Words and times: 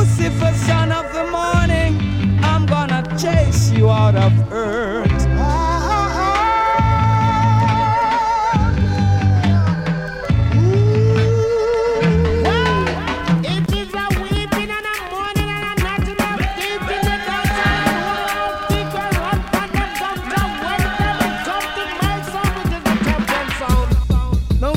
Lucifer, 0.00 0.54
son 0.54 0.92
of 0.92 1.12
the 1.12 1.24
morning, 1.30 2.40
I'm 2.42 2.64
gonna 2.64 3.02
chase 3.18 3.70
you 3.70 3.90
out 3.90 4.16
of 4.16 4.32
earth. 4.50 5.10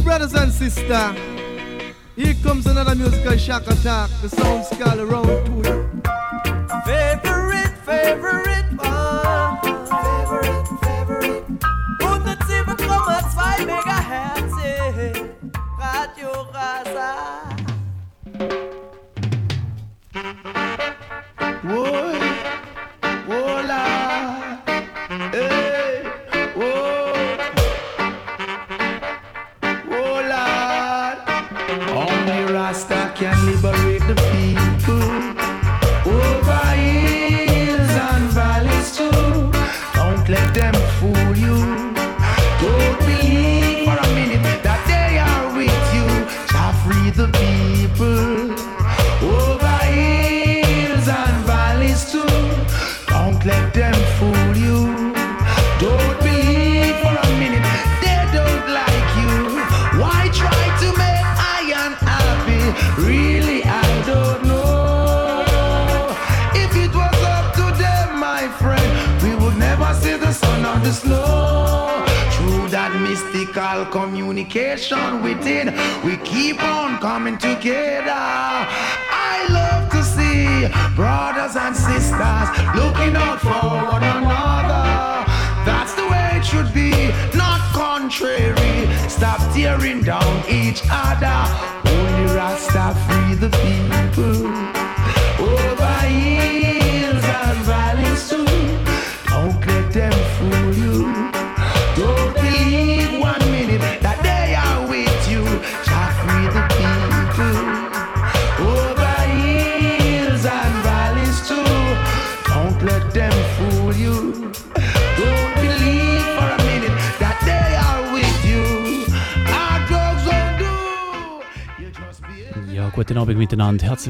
brothers 0.04 0.34
and 0.36 0.52
sisters, 0.52 1.16
here 1.16 1.33
comes 2.44 2.68
another 2.68 2.94
musical 2.94 3.38
shock 3.38 3.66
attack. 3.68 4.10
The 4.22 4.30
sound 4.30 4.66
skull 4.66 5.00
around 5.00 5.46
to 5.46 5.52
you. 5.70 6.02
Favorite, 6.86 7.74
favorite 7.86 8.53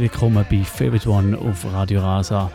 Willkommen 0.04 0.46
bei 0.50 0.58
Favorite 0.66 1.10
One 1.10 1.38
auf 1.38 1.66
Radio 1.74 2.02
Rasa. 2.02 2.52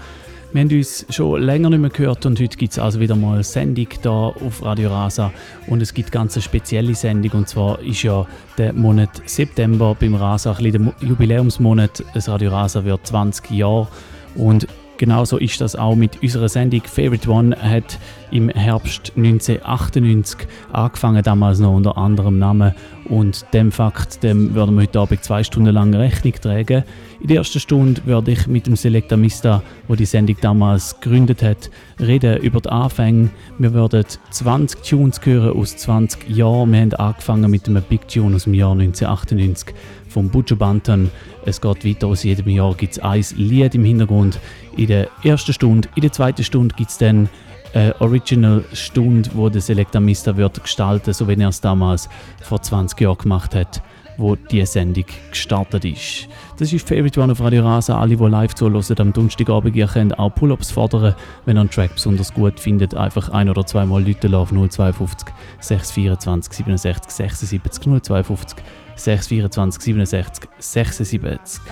Wir 0.53 0.61
haben 0.61 0.71
uns 0.71 1.07
schon 1.09 1.41
länger 1.41 1.71
nicht 1.71 1.79
mehr 1.79 1.89
gehört 1.89 2.27
und 2.27 2.39
heute 2.39 2.59
gibt 2.59 2.73
es 2.73 2.79
also 2.79 3.01
wieder 3.01 3.17
mal 3.17 3.37
eine 3.37 3.43
Sendung 3.43 3.87
hier 3.91 4.11
auf 4.11 4.63
Radio 4.63 4.91
Rasa. 4.91 5.33
Und 5.67 5.81
es 5.81 5.95
gibt 5.95 6.13
ganz 6.13 6.35
eine 6.35 6.43
spezielle 6.43 6.95
Sendung 6.95 7.31
und 7.33 7.49
zwar 7.49 7.81
ist 7.81 8.03
ja 8.03 8.27
der 8.59 8.75
Monat 8.75 9.23
September 9.25 9.97
beim 9.99 10.15
Rasa 10.15 10.53
ein 10.53 10.73
der 10.73 10.79
Mo- 10.79 10.93
Jubiläumsmonat. 11.01 12.05
Das 12.13 12.29
Radio 12.29 12.51
Rasa 12.51 12.85
wird 12.85 13.07
20 13.07 13.51
Jahre 13.53 13.89
und 14.35 14.69
Genauso 14.99 15.37
ist 15.39 15.61
das 15.61 15.77
auch 15.77 15.95
mit 15.95 16.21
unserer 16.25 16.49
Sendung. 16.49 16.83
Favorite 16.83 17.31
One 17.31 17.57
hat 17.63 18.01
im 18.33 18.49
Herbst 18.49 19.13
1998 19.17 20.49
angefangen, 20.73 21.23
damals 21.23 21.61
noch 21.61 21.73
unter 21.73 21.97
anderem 21.97 22.41
Namen. 22.41 22.75
Und 23.09 23.47
dem 23.55 23.73
Fakt 23.73 24.23
dem 24.23 24.55
werden 24.55 24.75
wir 24.75 24.83
heute 24.83 25.01
Abend 25.01 25.25
zwei 25.25 25.43
Stunden 25.43 25.73
lang 25.73 25.95
Rechnung 25.95 26.35
tragen. 26.35 26.85
In 27.21 27.29
der 27.29 27.39
ersten 27.39 27.59
Stunde 27.59 28.03
werde 28.05 28.33
ich 28.33 28.47
mit 28.47 28.67
dem 28.67 28.77
Selecta 28.77 29.17
Mista, 29.17 29.63
wo 29.89 29.95
die 29.95 30.05
Sendung 30.05 30.37
damals 30.41 31.01
gegründet 31.01 31.43
hat, 31.43 31.71
reden 31.99 32.37
über 32.43 32.61
die 32.61 32.69
Anfänge. 32.69 33.31
Wir 33.59 33.73
werden 33.73 34.05
20 34.31 34.83
Tunes 34.83 35.21
hören 35.25 35.59
aus 35.59 35.77
20 35.77 36.29
Jahren. 36.29 36.73
Wir 36.73 36.81
haben 36.81 36.93
angefangen 36.95 37.51
mit 37.51 37.67
einem 37.67 37.83
Big 37.83 38.07
Tune 38.09 38.37
aus 38.37 38.45
dem 38.45 38.55
Jahr 38.55 38.73
1998 38.73 39.75
vom 40.09 40.29
Butcher 40.29 40.57
Banton. 40.57 41.11
Es 41.47 41.61
geht 41.61 41.85
weiter, 41.87 42.09
aus 42.09 42.25
jedem 42.25 42.49
Jahr 42.51 42.75
gibt 42.75 42.93
es 42.93 42.99
ein 42.99 43.25
Lied 43.37 43.75
im 43.75 43.85
Hintergrund. 43.85 44.39
In 44.77 44.87
der 44.87 45.09
ersten 45.23 45.55
Stunde, 45.55 45.89
in 45.95 46.03
der 46.03 46.13
zweiten 46.13 46.45
Stunde 46.45 46.75
gibt 46.77 46.91
es 46.91 46.99
dann 46.99 47.31
eine 47.75 48.01
Original-Stunde, 48.01 49.31
wo 49.35 49.49
der 49.49 49.61
Selecta 49.61 50.01
Mista 50.01 50.37
wird 50.37 50.63
gestalten, 50.63 51.13
so 51.13 51.29
wie 51.29 51.41
er 51.41 51.49
es 51.49 51.61
damals 51.61 52.09
vor 52.43 52.63
20 52.63 53.01
Jahren 53.01 53.19
gemacht 53.19 53.55
hat, 53.55 53.83
wo 54.17 54.37
die 54.37 54.65
Sendung 54.67 55.05
gestartet 55.31 55.85
ist. 55.85 56.29
Das 56.59 56.73
ist 56.73 56.89
Favorite 56.89 57.21
One 57.21 57.33
auf 57.33 57.41
Radio 57.41 57.65
Rasa. 57.65 57.99
Alle, 57.99 58.17
die 58.17 58.25
live 58.25 58.55
zuhören 58.55 58.83
am 58.99 59.13
Donnerstagabend, 59.13 59.77
ihr 59.77 59.87
könnt 59.87 60.19
auch 60.19 60.35
Pull-Ups 60.35 60.73
fordern. 60.73 61.15
Wenn 61.45 61.57
ihr 61.57 61.61
einen 61.61 61.71
Track 61.71 61.95
besonders 61.95 62.35
gut 62.35 62.59
findet, 62.59 62.95
einfach 62.95 63.29
ein- 63.29 63.49
oder 63.49 63.65
zweimal 63.65 64.05
Leute 64.05 64.37
auf 64.37 64.51
052 64.51 65.29
624 65.61 66.53
67 66.53 67.11
76 67.11 68.03
052 68.03 68.59
624 68.97 69.83
67 69.83 70.49
76. 70.59 71.63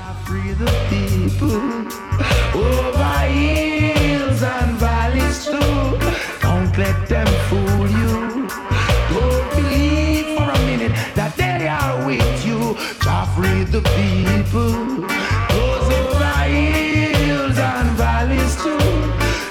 People. 14.56 15.08
Those 15.50 15.92
over 15.92 16.24
hills 16.48 17.58
and 17.58 17.90
valleys 17.96 18.56
too. 18.62 18.78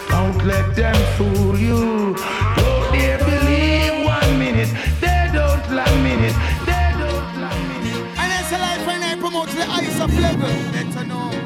Don't 0.10 0.46
let 0.46 0.76
them 0.76 0.96
fool 1.16 1.58
you. 1.58 2.16
Don't 2.58 2.92
they 2.92 3.18
believe 3.18 4.06
one 4.06 4.40
minute. 4.40 4.70
They 5.02 5.30
don't 5.34 5.66
like 5.72 5.96
minute. 6.02 6.36
They 6.66 6.88
don't 6.98 7.42
like 7.42 7.68
minute. 7.70 8.06
And 8.20 8.32
that's 8.32 8.52
a 8.52 8.58
life 8.58 8.86
when 8.88 9.04
I 9.04 9.16
promote 9.16 9.50
the 9.50 9.66
highest 9.66 10.02
of 10.02 10.14
level. 10.20 10.50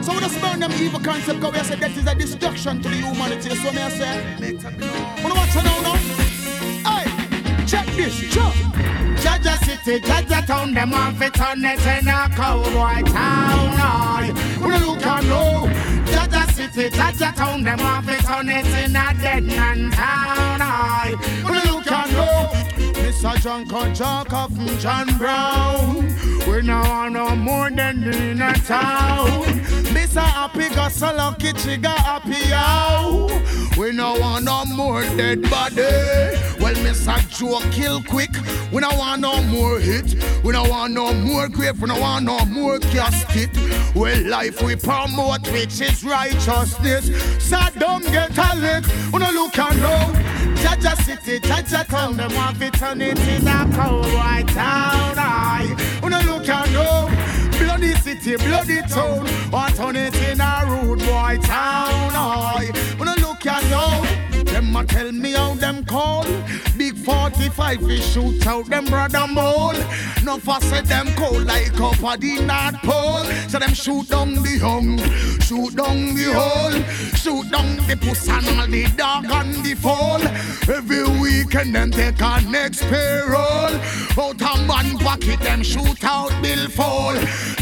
So 0.03 0.13
when 0.13 0.23
I 0.23 0.39
burn 0.39 0.59
them 0.59 0.71
evil 0.73 1.00
concept, 1.00 1.39
go 1.41 1.50
we 1.50 1.59
say 1.59 1.75
that 1.75 1.91
is 1.91 2.07
a 2.07 2.15
destruction 2.15 2.81
to 2.81 2.89
the 2.89 2.95
humanity. 2.95 3.55
So 3.55 3.71
me 3.71 3.81
I 3.81 3.89
say. 3.89 4.55
Wanna 5.21 5.35
watch 5.35 5.55
now, 5.55 5.81
now? 5.81 5.95
Hey, 6.89 7.65
check 7.65 7.85
this, 7.88 8.15
check. 8.33 8.53
Jaja 9.19 9.58
City, 9.89 10.06
Jaja 10.06 10.45
Town, 10.45 10.71
them 10.75 10.94
off 10.94 11.19
it 11.19 11.41
on 11.41 11.65
it 11.65 11.83
in 11.83 12.07
a 12.07 12.30
cowboy 12.36 13.01
town. 13.12 14.36
When 14.62 14.80
you 14.80 14.86
look 14.86 15.03
and 15.03 15.27
know, 15.27 15.68
Jaja 16.06 16.51
City, 16.51 16.95
Jaja 16.95 17.33
Town, 17.36 17.63
them 17.63 17.80
off 17.80 18.07
it 18.07 18.30
on 18.30 18.50
it 18.50 18.68
in 18.68 18.95
a 18.95 19.13
dead 19.19 19.44
man 19.45 19.89
town. 19.89 21.18
When 21.44 21.53
you 21.56 21.71
look 21.71 21.91
and 21.91 22.12
know, 22.12 22.51
Mr. 23.01 23.41
John 23.41 23.65
Conchaka 23.65 24.56
from 24.56 24.77
John 24.77 25.18
Brown. 25.18 26.06
We 26.47 26.62
now 26.62 26.83
are 26.83 27.09
no 27.09 27.36
more 27.36 27.71
than 27.71 28.03
in 28.03 28.41
a 28.44 28.53
town. 28.53 29.41
Mr. 29.95 30.21
Happy 30.21 30.69
got 30.69 30.91
so 30.91 31.15
lucky, 31.15 31.57
she 31.57 31.77
got 31.77 31.97
happy 31.97 32.53
out. 32.53 33.31
We 33.75 33.91
now 33.94 34.19
want 34.19 34.45
no 34.45 34.65
more 34.65 35.01
dead 35.01 35.50
body. 35.50 36.49
Well, 36.69 36.86
Mr. 36.86 37.18
Joe 37.36 37.68
kill 37.71 38.04
quick. 38.04 38.30
We 38.71 38.80
don't 38.80 38.95
want 38.95 39.21
no 39.21 39.42
more 39.42 39.80
hit. 39.80 40.13
We 40.44 40.54
don't 40.54 40.69
want 40.69 40.94
no 40.94 41.12
more 41.16 41.50
grave. 41.50 41.81
We 41.81 41.88
don't 41.88 42.00
want 42.00 42.25
no 42.25 42.45
more 42.45 42.77
casket. 42.77 43.50
Well, 43.95 44.21
life 44.27 44.62
we 44.62 44.75
promote, 44.75 45.51
which 45.51 45.81
is 45.81 46.04
righteousness. 46.04 47.10
So 47.44 47.57
don't 47.80 48.04
get 48.12 48.38
a 48.38 48.56
lick. 48.56 48.86
We 49.12 49.18
don't 49.18 49.33
look 49.33 49.57
and 49.57 49.80
know. 49.81 50.13
Jaja 50.62 50.95
City, 51.01 51.39
Jaja 51.39 51.88
Town, 51.88 52.18
them 52.18 52.36
want 52.36 52.60
to 52.60 52.69
turn 52.69 53.01
it 53.01 53.18
in 53.18 53.48
a 53.48 53.68
cowboy 53.74 54.45
town. 54.54 55.15
Aye, 55.18 55.75
we 56.04 56.10
don't 56.12 56.25
look 56.27 56.48
and 56.48 56.72
know. 56.72 57.10
Bloody 57.57 57.95
city, 57.95 58.36
bloody 58.36 58.83
town, 58.83 59.25
want 59.50 59.75
turn 59.75 59.95
it 59.95 60.15
in 60.18 60.39
a 60.39 60.63
rude 60.68 61.00
boy 61.00 61.39
town. 61.42 62.69
We 63.00 63.06
don't 63.06 63.19
look 63.22 63.44
and 63.48 63.69
know. 63.72 64.28
Them 64.59 64.75
a 64.75 64.83
tell 64.83 65.09
me 65.13 65.31
how 65.31 65.53
them 65.53 65.85
call. 65.85 66.25
Big 67.00 67.06
45 67.06 67.81
we 67.81 68.01
shoot 68.01 68.46
out 68.48 68.66
them 68.66 68.86
brother 68.86 69.25
mole. 69.28 69.74
No 70.24 70.38
for 70.38 70.60
them 70.60 71.07
cold 71.16 71.46
like 71.46 71.80
up 71.80 72.04
at 72.04 72.22
the 72.22 72.40
North 72.42 72.81
Pole. 72.84 73.24
So 73.48 73.60
them 73.60 73.74
shoot 73.74 74.10
down 74.10 74.36
the 74.36 74.57
hung, 74.62 74.98
shoot 75.40 75.75
down 75.75 76.16
the 76.16 76.34
hole, 76.34 76.81
shoot 77.16 77.50
down 77.51 77.78
the 77.88 77.98
puss 77.98 78.28
and 78.28 78.60
all 78.60 78.68
the 78.68 78.86
dog 78.98 79.25
and 79.30 79.63
the 79.63 79.75
fall. 79.75 80.22
Every 80.74 81.04
weekend 81.19 81.75
them 81.75 81.92
take 81.92 82.19
a 82.19 82.42
next 82.50 82.84
payroll. 82.84 83.75
Out 84.18 84.42
of 84.42 84.68
man 84.68 84.98
pocket 85.00 85.40
them 85.40 85.63
shoot 85.63 86.04
out 86.04 86.31
bill 86.42 86.69
fall. 86.69 87.13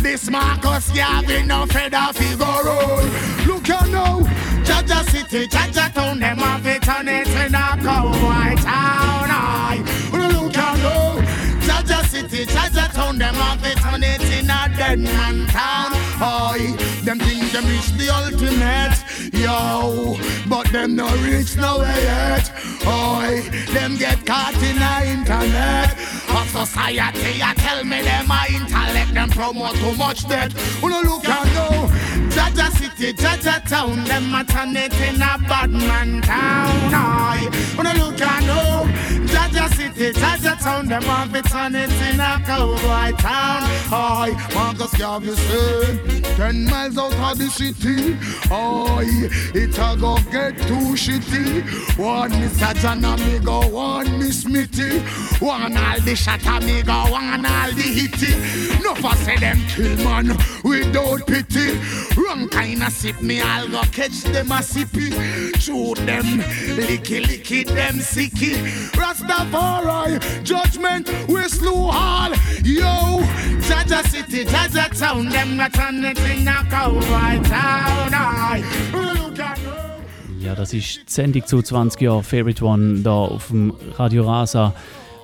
This 0.01 0.29
Marcus 0.29 0.89
Garvey 0.91 1.43
no 1.43 1.65
feather 1.65 2.13
figure 2.13 2.45
roll. 2.65 3.03
Look 3.45 3.67
you 3.67 3.91
now, 3.91 4.19
Jaja 4.63 5.03
City, 5.09 5.47
Jaja 5.47 5.93
Town, 5.93 6.19
them 6.19 6.37
have 6.37 6.65
it 6.65 6.81
turn 6.81 7.07
it 7.07 7.27
in 7.27 7.55
a 7.55 7.77
cowboy 7.81 8.61
town. 8.61 9.36
City, 12.37 12.53
Jaja 12.53 12.93
Town, 12.93 13.17
them 13.17 13.33
have 13.33 13.65
it 13.65 13.77
turn 13.77 14.03
it 14.03 14.21
in 14.21 14.49
a 14.49 14.77
dead 14.77 14.99
man 14.99 15.47
town. 15.47 15.91
I 16.21 16.96
them 17.07 17.19
think 17.19 17.51
them 17.53 17.65
reach 17.67 17.87
the 17.93 18.09
ultimate, 18.09 18.99
yo, 19.31 20.17
but 20.49 20.69
them 20.73 20.97
no 20.97 21.07
reach 21.23 21.55
nowhere 21.55 22.01
yet. 22.01 22.51
I 22.85 23.47
them 23.71 23.95
get 23.95 24.25
caught 24.25 24.55
in 24.55 24.75
the 24.75 25.11
internet. 25.11 25.95
A 26.27 26.45
society, 26.49 27.41
I 27.41 27.53
tell 27.55 27.85
me 27.85 28.01
them 28.01 28.27
my 28.27 28.47
intellect, 28.53 29.13
them 29.13 29.29
promote 29.29 29.75
too 29.75 29.95
much 29.95 30.27
debt. 30.27 30.53
Wanna 30.83 30.99
look 31.07 31.25
and 31.29 31.49
go. 31.55 31.87
Jaja 32.35 32.69
City, 32.71 33.13
Jaja 33.13 33.65
Town, 33.67 34.03
them 34.03 34.75
it 34.75 34.93
in 34.99 35.21
a 35.21 35.37
bad 35.47 35.71
man 35.71 36.21
town. 36.21 36.93
I 36.93 37.49
wanna 37.77 37.93
look 37.93 38.19
and 38.19 38.47
know. 38.47 38.83
Jaja 39.27 39.73
City, 39.75 40.11
Jaja 40.11 40.59
Town, 40.61 40.87
them 40.87 41.05
want 41.07 41.31
to 41.31 41.39
it 41.39 41.91
in 42.13 42.19
a 42.19 42.41
cowboy 42.45 43.11
town. 43.17 43.63
I 43.91 44.51
Marcus 44.53 44.93
Garvey 44.97 45.35
say, 45.35 46.21
ten 46.35 46.65
miles 46.65 46.96
out 46.99 47.13
of 47.13 47.37
the 47.37 47.47
city. 47.49 48.17
I 48.51 49.29
it 49.53 49.77
a 49.77 49.97
go 49.99 50.17
get 50.31 50.57
too 50.67 50.95
shitty. 50.95 51.97
One 51.97 52.31
Mr. 52.31 52.75
John 52.75 53.01
me 53.01 53.39
go, 53.39 53.67
one 53.67 54.19
Miss 54.19 54.45
Mitty. 54.45 54.99
One 55.39 55.77
all 55.77 55.99
the 56.01 56.15
shot 56.15 56.63
me 56.63 56.81
go, 56.83 57.11
one 57.11 57.45
all 57.45 57.71
the 57.71 57.81
hitty. 57.81 58.33
No 58.83 58.95
for 58.95 59.15
say 59.17 59.37
them 59.37 59.59
kill 59.67 59.95
man 60.03 60.27
without 60.63 61.25
pity. 61.27 61.77
Wrong 62.19 62.49
kind 62.49 62.83
of 62.83 62.91
sip 62.91 63.21
me, 63.21 63.41
I'll 63.41 63.67
go 63.67 63.81
catch 63.91 64.23
them 64.23 64.51
a 64.51 64.59
sippy. 64.59 65.11
Shoot 65.59 65.97
them, 66.05 66.25
licky 66.77 67.23
licky 67.23 67.65
them 67.65 67.95
sicky. 67.95 68.55
Rastafari, 68.91 70.43
judgment, 70.43 71.09
we 71.27 71.43
slew 71.43 71.89
all. 71.91 72.31
Yo, 72.63 73.21
Jaja 73.67 74.03
City, 74.07 74.45
Jaja 74.45 74.97
Town, 74.97 75.29
them 75.29 75.57
got 75.57 75.79
on 75.79 76.03
it 76.03 76.17
Ja, 80.39 80.55
das 80.55 80.73
ist 80.73 80.97
die 80.97 81.11
Sendung 81.11 81.45
zu 81.45 81.61
20 81.61 82.01
Jahren 82.01 82.23
Favorite 82.23 82.63
One 82.63 82.99
da 83.01 83.11
auf 83.11 83.47
dem 83.47 83.73
Radio 83.97 84.25
Rasa. 84.25 84.73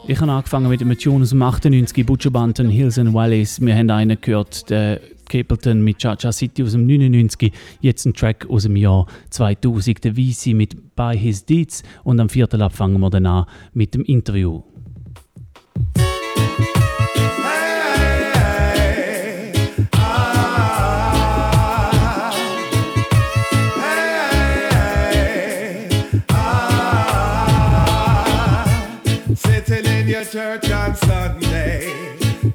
Ich 0.06 0.19
habe 0.19 0.31
angefangen 0.31 0.68
mit 0.68 0.81
einem 0.81 0.98
Tune 0.98 1.24
aus 1.24 1.30
dem 1.30 1.42
98, 1.42 2.06
Butcher 2.06 2.30
Banton, 2.30 2.69
Hills 2.69 3.00
and 3.00 3.13
Valleys. 3.13 3.62
Wir 3.62 3.74
haben 3.75 3.89
einen 3.89 4.19
gehört, 4.19 4.69
der 4.69 5.00
Capleton 5.30 5.81
mit 5.81 6.00
Cha-Cha 6.00 6.33
City 6.33 6.63
aus 6.63 6.74
dem 6.74 6.86
99. 6.86 7.54
Jetzt 7.80 8.06
ein 8.06 8.13
Track 8.13 8.45
aus 8.50 8.63
dem 8.63 8.75
Jahr 8.75 9.07
2000, 9.30 10.04
der 10.04 10.15
VC 10.15 10.48
mit 10.48 10.95
By 10.95 11.18
His 11.18 11.45
Deeds. 11.45 11.83
Und 12.04 12.19
am 12.19 12.27
vierten 12.27 12.60
Lab 12.60 12.74
fangen 12.74 13.00
wir 13.00 13.10
dann 13.10 13.25
an 13.25 13.45
mit 13.74 13.94
dem 13.94 14.04
Interview. 14.04 14.62
Your 30.13 30.25
church 30.25 30.69
on 30.69 30.95
Sunday, 30.95 31.92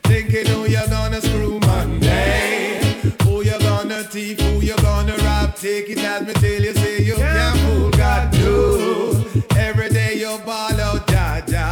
thinking 0.04 0.46
who 0.46 0.68
you're 0.68 0.86
gonna 0.86 1.20
screw 1.20 1.58
Monday, 1.58 2.78
who 3.24 3.42
you're 3.42 3.58
gonna 3.58 4.04
thief, 4.04 4.38
who 4.38 4.60
you're 4.60 4.76
gonna 4.76 5.16
rob. 5.16 5.56
Take 5.56 5.90
it 5.90 5.98
as 5.98 6.24
me 6.24 6.34
till 6.34 6.62
you 6.62 6.72
say 6.74 7.02
you 7.02 7.16
can't 7.16 7.58
fool 7.58 7.90
God. 7.90 8.30
Do 8.30 9.24
every 9.56 9.88
day 9.88 10.14
you 10.14 10.38
ball 10.46 10.80
out, 10.80 11.08
Jaja. 11.08 11.68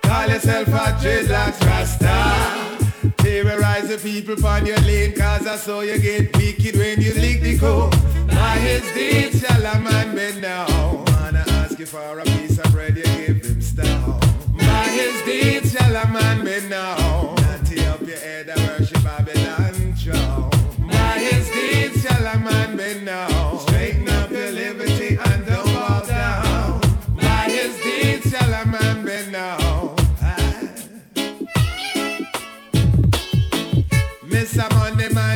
Call 0.00 0.28
yourself 0.30 0.68
a 0.68 0.86
dreadlocks 1.02 1.60
rasta. 1.66 3.12
Terrorize 3.18 3.88
the 3.88 3.98
people 3.98 4.46
on 4.46 4.64
your 4.64 4.80
lane, 4.80 5.14
cause 5.14 5.46
I 5.46 5.56
saw 5.56 5.80
you 5.80 5.98
get 5.98 6.34
wicked 6.38 6.74
when 6.74 7.02
you 7.02 7.12
lick 7.20 7.42
the 7.42 7.58
code. 7.58 7.94
By 8.28 8.56
his 8.66 8.82
deeds 8.94 9.42
shall 9.42 9.60
a 9.60 9.78
man 9.78 10.14
bend 10.16 10.40
down. 10.40 11.04
Wanna 11.04 11.44
ask 11.60 11.78
you 11.78 11.84
for 11.84 12.18
a 12.18 12.25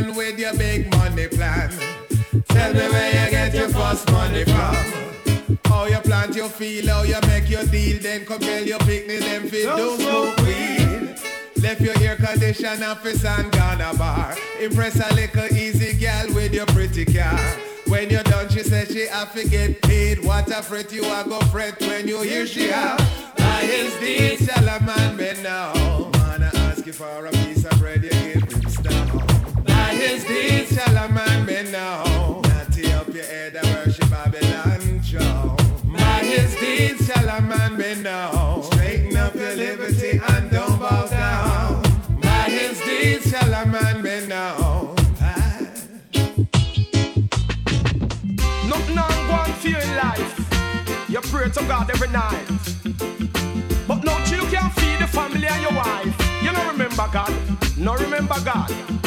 Man 0.00 0.14
with 0.14 0.38
your 0.38 0.54
big 0.56 0.90
money 0.90 1.28
plan. 1.28 1.70
Tell 2.48 2.72
me 2.72 2.80
where 2.80 3.24
you 3.24 3.30
get 3.30 3.54
your 3.54 3.68
first 3.68 4.10
money 4.10 4.44
from. 4.44 5.58
How 5.64 5.86
you 5.86 5.98
plant 5.98 6.34
your 6.34 6.48
field, 6.48 6.88
how 6.88 7.02
you 7.02 7.20
make 7.26 7.48
your 7.48 7.64
deal, 7.64 8.00
then 8.00 8.24
compel 8.24 8.62
your 8.62 8.78
picnic, 8.80 9.20
them 9.20 9.48
fit 9.48 9.64
don't 9.64 10.00
smoke 10.00 10.36
weed. 10.38 11.16
Left 11.62 11.80
your 11.80 11.98
air 12.00 12.16
condition 12.16 12.82
office 12.82 13.24
and 13.24 13.50
gone 13.52 13.80
a 13.80 13.94
bar. 13.94 14.36
Impress 14.60 14.96
a 14.96 15.14
little 15.14 15.56
easy 15.56 15.98
gal 15.98 16.26
with 16.34 16.54
your 16.54 16.66
pretty 16.66 17.04
car. 17.04 17.38
When 17.86 18.08
you're 18.08 18.22
done, 18.22 18.48
she 18.48 18.62
says 18.62 18.88
she 18.88 19.06
have 19.08 19.34
to 19.34 19.48
get 19.48 19.82
paid. 19.82 20.24
What 20.24 20.48
a 20.48 20.62
fret 20.62 20.92
you 20.92 21.04
are 21.04 21.24
go 21.24 21.40
fret 21.52 21.80
when 21.80 22.06
you 22.08 22.22
hear 22.22 22.46
she 22.46 22.68
have. 22.68 22.98
By 23.36 23.60
his 23.62 23.94
deeds 23.98 24.46
shall 24.46 24.68
a 24.68 24.80
man 24.80 25.16
be 25.16 25.32
now. 25.42 25.72
Wanna 26.14 26.50
ask 26.54 26.86
you 26.86 26.92
for 26.92 27.26
a 27.26 27.30
piece 27.30 27.64
of 27.64 27.78
bread, 27.78 27.99
shall 30.74 30.96
a 30.96 31.08
man 31.08 31.46
be 31.46 31.62
now. 31.70 32.40
Natty 32.44 32.92
up 32.92 33.08
your 33.12 33.24
head 33.24 33.56
and 33.56 33.66
worship 33.74 34.10
Babylon 34.10 35.00
throne. 35.02 35.56
By 35.92 36.20
his 36.22 36.54
deeds 36.56 37.06
shall 37.06 37.28
a 37.28 37.40
man 37.40 37.76
be 37.76 37.94
now. 38.02 38.60
Straighten 38.62 39.16
up 39.16 39.34
your 39.34 39.54
liberty 39.56 40.20
and 40.28 40.50
don't 40.50 40.78
bow 40.78 41.06
down. 41.06 41.82
By 42.20 42.44
his 42.48 42.80
deeds 42.80 43.30
shall 43.30 43.52
a 43.52 43.66
man 43.66 44.02
be 44.02 44.26
now. 44.26 44.94
Nothing 48.68 48.98
on 48.98 49.10
go 49.28 49.34
on 49.34 49.52
for 49.60 49.68
your 49.68 49.86
life. 50.04 51.08
You 51.08 51.20
pray 51.22 51.48
to 51.50 51.62
God 51.64 51.90
every 51.90 52.08
night. 52.08 52.46
But 53.88 54.04
no 54.04 54.16
you 54.26 54.42
can't 54.52 54.72
feed 54.74 55.00
the 55.00 55.08
family 55.08 55.46
and 55.46 55.62
your 55.62 55.72
wife. 55.72 56.42
You 56.42 56.52
don't 56.52 56.68
remember 56.68 57.08
God. 57.12 57.32
No 57.76 57.94
remember 57.96 58.36
God. 58.44 58.99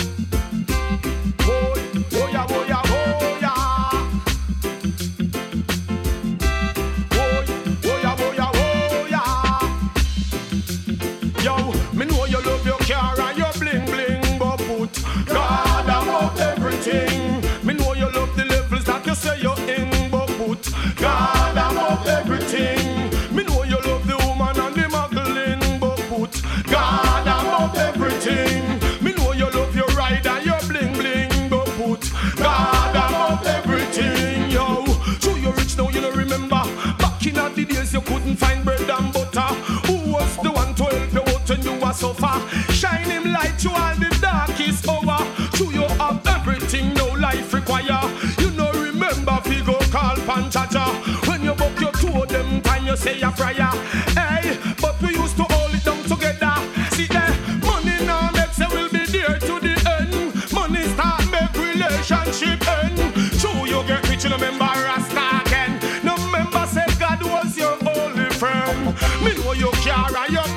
to 43.63 43.69
all 43.69 43.95
the 43.95 44.09
darkest 44.19 44.87
hour. 44.89 45.19
To 45.57 45.65
you 45.71 45.87
have 46.01 46.19
everything 46.27 46.93
no 46.95 47.07
life 47.13 47.53
require. 47.53 48.03
You 48.39 48.51
know 48.51 48.71
remember 48.73 49.39
if 49.45 49.53
you 49.53 49.63
go 49.63 49.77
call 49.89 50.17
Panchaja. 50.27 50.85
When 51.27 51.43
you 51.43 51.53
book 51.53 51.79
your 51.79 51.93
two 51.93 52.09
of 52.21 52.27
them 52.27 52.61
time 52.61 52.85
you 52.85 52.97
say 52.97 53.21
a 53.21 53.31
prayer. 53.31 53.71
Hey, 54.19 54.57
but 54.81 55.01
we 55.01 55.15
used 55.15 55.37
to 55.37 55.43
hold 55.43 55.73
it 55.73 55.83
down 55.85 56.03
together. 56.03 56.55
See 56.91 57.07
there, 57.07 57.33
money 57.63 57.97
now 58.05 58.31
makes 58.31 58.59
it 58.59 58.69
will 58.69 58.89
be 58.89 59.05
there 59.05 59.39
to 59.39 59.53
the 59.65 59.75
end. 59.95 60.51
Money 60.51 60.83
start 60.93 61.23
make 61.31 61.55
relationship 61.55 62.59
end. 62.67 62.97
To 63.41 63.49
you 63.71 63.79
get 63.87 64.03
rich 64.09 64.25
you 64.25 64.31
remember 64.31 64.65
Rasta 64.65 65.41
again. 65.47 65.79
No 66.03 66.17
member 66.35 66.65
said 66.67 66.91
God 66.99 67.23
was 67.23 67.57
your 67.57 67.77
only 67.95 68.29
friend. 68.41 68.93
Me 69.23 69.31
know 69.39 69.53
you 69.53 69.71
care 69.85 69.95
and 69.95 70.33
you 70.35 70.52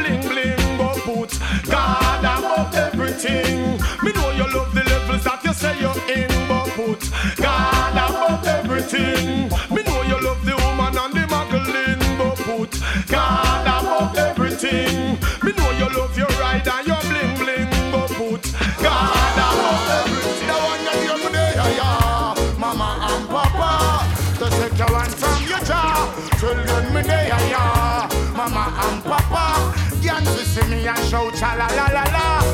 above. 3.24 4.02
Me 4.02 4.12
know 4.12 4.30
you 4.32 4.46
love 4.54 4.74
the 4.74 4.82
levels 4.84 5.24
that 5.24 5.42
you 5.44 5.52
say 5.52 5.78
you're 5.80 5.96
in, 6.12 6.28
but 6.48 6.68
put 6.76 7.00
God 7.36 7.92
above 7.92 8.46
everything. 8.46 9.48
Me 9.74 9.82
know 9.82 10.02
you 10.02 10.20
love 10.20 10.44
the 10.44 10.54
woman 10.56 10.96
and 10.98 11.14
the 11.14 11.26
Magdalene, 11.26 12.18
but 12.18 12.36
put 12.36 12.80
God 13.08 13.66
above 13.66 14.16
everything. 14.18 15.18
Me 15.42 15.52
know 15.52 15.70
you 15.72 15.88
love 15.96 16.16
your 16.16 16.28
ride 16.40 16.66
and 16.68 16.86
your 16.86 17.00
bling 17.08 17.34
bling, 17.38 17.70
but 17.90 18.10
put 18.10 18.42
God 18.82 19.36
above 19.48 19.88
everything. 20.04 20.46
The 20.46 20.54
one 20.54 20.84
that 20.84 20.98
you 21.04 21.16
today, 21.26 21.52
yeah. 21.56 22.58
Mama 22.58 22.88
and 23.00 23.28
Papa, 23.28 24.04
to 24.38 24.46
take 24.60 24.78
your 24.78 24.92
hand 24.98 25.14
from 25.14 25.40
your 25.48 25.60
jaw. 25.64 26.12
Children, 26.38 26.94
me 26.94 27.02
there, 27.02 27.28
yeah. 27.28 28.08
Mama 28.36 28.72
and 28.84 29.02
Papa, 29.02 29.72
dance 30.02 30.28
see 30.44 30.68
me 30.68 30.86
and 30.86 31.04
shout 31.08 31.34
cha 31.34 31.54
la 31.54 31.66
la 31.74 31.86
la 31.92 32.04
la. 32.12 32.45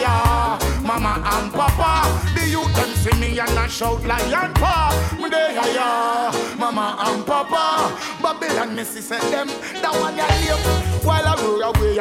Yeah. 0.00 0.58
Mama 0.82 1.22
and 1.24 1.52
Papa, 1.52 2.08
the 2.34 2.48
youth 2.48 2.74
them 2.74 2.90
see 2.96 3.18
me 3.20 3.38
and 3.38 3.58
I 3.58 3.66
shout 3.68 4.04
lion 4.04 4.52
paw. 4.54 4.90
Me 5.20 5.28
yeah, 5.30 5.66
yeah. 5.74 6.56
Mama 6.58 6.96
and 7.00 7.24
Papa, 7.24 7.96
Babylon 8.20 8.74
me 8.74 8.84
see 8.84 9.00
say 9.00 9.20
them, 9.30 9.48
that 9.80 9.94
one 10.00 10.16
ya 10.16 10.26
live. 10.26 10.61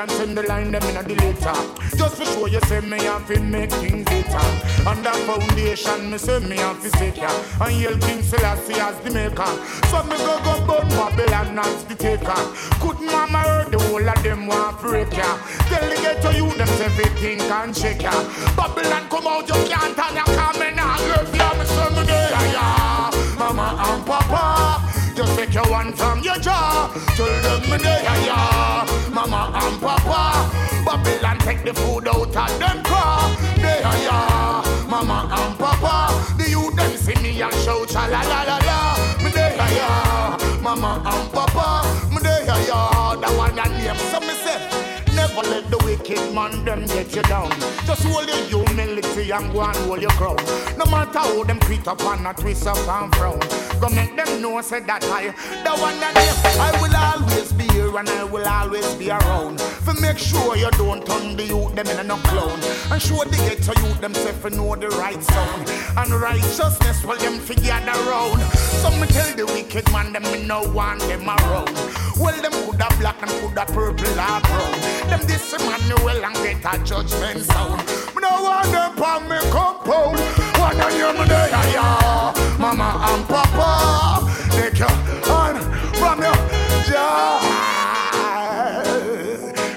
And 0.02 0.10
send 0.14 0.36
the 0.36 0.42
line 0.42 0.72
them 0.72 0.82
in 0.82 0.98
a 0.98 1.04
the 1.04 1.14
later. 1.14 1.54
Just 1.96 2.18
to 2.18 2.26
show 2.26 2.48
you 2.48 2.60
say 2.62 2.82
me 2.82 2.98
have 3.04 3.28
to 3.28 3.40
make 3.40 3.70
things 3.70 4.04
better. 4.06 4.48
And 4.90 5.06
that 5.06 5.14
foundation 5.30 6.10
me 6.10 6.18
say 6.18 6.40
me 6.40 6.58
have 6.58 6.82
to 6.82 6.90
set 6.98 7.18
ya. 7.18 7.30
And 7.62 7.80
yell 7.80 7.96
King 8.00 8.24
Selassie 8.24 8.82
as 8.82 8.98
the 9.02 9.12
maker. 9.12 9.46
So 9.94 10.02
me 10.10 10.18
go 10.18 10.42
go 10.42 10.58
burn 10.66 10.90
Babylon 10.90 11.60
as 11.60 11.84
the 11.86 11.94
taker. 11.94 12.42
Could 12.82 13.00
mama 13.14 13.46
heard 13.46 13.72
the 13.72 13.78
whole 13.78 14.10
of 14.10 14.24
them 14.24 14.48
want 14.48 14.82
break 14.82 15.14
ya. 15.14 15.38
Tell 15.70 15.88
the 15.88 15.96
ghetto 16.02 16.32
you 16.32 16.50
them 16.58 16.68
say 16.82 16.86
everything 16.86 17.38
can 17.38 17.72
shake 17.72 18.02
ya. 18.02 18.18
Babylon 18.58 19.06
come 19.08 19.28
out 19.28 19.48
you 19.48 19.62
can't 19.70 19.94
and 19.94 20.18
you 20.18 20.26
come 20.34 20.62
in 20.66 20.80
and 20.82 21.02
love 21.14 21.36
ya. 21.36 21.54
Me 21.54 21.66
say 21.70 21.90
me 21.94 22.02
there 22.10 22.54
ya. 22.58 23.12
Mama 23.38 23.78
and 23.78 24.04
Papa. 24.04 24.82
Just 25.14 25.38
take 25.38 25.54
your 25.54 25.70
one 25.70 25.94
from 25.94 26.24
your 26.24 26.40
jaw. 26.42 26.90
Tell 27.14 27.30
them 27.46 27.70
me 27.70 27.78
there 27.78 28.26
ya. 28.26 28.91
Mama 29.22 29.52
and 29.54 29.80
Papa. 29.80 30.50
Babylon 30.84 31.38
take 31.40 31.64
the 31.64 31.74
food 31.76 32.08
out 32.08 32.36
of 32.36 32.60
them 32.60 32.82
car. 32.82 33.30
There 33.58 33.82
ya. 34.04 34.64
Mama 34.90 35.30
and 35.32 35.60
Papa. 35.60 36.36
The 36.40 36.50
youth 36.50 36.76
them 36.76 36.98
see 36.98 37.14
me 37.22 37.40
and 37.40 37.54
shout 37.54 37.94
la 37.94 38.08
la 38.08 38.42
la 38.50 38.58
la. 38.58 39.24
Me 39.24 39.30
there 39.30 39.56
ya. 39.78 40.38
Mama 40.64 41.04
and 41.06 41.32
Papa. 41.32 41.88
Me 42.10 42.18
there 42.20 42.66
ya. 42.66 43.16
That 43.18 43.38
one 43.38 43.56
that 43.56 43.70
name. 43.70 43.96
So 44.10 44.20
me 44.22 44.34
say. 44.44 44.91
Never 45.34 45.48
let 45.48 45.72
the 45.72 45.78
wicked 45.86 46.34
man 46.36 46.66
them 46.66 46.86
get 46.88 47.16
you 47.16 47.22
down. 47.24 47.52
Just 47.86 48.04
hold 48.04 48.28
your 48.28 48.66
humility 48.66 49.32
and 49.32 49.54
go 49.54 49.62
and 49.62 49.78
hold 49.78 50.02
your 50.02 50.12
crown. 50.12 50.36
No 50.78 50.86
matter 50.92 51.20
how 51.20 51.44
them 51.46 51.58
creep 51.62 51.88
up 51.88 52.02
and 52.02 52.28
a 52.28 52.34
twist 52.34 52.68
up 52.68 52.78
and 52.78 53.16
frown. 53.16 53.40
Go 53.80 53.88
make 53.90 54.14
them 54.18 54.42
know 54.42 54.60
say 54.62 54.82
that 54.82 55.04
I, 55.06 55.32
the 55.64 55.72
one 55.82 55.98
that 56.02 56.14
they, 56.14 56.60
I 56.60 56.72
will 56.82 56.96
always 56.96 57.54
be 57.54 57.64
here 57.72 57.96
and 57.98 58.10
I 58.10 58.26
will 58.26 58.46
always 58.46 58.94
be 58.96 59.10
around. 59.10 59.62
For 59.62 59.94
make 60.02 60.18
sure 60.18 60.58
you 60.58 60.70
don't 60.72 61.06
turn 61.06 61.38
the 61.38 61.46
youth 61.46 61.76
them 61.76 61.88
in 61.88 62.12
a 62.12 62.18
clown. 62.28 62.60
And 62.92 63.02
show 63.02 63.24
the 63.24 63.38
ghetto 63.38 63.74
youth 63.88 64.02
themself 64.02 64.44
and 64.44 64.58
know 64.58 64.76
the 64.76 64.90
right 64.90 65.24
sound. 65.24 65.70
And 65.98 66.12
righteousness 66.12 67.06
will 67.06 67.18
them 67.18 67.40
figure 67.40 67.72
around. 67.72 68.42
Some 68.84 69.00
me 69.00 69.08
tell 69.08 69.34
the 69.36 69.46
wicked 69.46 69.90
man 69.94 70.12
them 70.12 70.24
me 70.24 70.44
no 70.46 70.64
want 70.74 71.00
them 71.02 71.30
around. 71.30 71.72
Well 72.20 72.40
them 72.40 72.52
coulda 72.52 72.88
black 73.00 73.22
and 73.22 73.32
coulda 73.42 73.66
purple 73.66 74.20
or 74.20 74.42
brown. 74.42 74.82
Them 75.10 75.21
this 75.28 75.54
Emmanuel 75.54 76.26
and 76.26 76.36
get 76.36 76.66
a 76.66 76.84
judgment 76.84 77.42
sound. 77.42 77.80
Me 78.16 78.22
no 78.22 78.44
want 78.44 78.72
them 78.72 79.04
on 79.04 79.30
me 79.30 79.38
compound. 79.52 80.20
Wanna 80.60 80.90
hear 80.92 81.14
me 81.14 81.26
there, 81.26 81.50
yeah. 81.50 82.34
Mama 82.60 82.90
and 83.10 83.26
Papa, 83.28 84.30
take 84.52 84.80
your 84.80 84.90
hand 84.90 85.60
from 85.98 86.22
your 86.22 86.36
child. 86.88 87.42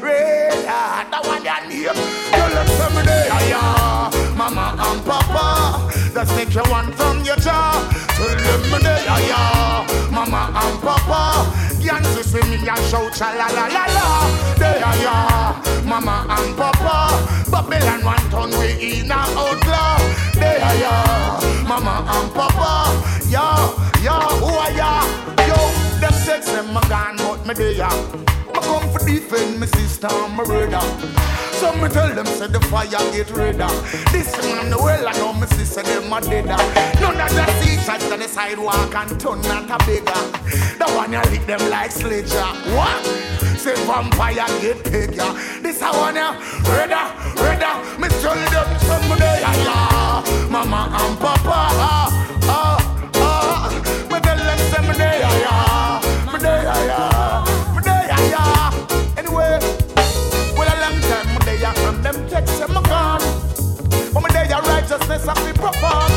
Red 0.02 0.64
heart, 0.66 1.10
that 1.10 1.24
your 1.44 1.60
name. 1.68 1.98
You 2.36 2.46
look 2.54 2.68
to 2.78 2.86
me 2.94 3.02
there, 3.02 3.48
yeah. 3.48 4.34
Mama 4.36 4.76
and 4.78 5.04
Papa, 5.04 5.92
just 6.12 6.36
take 6.36 6.54
your 6.54 6.68
one 6.70 6.92
from 6.92 7.24
your 7.24 7.36
jaw. 7.36 7.72
Tell 8.16 8.28
them 8.28 8.62
me 8.70 8.78
yeah, 9.04 9.18
yeah. 9.28 9.53
Me 12.64 12.70
and 12.70 12.80
shout 12.86 13.20
la 13.20 13.46
la 13.48 13.66
la 13.68 13.84
la. 13.92 14.06
There, 14.56 14.78
yeah, 14.78 15.02
yeah. 15.04 15.84
Mama 15.84 16.24
and 16.30 16.56
Papa, 16.56 17.50
Babylon 17.50 18.02
one 18.02 18.30
ton 18.30 18.50
we 18.58 19.00
in 19.00 19.10
a 19.10 19.20
outlaw. 19.36 19.98
There, 20.32 20.58
yeah, 20.58 20.72
yeah. 20.80 21.64
Mama 21.68 22.06
and 22.08 22.32
Papa, 22.32 23.28
yeah, 23.28 23.68
yeah, 24.02 24.28
who 24.40 24.46
are 24.46 24.72
ya? 24.72 25.04
Yo, 25.44 25.60
them 26.00 26.12
sex 26.24 26.46
them 26.46 26.72
gun, 26.88 27.16
but 27.18 27.33
me 27.46 27.76
yeah. 27.76 27.88
I 28.54 28.60
come 28.60 28.88
for 28.90 29.04
defend 29.04 29.60
my 29.60 29.66
sister 29.66 30.08
and 30.10 30.36
my 30.36 30.44
brother. 30.44 30.80
So 31.52 31.72
me 31.76 31.88
tell 31.88 32.12
them 32.14 32.26
say 32.26 32.46
the 32.46 32.60
fire 32.70 32.88
get 32.88 33.30
redder. 33.30 33.68
This 34.12 34.32
man 34.42 34.70
the 34.70 34.78
well 34.78 35.08
I 35.08 35.12
know 35.12 35.32
me 35.32 35.46
sister 35.48 35.82
them 35.82 36.12
a 36.12 36.20
deader. 36.20 36.56
None 37.00 37.20
of 37.20 37.30
the 37.34 37.44
teachers 37.60 38.08
to 38.08 38.16
the 38.16 38.28
sidewalk 38.28 38.94
and 38.94 39.20
turn 39.20 39.40
not 39.42 39.70
a 39.70 39.78
bigger. 39.84 40.22
The 40.78 40.86
one 40.94 41.12
you 41.12 41.22
lick 41.30 41.46
them 41.46 41.70
like 41.70 41.90
sledger. 41.90 42.48
What? 42.74 43.04
Say 43.58 43.74
vampire 43.86 44.46
get 44.60 44.82
big 44.84 45.14
ya. 45.14 45.32
This 45.60 45.82
a 45.82 45.90
one 45.92 46.16
ya 46.16 46.32
redder, 46.72 47.06
redder. 47.42 47.74
Me 48.00 48.08
tell 48.22 48.34
them 48.34 48.78
someday 48.80 49.40
yeah, 49.40 49.56
yeah. 49.64 50.48
Mama 50.50 50.88
and 50.92 51.18
Papa. 51.18 51.42
Ah, 51.50 52.40
ah. 52.44 52.73
A 64.54 64.62
righteousness 64.62 65.24
fi 65.24 65.52
perform. 65.52 66.12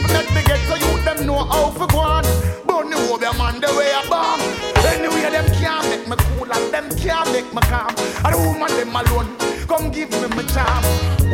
Me 0.00 0.08
let 0.08 0.26
me 0.34 0.42
get 0.42 0.60
to 0.68 0.78
you 0.80 1.04
them 1.04 1.26
know 1.26 1.44
how 1.44 1.70
fi 1.70 1.86
go 1.86 1.98
on. 1.98 2.24
But 2.66 2.88
the 2.88 2.96
whole 2.96 3.18
man 3.36 3.60
the 3.60 3.68
way 3.76 3.92
I 3.92 4.00
bomb. 4.08 4.40
Anyway, 4.88 5.28
them 5.28 5.44
can't 5.52 5.84
make 5.90 6.08
me 6.08 6.16
cool 6.16 6.50
and 6.50 6.72
them 6.72 6.88
can't 6.96 7.30
make 7.30 7.52
me 7.52 7.60
calm. 7.68 7.92
And 8.24 8.32
the 8.32 8.38
woman 8.38 8.72
them 8.72 8.96
alone. 8.96 9.36
Come 9.68 9.90
give 9.90 10.10
me 10.12 10.28
my 10.28 10.42
charm. 10.54 10.82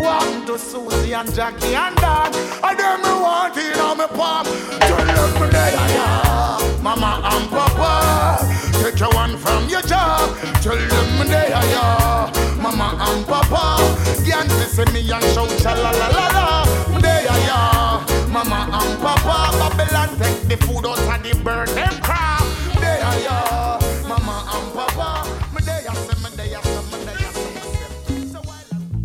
Walk 0.03 0.47
to 0.47 0.59
Susie 0.59 1.15
and 1.15 1.33
Jackie 1.33 1.75
and 1.75 1.95
Dan. 1.97 2.35
And 2.67 2.79
them 2.79 3.03
me 3.03 3.13
want 3.23 3.57
in 3.57 3.79
on 3.79 3.99
me 3.99 4.07
palm. 4.09 4.47
Tell 4.91 5.07
them 5.07 5.35
me 5.41 5.49
there. 5.55 6.81
Mama 6.83 7.21
and 7.31 7.49
Papa. 7.51 8.61
Take 8.83 8.99
your 8.99 9.15
one 9.15 9.37
from 9.37 9.69
your 9.69 9.83
job. 9.83 10.37
Tell 10.63 10.77
them 10.77 11.29
there, 11.29 11.49
yeah. 11.49 12.40
Mama 12.71 12.97
and 13.01 13.27
Papa. 13.27 13.83
Yancy 14.25 14.67
see 14.71 14.85
me 14.93 15.01
and 15.11 15.25
shout 15.35 15.51
cha 15.59 15.73
la 15.75 15.91
la 15.91 16.07
la 16.07 16.27
la. 16.37 16.65
Me 16.95 17.01
there, 17.03 17.25
yeah. 17.25 17.99
Mama 18.31 18.69
and 18.73 19.01
Papa. 19.03 19.51
Babylon 19.59 20.11
take 20.21 20.41
the 20.49 20.57
food 20.65 20.87
out 20.87 20.99
and 21.01 21.25
the 21.25 21.35
burn 21.43 21.67
them 21.75 22.01
crap. 22.01 22.45
There, 22.79 23.01
yeah. 23.27 23.79
Mama 24.07 24.47
and 24.55 24.73
Papa. 24.73 25.27
Me 25.53 25.61
there, 25.67 25.83
me 25.83 26.31
there, 26.37 26.63
say 26.63 26.87
me 26.95 27.01
there, 27.07 27.33
say 27.33 27.51
me 27.51 27.59
there. 28.07 28.29
So 28.29 28.39
while 28.39 28.71
I'm 28.73 29.03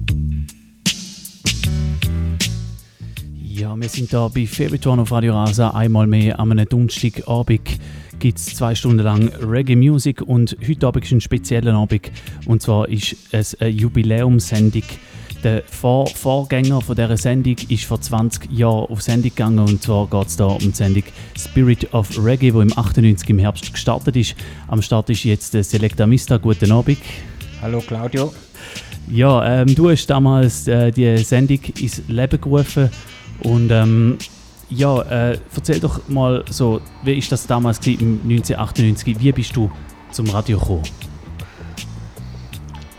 Ja, 3.41 3.75
wir 3.75 3.89
sind 3.89 4.13
da 4.13 4.27
bei 4.27 4.47
One 4.85 5.01
auf 5.01 5.11
Radio 5.11 5.33
Rasa. 5.33 5.71
Einmal 5.71 6.05
mehr 6.05 6.39
am 6.39 6.51
einem 6.51 6.69
Donnerstagabend 6.69 7.79
gibt 8.25 8.39
es 8.39 8.55
zwei 8.55 8.73
Stunden 8.73 9.03
lang 9.03 9.31
Reggae 9.39 9.75
Music 9.75 10.19
und 10.19 10.57
heute 10.67 10.87
Abend 10.87 11.05
ist 11.05 11.11
ein 11.11 11.21
spezieller 11.21 11.75
Abend. 11.75 12.09
Und 12.47 12.59
zwar 12.59 12.89
ist 12.89 13.15
es 13.29 13.53
eine 13.61 13.69
Jubiläumssendung. 13.69 14.81
Der 15.43 15.61
Vor 15.61 16.07
Vorgänger 16.07 16.81
von 16.81 16.95
dieser 16.95 17.17
Sendung 17.17 17.55
ist 17.69 17.85
vor 17.85 18.01
20 18.01 18.51
Jahren 18.51 18.89
auf 18.89 19.03
Sendung 19.03 19.29
gegangen 19.29 19.59
und 19.59 19.83
zwar 19.83 20.07
geht 20.07 20.25
es 20.25 20.37
da 20.37 20.45
um 20.45 20.57
die 20.57 20.71
Sendung 20.71 21.03
Spirit 21.37 21.93
of 21.93 22.17
Reggae, 22.17 22.49
die 22.49 22.61
im 22.61 22.75
98 22.75 23.29
im 23.29 23.37
Herbst 23.37 23.71
gestartet 23.71 24.15
ist. 24.15 24.35
Am 24.69 24.81
Start 24.81 25.11
ist 25.11 25.23
jetzt 25.23 25.53
der 25.53 25.63
Selecta 25.63 26.07
Mista. 26.07 26.37
Guten 26.37 26.71
Abend. 26.71 26.97
Hallo 27.61 27.79
Claudio. 27.79 28.33
Ja, 29.07 29.61
ähm, 29.61 29.75
du 29.75 29.91
hast 29.91 30.07
damals 30.07 30.67
äh, 30.67 30.89
die 30.89 31.15
Sendung 31.19 31.59
ins 31.79 32.01
Leben 32.07 32.41
gerufen 32.41 32.89
und 33.43 33.69
ähm, 33.69 34.17
Ja, 34.69 35.01
äh, 35.03 35.37
erzähl 35.55 35.79
doch 35.79 36.07
mal 36.07 36.43
so, 36.49 36.81
wie 37.03 37.13
ist 37.13 37.31
das 37.31 37.45
damals 37.45 37.79
gewesen, 37.79 38.21
im 38.23 38.29
1998? 38.29 39.19
Wie 39.19 39.31
bist 39.31 39.55
du 39.55 39.71
zum 40.11 40.27
Radio 40.29 40.57
gekommen? 40.57 40.83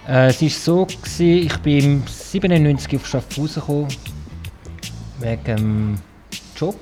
Äh, 0.09 0.29
es 0.29 0.41
war 0.43 0.49
so, 0.49 0.85
gewesen, 0.87 1.47
ich 1.47 1.57
bin 1.59 1.79
im 1.85 2.03
97 2.07 2.97
auf 2.97 3.07
Schaffhausen 3.07 3.61
gekommen, 3.61 3.89
wegen 5.19 5.45
dem 5.45 5.95
Job. 6.57 6.79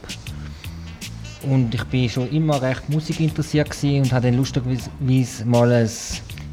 Und 1.48 1.74
ich 1.74 1.84
bin 1.84 2.08
schon 2.08 2.30
immer 2.30 2.60
recht 2.60 2.88
musikinteressiert 2.88 3.70
gewesen 3.70 4.02
und 4.02 4.12
habe 4.12 4.26
dann 4.26 4.36
lustigerweise 4.36 5.44
mal 5.44 5.72
ein 5.72 5.90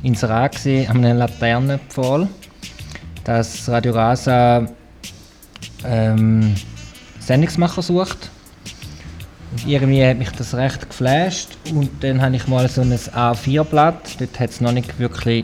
Inserat 0.03 0.55
gesehen 0.55 0.89
an 0.89 1.03
einem 1.03 1.17
Laternenpfahl, 1.17 2.27
dass 3.23 3.67
Radio 3.69 3.93
Rasa 3.93 4.67
ähm, 5.85 6.55
Sendungsmacher 7.21 7.81
sucht. 7.81 8.29
Und 9.51 9.67
irgendwie 9.67 10.05
hat 10.05 10.17
mich 10.17 10.31
das 10.31 10.53
recht 10.53 10.89
geflasht 10.89 11.49
und 11.73 11.89
dann 12.01 12.21
habe 12.21 12.35
ich 12.35 12.47
mal 12.47 12.69
so 12.69 12.81
ein 12.81 12.93
A4-Blatt, 12.93 14.19
dort 14.19 14.39
hat 14.39 14.49
es 14.49 14.61
noch 14.61 14.71
nicht 14.71 14.97
wirklich, 14.97 15.43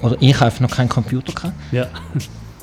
oder 0.00 0.16
ich 0.18 0.40
habe 0.40 0.62
noch 0.62 0.70
keinen 0.70 0.88
Computer 0.88 1.32
gehabt. 1.32 1.54
Ja. 1.72 1.86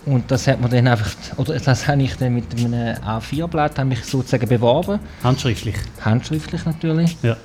Und 0.06 0.32
das 0.32 0.48
hat 0.48 0.60
man 0.60 0.72
dann 0.72 0.88
einfach, 0.88 1.12
oder 1.38 1.60
das 1.60 1.88
habe 1.88 2.02
ich 2.02 2.16
dann 2.16 2.34
mit 2.34 2.46
einem 2.58 2.96
A4-Blatt 2.98 3.76
sozusagen 4.04 4.48
beworben. 4.48 5.00
Handschriftlich? 5.24 5.76
Handschriftlich 6.02 6.66
natürlich. 6.66 7.16
Ja. 7.22 7.38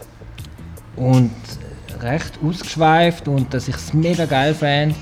Und 0.96 1.32
recht 2.00 2.38
ausgeschweift 2.42 3.28
und 3.28 3.52
dass 3.52 3.68
ich 3.68 3.74
es 3.74 3.92
mega 3.92 4.24
geil 4.24 4.54
fand. 4.54 4.96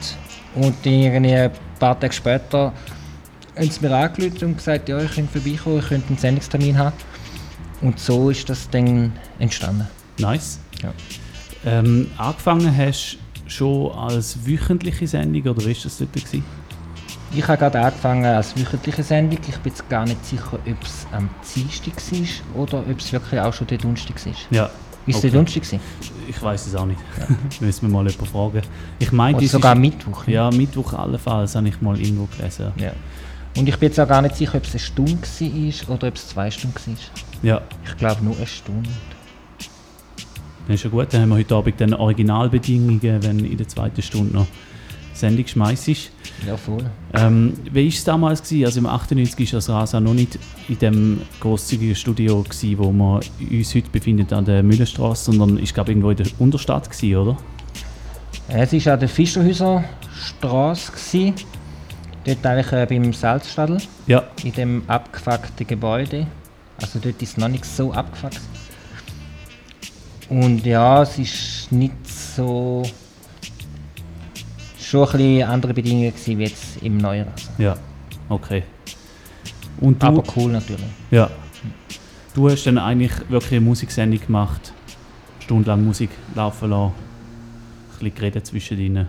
Und 0.55 0.75
irgendwie 0.85 1.35
ein 1.35 1.51
paar 1.79 1.99
Tage 2.01 2.13
später 2.13 2.73
haben 3.57 3.71
sie 3.71 3.81
mir 3.87 3.95
angerufen 3.97 4.45
und 4.49 4.57
gesagt, 4.57 4.89
ja, 4.89 4.99
ich 5.01 5.13
könnte 5.15 5.41
vorbeikommen, 5.41 5.79
ich 5.81 5.87
könnte 5.89 6.09
einen 6.09 6.19
Sendungstermin 6.19 6.79
haben. 6.79 6.97
Und 7.81 7.99
so 7.99 8.31
ist 8.31 8.49
das 8.49 8.69
dann 8.71 9.13
entstanden. 9.39 9.89
Nice. 10.19 10.61
Ja. 10.83 10.93
Ähm, 11.65 12.09
angefangen 12.17 12.77
hast 12.77 13.19
du 13.45 13.51
schon 13.51 13.93
als 13.93 14.39
wöchentliche 14.47 15.07
Sendung 15.07 15.43
oder 15.43 15.63
wie 15.65 15.75
war 15.77 15.83
das 15.83 15.99
dort? 15.99 16.13
Gewesen? 16.13 16.45
Ich 17.35 17.47
habe 17.49 17.57
gerade 17.59 17.81
angefangen 17.81 18.25
als 18.25 18.57
wöchentliche 18.57 19.03
Sendung. 19.03 19.39
Ich 19.49 19.57
bin 19.59 19.73
jetzt 19.73 19.89
gar 19.89 20.05
nicht 20.05 20.25
sicher, 20.25 20.53
ob 20.55 20.83
es 20.83 21.07
am 21.13 21.29
Dienstag 21.55 21.95
war 21.97 22.63
oder 22.63 22.79
ob 22.89 22.99
es 22.99 23.13
wirklich 23.13 23.41
auch 23.41 23.53
schon 23.53 23.67
der 23.67 23.79
Donnerstag 23.79 24.25
war. 24.27 24.33
Ja. 24.51 24.71
Ist 25.07 25.17
Okay. 25.17 25.23
der 25.23 25.31
Donnerstag? 25.33 25.63
gewesen? 25.63 25.81
Ich 26.29 26.41
weiß 26.43 26.67
es 26.67 26.75
auch 26.77 26.87
nicht. 26.87 27.01
Müssen 27.61 27.83
wir 27.83 27.89
mal 27.93 28.07
jemanden 28.09 28.27
fragen. 28.27 28.63
Ich 28.99 29.11
meine, 29.13 29.49
sogar 29.49 29.73
ist, 29.73 29.79
Mittwoch? 29.81 30.27
Ja, 30.29 30.51
Mittwoch 30.51 30.93
allenfalls, 30.93 31.55
habe 31.57 31.69
ich 31.69 31.81
mal 31.81 31.99
irgendwo 31.99 32.27
gelesen. 32.37 32.73
Ja. 32.77 32.93
Und 33.57 33.69
ich 33.69 33.77
bin 33.77 33.89
jetzt 33.89 34.01
auch 34.01 34.09
gar 34.09 34.23
nicht 34.23 34.37
sicher, 34.37 34.57
ob 34.57 34.65
es 34.65 34.71
eine 34.71 34.81
Stunde 34.81 35.13
war 35.23 35.95
oder 35.97 36.09
ob 36.09 36.15
es 36.17 36.29
zwei 36.29 36.51
Stunden 36.51 36.75
war. 36.77 36.95
Ja, 37.43 37.61
Ich 37.85 37.97
glaube 37.97 38.25
nur 38.25 38.37
eine 38.37 38.47
Stunde. 38.47 38.89
das 40.69 40.75
ist 40.77 40.85
ja 40.85 40.91
gut. 40.91 41.09
Dann 41.13 41.23
haben 41.23 41.29
wir 41.31 41.37
heute 41.37 41.55
Abend 41.55 41.81
dann 41.81 41.93
Originalbedingungen, 41.95 43.01
wenn 43.03 43.45
in 43.45 43.57
der 43.57 43.69
zweiten 43.69 44.01
Stunde 44.01 44.33
noch 44.35 44.47
Sendung 45.13 45.47
schmeißt. 45.47 45.89
Ja, 46.47 46.57
voll. 46.57 46.85
Ähm, 47.13 47.53
wie 47.71 47.85
war 47.85 47.89
es 47.89 48.05
damals? 48.05 48.43
Gewesen? 48.43 48.65
Also 48.65 48.81
im 48.81 48.87
98 48.87 49.53
war 49.53 49.59
das 49.59 49.69
Rasa 49.69 50.01
noch 50.01 50.15
nicht 50.15 50.39
in 50.69 50.79
dem 50.79 51.21
grosszügigen 51.41 51.95
Studio, 51.95 52.43
gewesen, 52.43 52.79
wo 52.79 52.91
wir 52.91 53.21
uns 53.51 53.75
heute 53.75 53.91
befinden 53.91 54.33
an 54.33 54.45
der 54.45 54.63
Müllerstraße, 54.63 55.31
sondern 55.33 55.59
ich 55.59 55.75
glaube 55.75 55.91
irgendwo 55.91 56.11
in 56.11 56.17
der 56.17 56.27
Unterstadt, 56.39 56.91
gewesen, 56.91 57.17
oder? 57.17 57.37
Es 58.49 58.73
war 58.73 58.95
an 58.95 59.01
der 59.01 59.09
Fischerhäuser 59.09 59.85
Straße. 60.15 60.93
gewesen. 60.93 61.35
Dort 62.25 62.47
eigentlich 62.47 62.73
äh, 62.73 62.87
beim 62.89 63.13
Salzstadel, 63.13 63.79
Ja, 64.07 64.23
in 64.45 64.53
dem 64.53 64.83
abgefuckten 64.87 65.67
Gebäude. 65.67 66.27
Also 66.81 66.99
dort 66.99 67.21
ist 67.21 67.31
es 67.31 67.37
noch 67.37 67.49
nicht 67.49 67.65
so 67.65 67.93
abgefuckt. 67.93 68.41
Und 70.29 70.65
ja, 70.65 71.03
es 71.03 71.19
ist 71.19 71.73
nicht 71.73 71.95
so. 72.07 72.83
Schon 74.79 75.07
ein 75.07 75.13
bisschen 75.13 75.43
andere 75.49 75.75
Bedingungen 75.75 76.11
gewesen, 76.11 76.39
wie 76.39 76.43
jetzt 76.45 76.83
im 76.83 76.97
neuen 76.99 77.27
Rasa. 77.27 77.51
ja, 77.59 77.77
okay. 78.29 78.63
Und 79.81 80.03
du, 80.03 80.07
Aber 80.07 80.23
cool 80.37 80.53
natürlich. 80.53 80.85
ja, 81.11 81.29
du 82.35 82.49
hast 82.49 82.65
dann 82.65 82.79
eigentlich 82.79 83.13
wirklich 83.31 83.53
eine 83.53 83.63
Musiksendung 83.63 84.21
gemacht, 84.21 84.73
stundenlang 85.41 85.85
Musik 85.85 86.11
laufen 86.35 86.71
lassen, 86.71 86.93
ein 86.93 87.99
bisschen 87.99 88.15
geredet 88.15 88.47
zwischen 88.47 88.79
ihnen. 88.79 89.09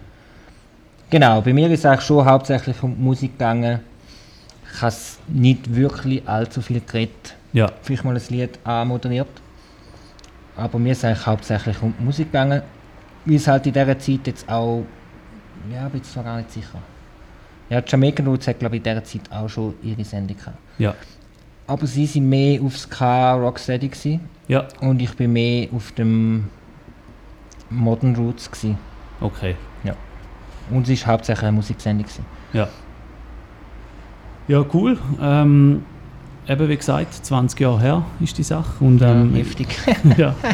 Genau, 1.14 1.42
bei 1.42 1.54
mir 1.54 1.70
ist 1.70 1.82
es 1.82 1.86
eigentlich 1.86 2.08
schon 2.08 2.26
hauptsächlich 2.26 2.82
um 2.82 2.96
die 2.96 3.00
Musik 3.04 3.34
gegangen. 3.34 3.82
Ich 4.74 4.82
habe 4.82 4.96
nicht 5.28 5.76
wirklich 5.76 6.28
allzu 6.28 6.60
viel 6.60 6.82
geredet. 6.82 7.36
Ja, 7.52 7.72
Vielleicht 7.84 8.04
mal 8.04 8.16
ein 8.16 8.24
Lied 8.30 8.58
anmoderiert. 8.64 9.28
Aber 10.58 10.80
mir 10.80 10.94
ist 10.94 10.98
es 10.98 11.06
eigentlich 11.06 11.28
hauptsächlich 11.28 11.80
um 11.84 11.94
die 12.00 12.04
Musik 12.04 12.32
gegangen. 12.32 12.64
Wie 13.26 13.36
es 13.36 13.48
halt 13.48 13.68
in 13.68 13.74
dieser 13.74 14.00
Zeit 14.00 14.26
jetzt 14.26 14.50
auch. 14.50 14.86
Ja, 15.72 15.88
bin 15.88 16.00
jetzt 16.00 16.14
zwar 16.14 16.24
gar 16.24 16.38
nicht 16.38 16.52
sicher. 16.52 16.80
Ja, 17.70 17.84
Jamaican 17.86 18.26
Roots 18.26 18.48
hat, 18.48 18.58
glaube 18.58 18.78
ich, 18.78 18.80
in 18.80 18.84
dieser 18.84 19.04
Zeit 19.04 19.32
auch 19.32 19.48
schon 19.48 19.76
ihre 19.84 20.04
Sendung 20.04 20.36
gehabt. 20.36 20.58
ja, 20.80 20.96
Aber 21.68 21.86
sie 21.86 22.08
sind 22.08 22.28
mehr 22.28 22.60
auf 22.60 22.76
Ska 22.76 23.36
Rocksteady 23.36 23.88
gewesen, 23.88 24.20
ja, 24.48 24.68
und 24.82 25.00
ich 25.00 25.16
bin 25.16 25.32
mehr 25.32 25.68
auf 25.76 25.92
dem 25.92 26.50
Modern 27.70 28.16
Roots 28.16 28.50
gewesen. 28.50 28.80
okay. 29.22 29.56
Und 30.72 30.88
es 30.90 31.06
war 31.06 31.14
hauptsächlich 31.14 31.44
eine 31.44 31.54
Musiksendung. 31.54 32.06
Gewesen. 32.06 32.26
Ja. 32.54 32.68
Ja, 34.48 34.66
cool. 34.74 34.98
Ähm, 35.22 35.84
eben 36.48 36.70
wie 36.70 36.78
gesagt, 36.78 37.14
20 37.14 37.60
Jahre 37.60 37.80
her 37.80 38.06
ist 38.20 38.38
die 38.38 38.44
Sache. 38.44 38.84
Und, 38.84 39.02
ähm, 39.02 39.34
Heftig. 39.34 39.68
ja. 40.18 40.36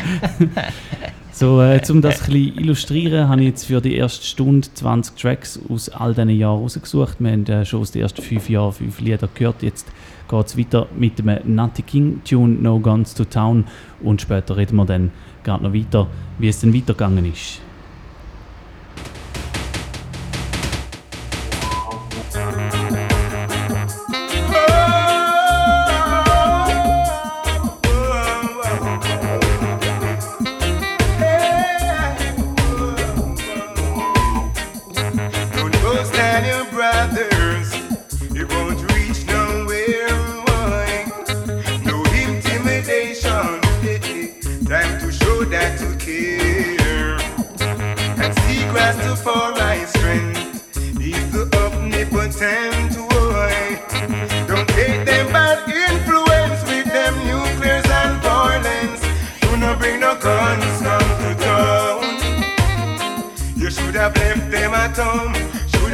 So, 1.40 1.62
äh, 1.62 1.80
um 1.90 2.02
das 2.02 2.24
ein 2.24 2.34
bisschen 2.34 2.58
illustrieren, 2.58 3.30
habe 3.30 3.40
ich 3.40 3.48
jetzt 3.48 3.66
für 3.68 3.80
die 3.80 3.96
erste 3.96 4.26
Stunde 4.26 4.68
20 4.74 5.16
Tracks 5.16 5.58
aus 5.70 5.88
all 5.88 6.14
diesen 6.14 6.32
Jahren 6.32 6.60
rausgesucht. 6.60 7.16
Wir 7.20 7.32
haben 7.32 7.46
äh, 7.46 7.64
schon 7.64 7.80
aus 7.80 7.92
den 7.92 8.02
ersten 8.02 8.22
fünf 8.22 8.50
Jahren 8.50 8.74
fünf 8.74 9.00
Lieder 9.00 9.30
gehört. 9.34 9.64
Jetzt 9.64 9.88
geht 10.28 10.46
es 10.46 10.58
weiter 10.58 10.88
mit 10.98 11.18
dem 11.18 11.32
Nutty 11.46 11.84
King 11.84 12.22
Tune 12.26 12.56
No 12.56 12.78
Guns 12.78 13.14
to 13.14 13.24
Town 13.24 13.64
und 14.02 14.22
später 14.22 14.58
reden 14.58 14.76
wir 14.76 14.86
dann 14.86 15.12
gerade 15.46 15.64
noch 15.64 15.74
weiter, 15.74 16.08
wie 16.40 16.50
es 16.50 16.60
dann 16.60 16.74
weitergegangen 16.74 17.32
ist. 17.32 17.62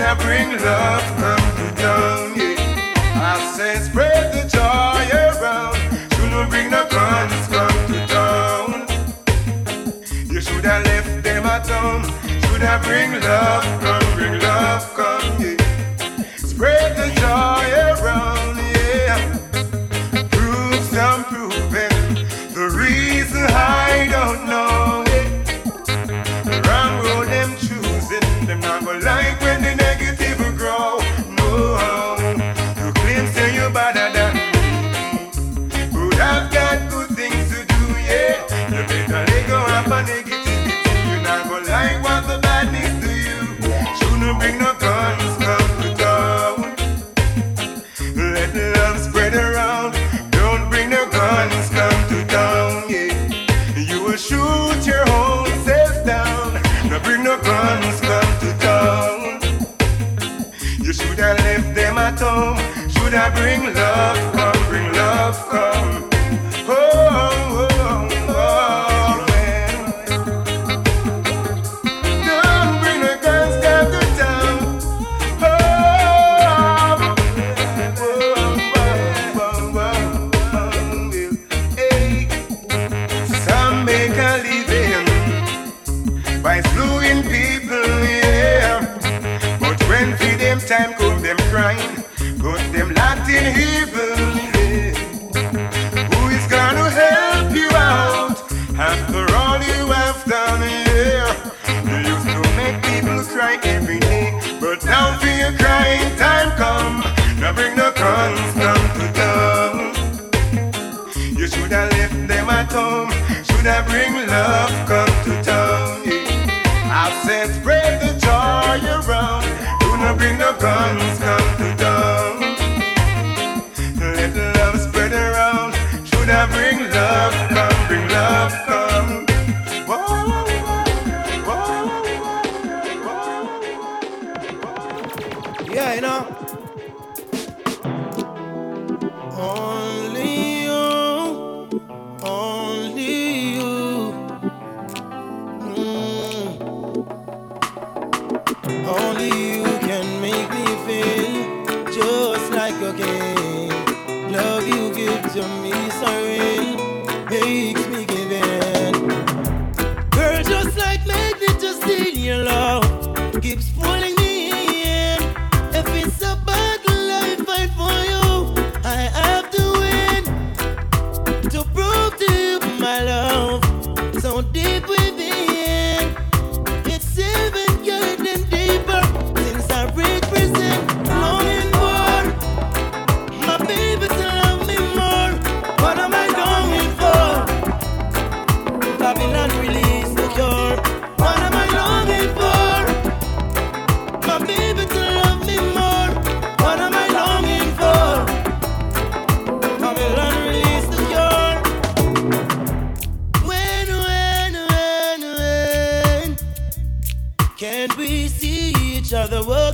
Have 0.06 0.20
bring 0.20 0.52
love. 0.52 1.02
Yeah. 2.38 2.56
I 3.16 3.54
said 3.58 3.82
spread 3.82 4.34
the 4.34 4.48
joy 4.48 5.06
around. 5.18 5.78
Should 6.14 6.30
not 6.30 6.48
bring 6.48 6.70
guns 6.70 7.48
to 7.48 8.06
town. 8.14 8.86
You 10.32 10.42
should 10.42 10.64
have 10.64 10.86
left 10.86 11.24
them 11.24 11.46
at 11.46 11.68
home. 11.68 12.04
Should 12.42 12.62
have 12.62 12.84
bring 12.84 13.20
love 13.20 13.66
come, 13.82 14.16
bring 14.16 14.40
love 14.42 14.94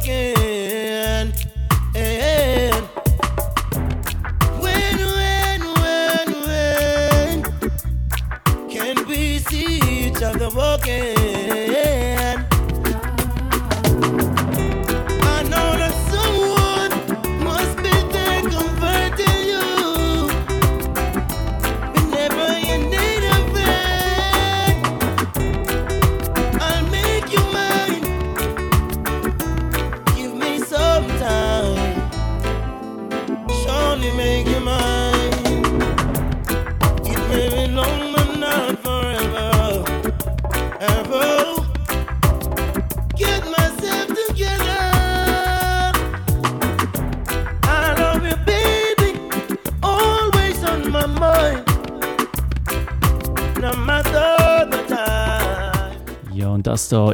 other 0.10 0.51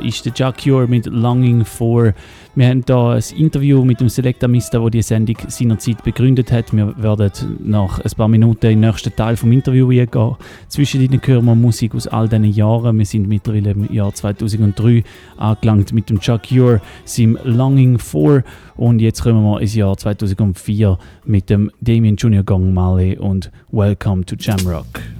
ist 0.07 0.25
der 0.25 0.31
Jack 0.35 0.63
Cure 0.63 0.87
mit 0.87 1.05
Longing 1.05 1.65
For. 1.65 2.13
Wir 2.55 2.67
haben 2.67 2.83
da 2.85 3.11
ein 3.11 3.23
Interview 3.35 3.83
mit 3.83 3.99
dem 3.99 4.09
Selecta 4.09 4.47
Mister, 4.47 4.79
der 4.79 4.89
die 4.89 5.01
Sendung 5.01 5.35
seinerzeit 5.47 6.03
begründet 6.03 6.51
hat. 6.51 6.73
Wir 6.73 6.95
werden 6.97 7.31
nach 7.63 7.99
ein 7.99 8.11
paar 8.15 8.27
Minuten 8.27 8.65
in 8.67 8.81
den 8.81 8.89
nächsten 8.89 9.15
Teil 9.15 9.35
vom 9.35 9.51
Interview 9.51 9.89
gehen. 9.89 10.35
Zwischen 10.67 11.01
ihnen 11.01 11.21
hören 11.23 11.45
wir 11.45 11.55
Musik 11.55 11.93
aus 11.93 12.07
all 12.07 12.27
diesen 12.27 12.45
Jahren. 12.45 12.97
Wir 12.97 13.05
sind 13.05 13.27
mittlerweile 13.27 13.71
im 13.71 13.93
Jahr 13.93 14.13
2003 14.13 15.03
angelangt 15.37 15.93
mit 15.93 16.09
dem 16.09 16.19
Chuck 16.19 16.43
Cure, 16.49 16.81
seinem 17.05 17.37
Longing 17.43 17.99
For. 17.99 18.43
Und 18.75 18.99
jetzt 18.99 19.21
kommen 19.21 19.43
wir 19.43 19.61
ins 19.61 19.75
Jahr 19.75 19.97
2004 19.97 20.97
mit 21.25 21.49
dem 21.49 21.69
Damien 21.81 22.15
Junior 22.15 22.43
Gong 22.43 22.73
Marley 22.73 23.17
und 23.17 23.51
Welcome 23.71 24.25
to 24.25 24.35
Jamrock. 24.39 25.16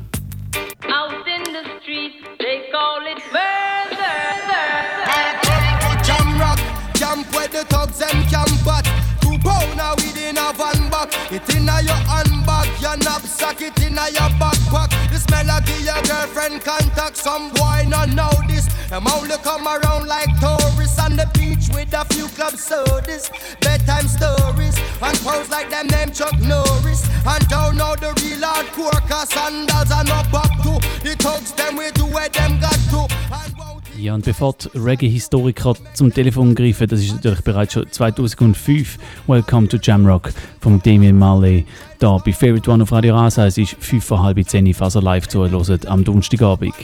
It 11.29 11.43
inna 11.55 11.81
your 11.81 12.01
handbag, 12.07 12.81
your 12.81 12.95
knapsack, 12.97 13.61
it 13.61 13.77
inna 13.83 14.07
your 14.11 14.31
backpack. 14.39 14.93
Smell 15.17 15.51
of 15.51 15.67
your 15.83 16.01
girlfriend 16.03 16.63
contact. 16.63 17.17
Some 17.17 17.51
boy 17.51 17.83
not 17.87 18.09
know 18.15 18.31
this. 18.47 18.65
Them 18.89 19.05
only 19.07 19.35
come 19.43 19.67
around 19.67 20.07
like 20.07 20.29
tourists 20.39 20.97
on 20.97 21.17
the 21.17 21.29
beach 21.33 21.67
with 21.75 21.93
a 21.93 22.05
few 22.13 22.27
club 22.29 22.55
sodas, 22.55 23.29
bedtime 23.59 24.07
stories, 24.07 24.77
and 25.01 25.17
pose 25.19 25.49
like 25.49 25.69
them 25.69 25.87
name 25.87 26.11
Chuck 26.13 26.39
Norris. 26.39 27.03
And 27.27 27.45
don't 27.49 27.75
know 27.75 27.95
the 27.99 28.15
real 28.23 28.39
hardcore, 28.39 29.01
cause 29.09 29.27
sandals 29.29 29.91
are 29.91 30.05
not 30.05 30.31
back 30.31 30.51
to. 30.63 30.79
The 31.03 31.15
thugs 31.19 31.51
them 31.51 31.75
way 31.75 31.91
to 31.91 32.05
where 32.05 32.29
them 32.29 32.61
got 32.61 32.79
to. 32.95 33.03
And 33.35 33.56
Ja, 33.99 34.13
und 34.13 34.23
bevor 34.25 34.53
die 34.53 34.77
Reggae-Historiker 34.77 35.73
zum 35.93 36.13
Telefon 36.13 36.53
greifen, 36.53 36.87
das 36.87 36.99
ist 36.99 37.15
natürlich 37.15 37.41
bereits 37.41 37.73
schon 37.73 37.91
2005, 37.91 38.99
Welcome 39.25 39.67
to 39.67 39.77
Jamrock 39.81 40.31
von 40.61 40.79
Damien 40.83 41.17
Marley, 41.17 41.65
da 41.97 42.17
bei 42.17 42.31
Favorite 42.31 42.69
One 42.69 42.83
auf 42.83 42.91
Radio 42.91 43.15
Rasa. 43.15 43.47
Es 43.47 43.57
ist 43.57 43.75
5 43.79 44.05
vor 44.05 44.21
halb 44.21 44.37
10 44.47 44.71
falls 44.75 44.95
ihr 44.95 45.01
live 45.01 45.27
zuhört 45.27 45.87
am 45.87 46.03
Donnerstagabend. 46.03 46.75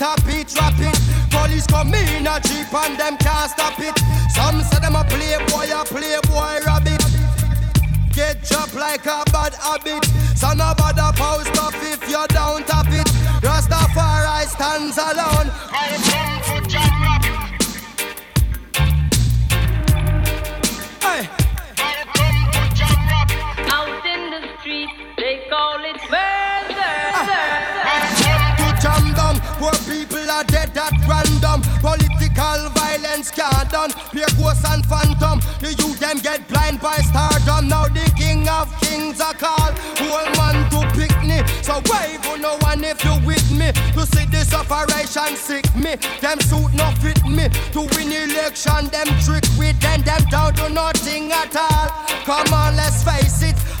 a 0.00 0.16
Police 1.30 1.66
come 1.66 1.94
in 1.94 2.26
a 2.26 2.40
jeep 2.40 2.72
and 2.72 2.98
them 2.98 3.16
can't 3.18 3.50
stop 3.50 3.78
it. 3.78 3.94
Some 4.34 4.62
say 4.64 4.80
them 4.80 4.96
a 4.96 5.04
playboy, 5.04 5.70
a 5.70 5.84
playboy 5.84 6.64
rabbit. 6.64 7.04
Get 8.14 8.42
dropped 8.48 8.74
like 8.74 9.06
a 9.06 9.22
bad 9.30 9.54
habit. 9.54 10.04
So 10.34 10.52
no 10.54 10.74
bother 10.76 11.09
Pure 34.20 34.52
ghosts 34.52 34.64
and 34.68 34.84
phantom. 34.84 35.40
The 35.60 35.72
youth 35.80 35.98
them 35.98 36.18
get 36.18 36.46
blind 36.46 36.78
by 36.82 36.98
stardom. 37.08 37.68
Now 37.68 37.88
the 37.88 38.04
king 38.18 38.46
of 38.48 38.68
kings 38.82 39.18
are 39.18 39.32
called. 39.32 39.72
Whole 39.96 40.28
man 40.36 40.68
to 40.76 40.84
pick 40.92 41.16
me. 41.24 41.40
So 41.62 41.80
wave 41.88 42.20
on 42.28 42.42
no 42.42 42.58
one 42.60 42.84
if 42.84 43.02
you 43.02 43.16
with 43.24 43.50
me? 43.50 43.72
To 43.96 44.04
see 44.04 44.26
this 44.26 44.52
operation 44.52 45.36
sick 45.36 45.64
me. 45.74 45.96
Them 46.20 46.38
suit 46.40 46.68
no 46.76 46.92
fit 47.00 47.24
me. 47.24 47.48
To 47.72 47.88
win 47.96 48.12
election 48.12 48.92
them 48.92 49.08
trick 49.24 49.44
with 49.56 49.80
them. 49.80 50.02
Them 50.02 50.22
down 50.28 50.52
to 50.60 50.68
nothing 50.68 51.32
at 51.32 51.56
all. 51.56 51.88
Come 52.28 52.52
on 52.52 52.76
let's 52.76 53.02
face 53.02 53.19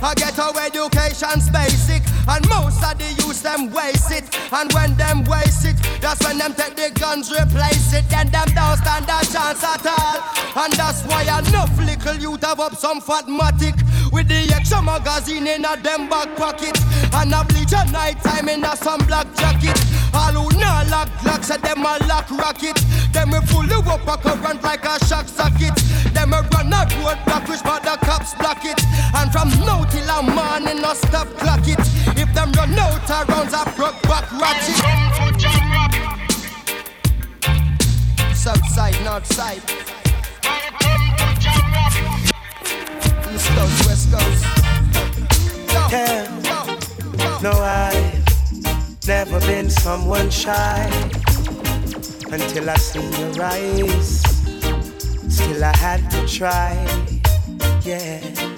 I 0.02 0.14
get 0.14 0.38
our 0.38 0.56
education's 0.58 1.50
basic 1.50 2.02
And 2.26 2.48
most 2.48 2.82
of 2.82 2.96
the 2.96 3.08
youth 3.20 3.42
them 3.42 3.70
waste 3.70 4.10
it 4.10 4.24
And 4.52 4.72
when 4.72 4.96
them 4.96 5.24
waste 5.24 5.64
it 5.66 5.76
That's 6.00 6.24
when 6.24 6.38
them 6.38 6.54
take 6.54 6.76
the 6.76 6.90
guns 6.98 7.30
replace 7.30 7.92
it 7.92 8.08
Then 8.08 8.30
them 8.30 8.48
don't 8.54 8.76
stand 8.78 9.04
a 9.04 9.20
chance 9.28 9.62
at 9.62 9.84
all 9.84 10.16
And 10.56 10.72
that's 10.72 11.04
why 11.04 11.22
enough 11.22 11.76
little 11.78 12.16
youth 12.16 12.42
have 12.42 12.60
up 12.60 12.74
some 12.76 13.00
fatmatic 13.00 13.76
With 14.12 14.28
the 14.28 14.52
extra 14.54 14.82
magazine 14.82 15.46
in 15.46 15.64
a 15.64 15.76
them 15.76 16.08
back 16.08 16.36
pocket. 16.36 16.76
And 17.14 17.32
a 17.32 17.44
bleach 17.44 17.72
at 17.72 17.90
night 17.92 18.20
time 18.22 18.48
in 18.48 18.64
a 18.64 18.76
some 18.76 19.00
black 19.06 19.26
jacket. 19.36 19.78
All 20.12 20.34
who 20.34 20.58
not 20.58 20.88
lock 20.88 21.08
lock, 21.24 21.42
say 21.44 21.58
them 21.58 21.84
a 21.86 21.98
lock 22.06 22.30
rocket. 22.30 22.76
Them 23.12 23.30
we 23.30 23.40
fully 23.46 23.78
up 23.86 24.06
a 24.06 24.16
current 24.18 24.62
like 24.62 24.84
a 24.84 24.98
shock 25.06 25.28
socket. 25.28 25.76
Them 26.14 26.32
a 26.32 26.42
run 26.50 26.72
a 26.72 26.82
road 27.02 27.18
block 27.24 27.46
which 27.48 27.62
but 27.62 27.82
the 27.82 27.96
cops 28.06 28.34
block 28.34 28.64
it. 28.64 28.80
And 29.14 29.30
from 29.32 29.50
now 29.66 29.84
till 29.90 30.08
a 30.08 30.22
morning 30.22 30.80
no 30.80 30.94
stop 30.94 31.28
clock 31.38 31.66
it. 31.66 31.78
If 32.16 32.32
them 32.34 32.52
run 32.52 32.78
out 32.78 33.10
of 33.10 33.28
rounds, 33.28 33.54
I 33.54 33.64
broke 33.76 34.00
back 34.02 34.30
ratchet. 34.32 34.76
South 38.34 38.66
side, 38.68 38.96
north 39.04 39.26
side. 39.26 39.62
East 43.32 43.48
coast, 43.56 43.86
west 43.86 44.12
coast. 44.12 44.44
Yeah. 45.90 46.24
yo, 46.42 46.58
yo. 47.18 47.40
No, 47.42 47.52
I've 47.52 49.06
never 49.06 49.40
been 49.40 49.70
someone 49.70 50.30
shy 50.30 50.90
until 52.30 52.70
I 52.70 52.76
seen 52.76 53.12
your 53.12 53.42
eyes. 53.42 54.22
Still, 55.28 55.64
I 55.64 55.76
had 55.76 56.10
to 56.10 56.26
try. 56.26 56.72
Yeah. 57.82 58.49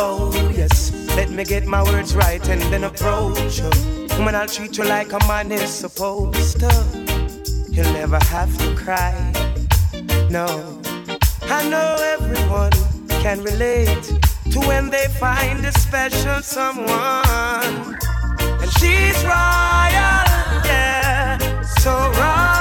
Oh, 0.00 0.30
yes. 0.54 0.92
Let 1.16 1.30
me 1.30 1.42
get 1.42 1.66
my 1.66 1.82
words 1.82 2.14
right 2.14 2.48
and 2.48 2.62
then 2.72 2.84
approach 2.84 3.58
you. 3.58 3.68
Woman, 4.16 4.36
I'll 4.36 4.46
treat 4.46 4.78
you 4.78 4.84
like 4.84 5.12
a 5.12 5.18
man 5.26 5.50
is 5.50 5.74
supposed 5.74 6.60
to. 6.60 6.70
You'll 7.68 7.92
never 7.92 8.20
have 8.26 8.56
to 8.58 8.74
cry. 8.76 9.12
No. 10.30 10.80
I 11.50 11.68
know 11.68 11.96
everyone 12.14 12.70
can 13.22 13.42
relate 13.42 14.04
to 14.52 14.60
when 14.60 14.88
they 14.88 15.08
find 15.18 15.64
a 15.64 15.72
special 15.72 16.42
someone. 16.42 17.98
And 18.60 18.70
she's 18.78 19.18
royal, 19.24 20.22
yeah, 20.64 21.62
so 21.80 21.92
royal. 22.12 22.57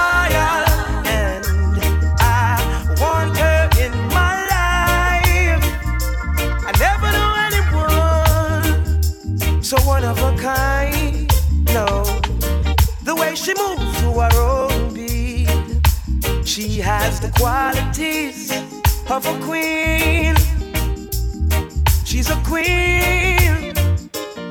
She 16.57 16.79
has 16.79 17.19
the 17.19 17.29
qualities 17.37 18.49
of 19.11 19.23
a 19.27 19.39
queen. 19.45 20.33
She's 22.03 22.31
a 22.31 22.35
queen. 22.37 23.77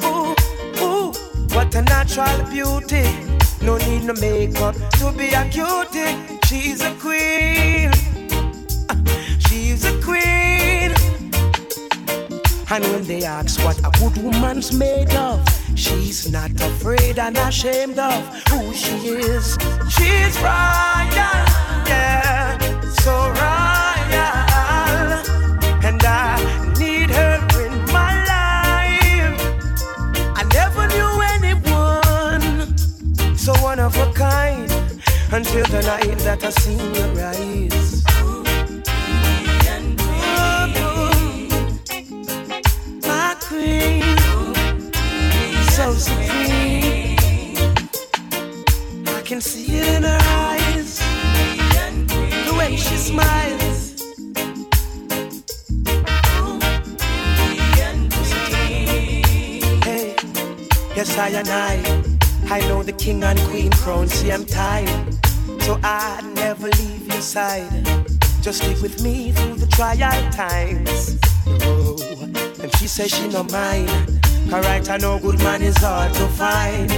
Ooh, 0.05 0.37
ooh, 0.81 1.11
what 1.53 1.75
a 1.75 1.83
natural 1.83 2.45
beauty. 2.49 3.03
No 3.61 3.77
need 3.79 4.05
no 4.05 4.12
makeup 4.21 4.77
to 5.01 5.11
be 5.19 5.31
a 5.35 5.49
cutie. 5.51 6.14
She's 6.47 6.81
a 6.81 6.95
queen. 6.95 7.90
She's 9.40 9.85
a 9.85 10.01
queen. 10.01 10.95
And 12.71 12.85
when 12.85 13.03
they 13.03 13.25
ask 13.25 13.59
what 13.64 13.81
a 13.81 13.90
good 13.99 14.16
woman's 14.23 14.73
made 14.73 15.12
of, 15.16 15.45
she's 15.75 16.31
not 16.31 16.53
afraid 16.53 17.19
and 17.19 17.37
ashamed 17.37 17.99
of 17.99 18.23
who 18.51 18.73
she 18.73 18.95
is. 19.09 19.59
She's 19.90 20.38
royal, 20.38 21.65
yeah, 21.88 22.59
so 23.03 23.12
royal. 23.42 24.27
And 25.87 26.03
I 26.05 26.38
need 26.79 27.11
her 27.11 27.37
in 27.64 27.75
my 27.92 28.12
life. 28.33 29.40
I 30.40 30.42
never 30.59 30.87
knew 30.94 31.12
anyone 31.37 32.77
so 33.37 33.53
one 33.62 33.79
of 33.79 33.96
a 33.99 34.12
kind 34.12 34.70
until 35.33 35.64
the 35.66 35.83
night 35.83 36.18
that 36.27 36.42
I 36.42 36.51
seen 36.51 36.94
your 36.94 37.25
eyes. 37.25 38.03
My 43.07 43.35
queen, 43.40 44.16
so 45.75 45.92
supreme. 45.94 47.16
I 49.07 49.20
can 49.25 49.40
see 49.40 49.66
it 49.79 49.87
in 49.96 50.03
her 50.03 50.26
yes, 61.07 61.18
I 61.18 61.29
and 61.29 61.48
I. 61.48 62.07
I 62.48 62.61
know 62.68 62.83
the 62.83 62.92
king 62.92 63.22
and 63.22 63.38
queen 63.50 63.70
crown, 63.72 64.09
see 64.09 64.31
I'm 64.33 64.44
tired. 64.44 65.14
So 65.62 65.79
I 65.83 66.20
never 66.35 66.68
leave 66.68 67.07
your 67.07 67.20
side. 67.20 67.85
Just 68.40 68.62
stick 68.62 68.81
with 68.81 69.02
me 69.02 69.33
through 69.33 69.57
the 69.57 69.66
trial 69.66 70.31
times. 70.31 71.18
Oh, 71.46 71.96
and 72.62 72.74
she 72.76 72.87
says 72.87 73.11
she 73.11 73.29
no 73.29 73.42
mind. 73.44 74.20
Alright, 74.52 74.88
I 74.88 74.96
know 74.98 75.18
good 75.18 75.38
man 75.38 75.62
is 75.62 75.76
hard 75.79 76.12
to 76.14 76.26
find. 76.29 76.90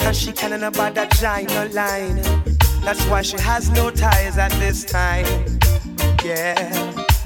And 0.00 0.16
she 0.16 0.32
can't 0.32 0.62
about 0.62 0.94
that 0.94 1.10
no 1.12 1.72
line. 1.72 2.51
That's 2.84 3.04
why 3.06 3.22
she 3.22 3.38
has 3.38 3.70
no 3.70 3.90
ties 3.90 4.38
at 4.38 4.50
this 4.52 4.84
time. 4.84 5.24
Yeah, 6.24 6.56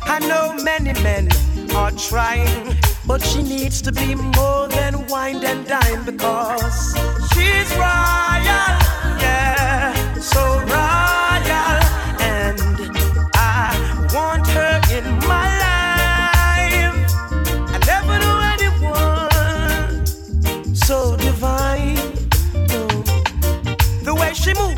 I 0.03 0.19
know 0.21 0.53
many 0.63 0.93
men 1.03 1.29
are 1.75 1.91
trying, 1.93 2.77
but 3.07 3.23
she 3.23 3.43
needs 3.43 3.81
to 3.83 3.93
be 3.93 4.15
more 4.15 4.69
than 4.69 5.07
wine 5.09 5.43
and 5.45 5.67
dine 5.67 6.05
because 6.05 6.95
she's 7.33 7.71
royal, 7.73 8.77
yeah, 9.19 9.95
so 10.21 10.61
royal, 10.61 11.81
and 12.21 12.61
I 13.35 13.75
want 14.15 14.47
her 14.49 14.81
in 14.93 15.05
my 15.27 15.49
life. 15.65 16.97
I 17.75 17.79
never 17.87 18.19
knew 18.23 18.39
anyone 18.55 20.07
so 20.77 21.17
divine. 21.17 21.97
The 24.05 24.15
way 24.15 24.33
she 24.35 24.55
moves 24.55 24.76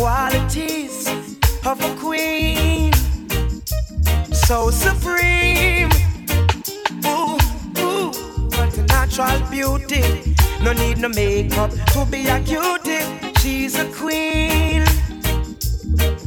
qualities 0.00 1.06
of 1.66 1.78
a 1.84 1.94
queen, 1.96 2.90
so 4.32 4.70
supreme. 4.70 5.90
Ooh, 7.04 7.36
ooh, 7.78 8.10
a 8.78 8.82
natural 8.88 9.38
beauty. 9.50 10.34
No 10.62 10.72
need 10.72 10.96
no 10.96 11.10
makeup 11.10 11.70
to 11.92 12.06
be 12.10 12.26
a 12.28 12.40
cutie. 12.40 13.04
She's 13.40 13.74
a 13.78 13.84
queen, 13.92 14.86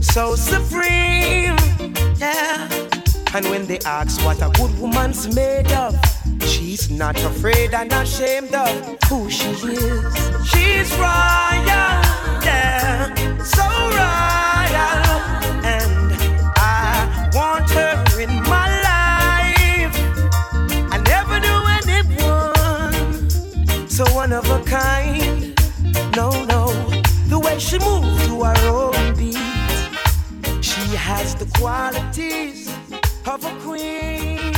so 0.02 0.36
supreme. 0.36 1.58
Yeah. 2.18 2.70
And 3.34 3.44
when 3.50 3.66
they 3.66 3.80
ask 3.80 4.24
what 4.24 4.40
a 4.44 4.52
good 4.54 4.78
woman's 4.80 5.34
made 5.34 5.72
of, 5.72 5.96
she's 6.42 6.92
not 6.92 7.18
afraid 7.24 7.74
and 7.74 7.92
ashamed 7.92 8.54
of 8.54 8.70
who 9.10 9.32
she 9.32 9.50
is. 9.50 10.14
She's 10.52 10.92
royal, 10.98 11.96
yeah, 12.46 13.14
so 13.44 13.64
royal. 13.64 15.04
And 15.66 16.14
I 16.56 17.30
want 17.34 17.70
her 17.72 18.22
in 18.22 18.32
my 18.44 18.68
life. 18.90 19.96
I 20.92 20.98
never 21.14 21.40
knew 21.40 21.62
anyone 21.82 23.30
so 23.90 24.06
one 24.14 24.34
of 24.34 24.50
a 24.50 24.64
kind. 24.64 25.54
No, 26.16 26.30
no, 26.46 26.68
the 27.28 27.40
way 27.40 27.60
she 27.60 27.78
moves 27.80 28.28
to 28.28 28.44
her 28.44 28.68
own 28.68 29.16
beat. 29.16 29.38
She 30.64 30.96
has 30.96 31.36
the 31.36 31.46
qualities 31.58 32.70
of 33.26 33.44
a 33.46 33.54
queen, 33.62 34.54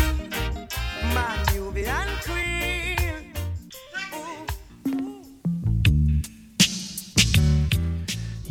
my 1.14 1.38
Nubian 1.54 2.08
queen. 2.24 2.75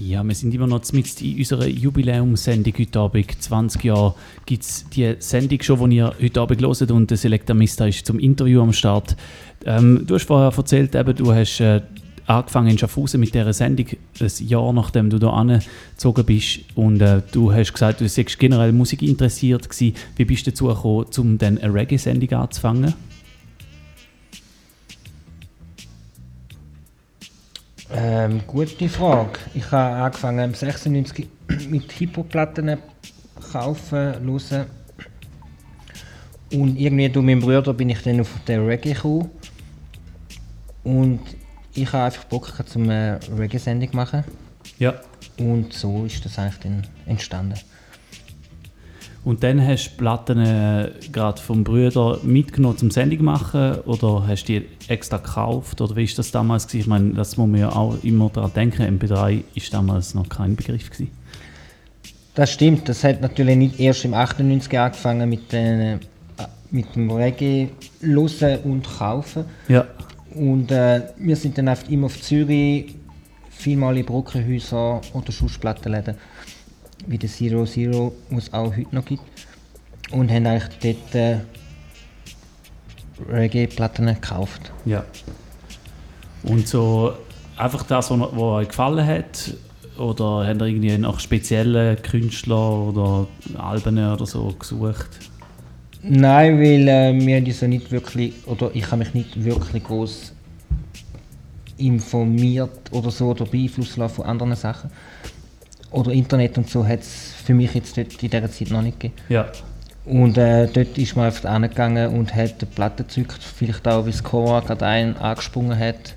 Ja, 0.07 0.23
wir 0.23 0.35
sind 0.35 0.55
immer 0.55 0.67
noch 0.67 0.83
mit 0.93 1.23
in 1.23 1.39
unserer 1.39 1.67
Jubiläumssendung 1.67 2.75
heute 2.79 2.99
Abend. 3.01 3.43
20 3.43 3.85
Jahre 3.85 4.15
gibt 4.45 4.63
es 4.63 4.85
die 4.91 5.15
Sendung 5.19 5.63
schon, 5.63 5.89
die 5.89 5.97
ihr 5.97 6.13
heute 6.21 6.41
Abend 6.43 6.61
hört 6.61 6.91
und 6.91 7.11
der 7.11 7.17
Selecta 7.17 7.55
Mista 7.55 7.87
ist 7.87 8.05
zum 8.05 8.19
Interview 8.19 8.61
am 8.61 8.75
Start. 8.75 9.17
Ähm, 9.65 10.05
du 10.07 10.17
hast 10.17 10.27
vorher 10.27 10.53
erzählt, 10.55 10.95
eben, 10.95 11.17
du 11.17 11.33
hast 11.33 11.59
äh, 11.61 11.81
angefangen 12.27 12.73
in 12.73 12.77
Schaffhausen 12.77 13.19
mit 13.19 13.35
dieser 13.35 13.55
Sendung, 13.55 13.87
ein 14.21 14.47
Jahr 14.47 14.75
nachdem 14.75 15.09
du 15.09 15.19
hier 15.19 15.33
angezogen 15.33 16.27
bist 16.27 16.61
und 16.75 17.01
äh, 17.01 17.23
du 17.33 17.51
hast 17.51 17.73
gesagt, 17.73 18.03
du 18.03 18.09
seist 18.09 18.39
generell 18.39 18.73
Musik 18.73 19.01
interessiert 19.01 19.71
gewesen. 19.71 19.97
Wie 20.17 20.27
bist 20.27 20.47
du 20.47 20.51
dazu 20.51 20.67
gekommen, 20.67 21.07
um 21.17 21.39
dann 21.39 21.57
eine 21.57 21.73
Reggae-Sendung 21.73 22.31
anzufangen? 22.41 22.93
Ähm, 27.97 28.41
gute 28.45 28.89
Frage. 28.89 29.39
Ich 29.55 29.71
habe 29.71 29.95
angefangen 29.95 30.51
im 30.51 30.55
96 30.55 31.29
mit 31.69 31.93
Hip-Hop-Platten 31.93 32.79
kaufen, 33.53 33.97
hören. 33.99 34.67
Und 36.53 36.77
irgendwie 36.77 37.09
durch 37.09 37.25
meinen 37.25 37.41
Bruder 37.41 37.73
bin 37.73 37.91
ich 37.91 38.03
dann 38.03 38.21
auf 38.21 38.31
den 38.49 38.67
Reggae 38.67 38.95
gekommen. 38.95 39.31
Und 40.83 41.21
ich 41.73 41.93
habe 41.93 42.07
einfach 42.07 42.25
Bock 42.25 42.51
gehabt, 42.51 42.69
zum 42.69 42.83
eine 42.83 43.21
Reggae-Sendung 43.39 43.91
zu 43.91 43.97
machen. 43.97 44.25
Ja. 44.81 44.95
Und 45.39 45.73
so 45.73 46.05
ist 46.05 46.25
das 46.25 46.37
eigentlich 46.39 46.59
dann 46.59 46.87
entstanden. 47.07 47.61
Und 49.25 49.43
dann 49.43 49.67
hast 49.67 49.91
du 49.93 49.97
Platten 49.97 50.39
äh, 50.39 50.91
gerade 51.11 51.41
vom 51.41 51.65
Brüder 51.65 52.19
mitgenommen 52.23 52.77
zum 52.77 52.91
Sendung 52.91 53.25
machen 53.25 53.77
oder 53.87 54.27
hast 54.27 54.45
du 54.45 54.61
die 54.61 54.67
extra 54.89 55.17
gekauft 55.17 55.81
oder 55.81 55.97
wie 55.97 56.05
ist 56.05 56.19
das 56.19 56.31
damals 56.31 56.67
gewesen? 56.67 56.81
Ich 56.81 56.87
meine, 56.87 57.15
das 57.15 57.39
muss 57.39 57.49
man 57.49 57.61
ja 57.61 57.71
auch 57.71 57.97
immer 58.03 58.29
daran 58.29 58.53
denken. 58.53 58.83
MP3 58.99 59.43
ist 59.55 59.73
damals 59.73 60.15
noch 60.15 60.29
kein 60.29 60.57
Begriff 60.57 60.91
gewesen. 60.91 61.11
Das 62.35 62.53
stimmt, 62.53 62.89
das 62.89 63.03
hat 63.03 63.23
natürlich 63.23 63.57
nicht 63.57 63.81
erst 63.81 64.05
im 64.05 64.13
98 64.13 64.79
angefangen 64.79 65.29
mit, 65.29 65.55
äh, 65.55 65.99
mit 66.71 66.95
dem 66.95 67.11
Reggae 67.11 67.71
hören 68.01 68.59
und 68.65 68.87
kaufen. 68.99 69.45
Ja. 69.69 69.87
Und 70.35 70.71
äh, 70.71 71.03
wir 71.17 71.37
sind 71.37 71.57
dann 71.57 71.69
einfach 71.69 71.89
immer 71.89 72.07
auf 72.07 72.21
Zürich, 72.21 72.97
vielmal 73.51 73.97
in 73.97 74.05
Brockenhäuser 74.05 75.01
oder 75.13 75.33
Schussplattenläden, 75.33 76.17
wie 77.07 77.19
der 77.19 77.29
Zero 77.29 77.65
Zero, 77.65 78.15
wo 78.31 78.39
es 78.39 78.53
auch 78.53 78.77
heute 78.77 78.95
noch 78.95 79.05
gibt. 79.05 79.23
Und 80.11 80.31
haben 80.31 80.47
eigentlich 80.47 80.69
dort 80.83 81.15
äh, 81.15 81.39
Reggae-Platten 83.31 84.07
gekauft. 84.07 84.73
Ja. 84.85 85.05
Und 86.43 86.69
so 86.69 87.15
einfach 87.57 87.83
das, 87.85 88.11
was 88.11 88.21
was 88.21 88.39
euch 88.39 88.69
gefallen 88.69 89.07
hat? 89.07 89.55
Oder 89.99 90.47
habt 90.47 90.61
ihr 90.61 90.67
irgendwie 90.67 90.99
nach 90.99 91.21
speziellen 91.21 92.01
Künstlern 92.03 92.89
oder 92.89 93.29
Alben 93.57 93.99
oder 93.99 94.27
so 94.27 94.53
gesucht? 94.59 95.09
Nein, 96.03 96.59
weil 96.59 96.89
äh, 96.89 97.27
wir 97.27 97.39
ja 97.39 97.69
nicht 97.69 97.91
wirklich, 97.91 98.35
oder 98.47 98.71
ich 98.75 98.87
habe 98.87 98.99
mich 98.99 99.15
nicht 99.15 99.43
wirklich 99.43 99.85
groß 99.85 100.33
informiert 101.79 102.93
oder 102.93 103.11
so 103.11 103.31
oder 103.31 103.47
beeinflussen 103.47 104.01
lassen 104.01 104.17
von 104.17 104.27
anderen 104.27 104.55
Sachen. 104.55 104.91
Oder 105.95 106.13
Internet 106.13 106.59
und 106.59 106.69
so 106.69 106.87
hat 106.87 107.01
es 107.01 107.35
für 107.45 107.55
mich 107.55 107.73
jetzt 107.75 107.97
dort 107.97 108.21
in 108.23 108.31
dieser 108.31 108.51
Zeit 108.51 108.71
noch 108.71 108.83
nicht 108.83 108.99
gegeben. 108.99 109.21
Ja. 109.29 109.47
Und 110.05 110.37
äh, 110.37 110.67
dort 110.67 110.99
ist 110.99 111.17
man 111.17 111.27
einfach 111.27 111.49
angegangen 111.49 112.15
und 112.15 112.35
hat 112.35 112.61
die 112.61 112.67
Platte 112.67 113.05
gezückt, 113.05 113.43
vielleicht 113.43 113.87
auch, 113.89 114.05
wie 114.05 114.11
das 114.11 114.23
Cora 114.23 114.61
gerade 114.61 114.85
einen 114.85 115.17
angesprungen 115.17 115.79
hat 115.79 116.17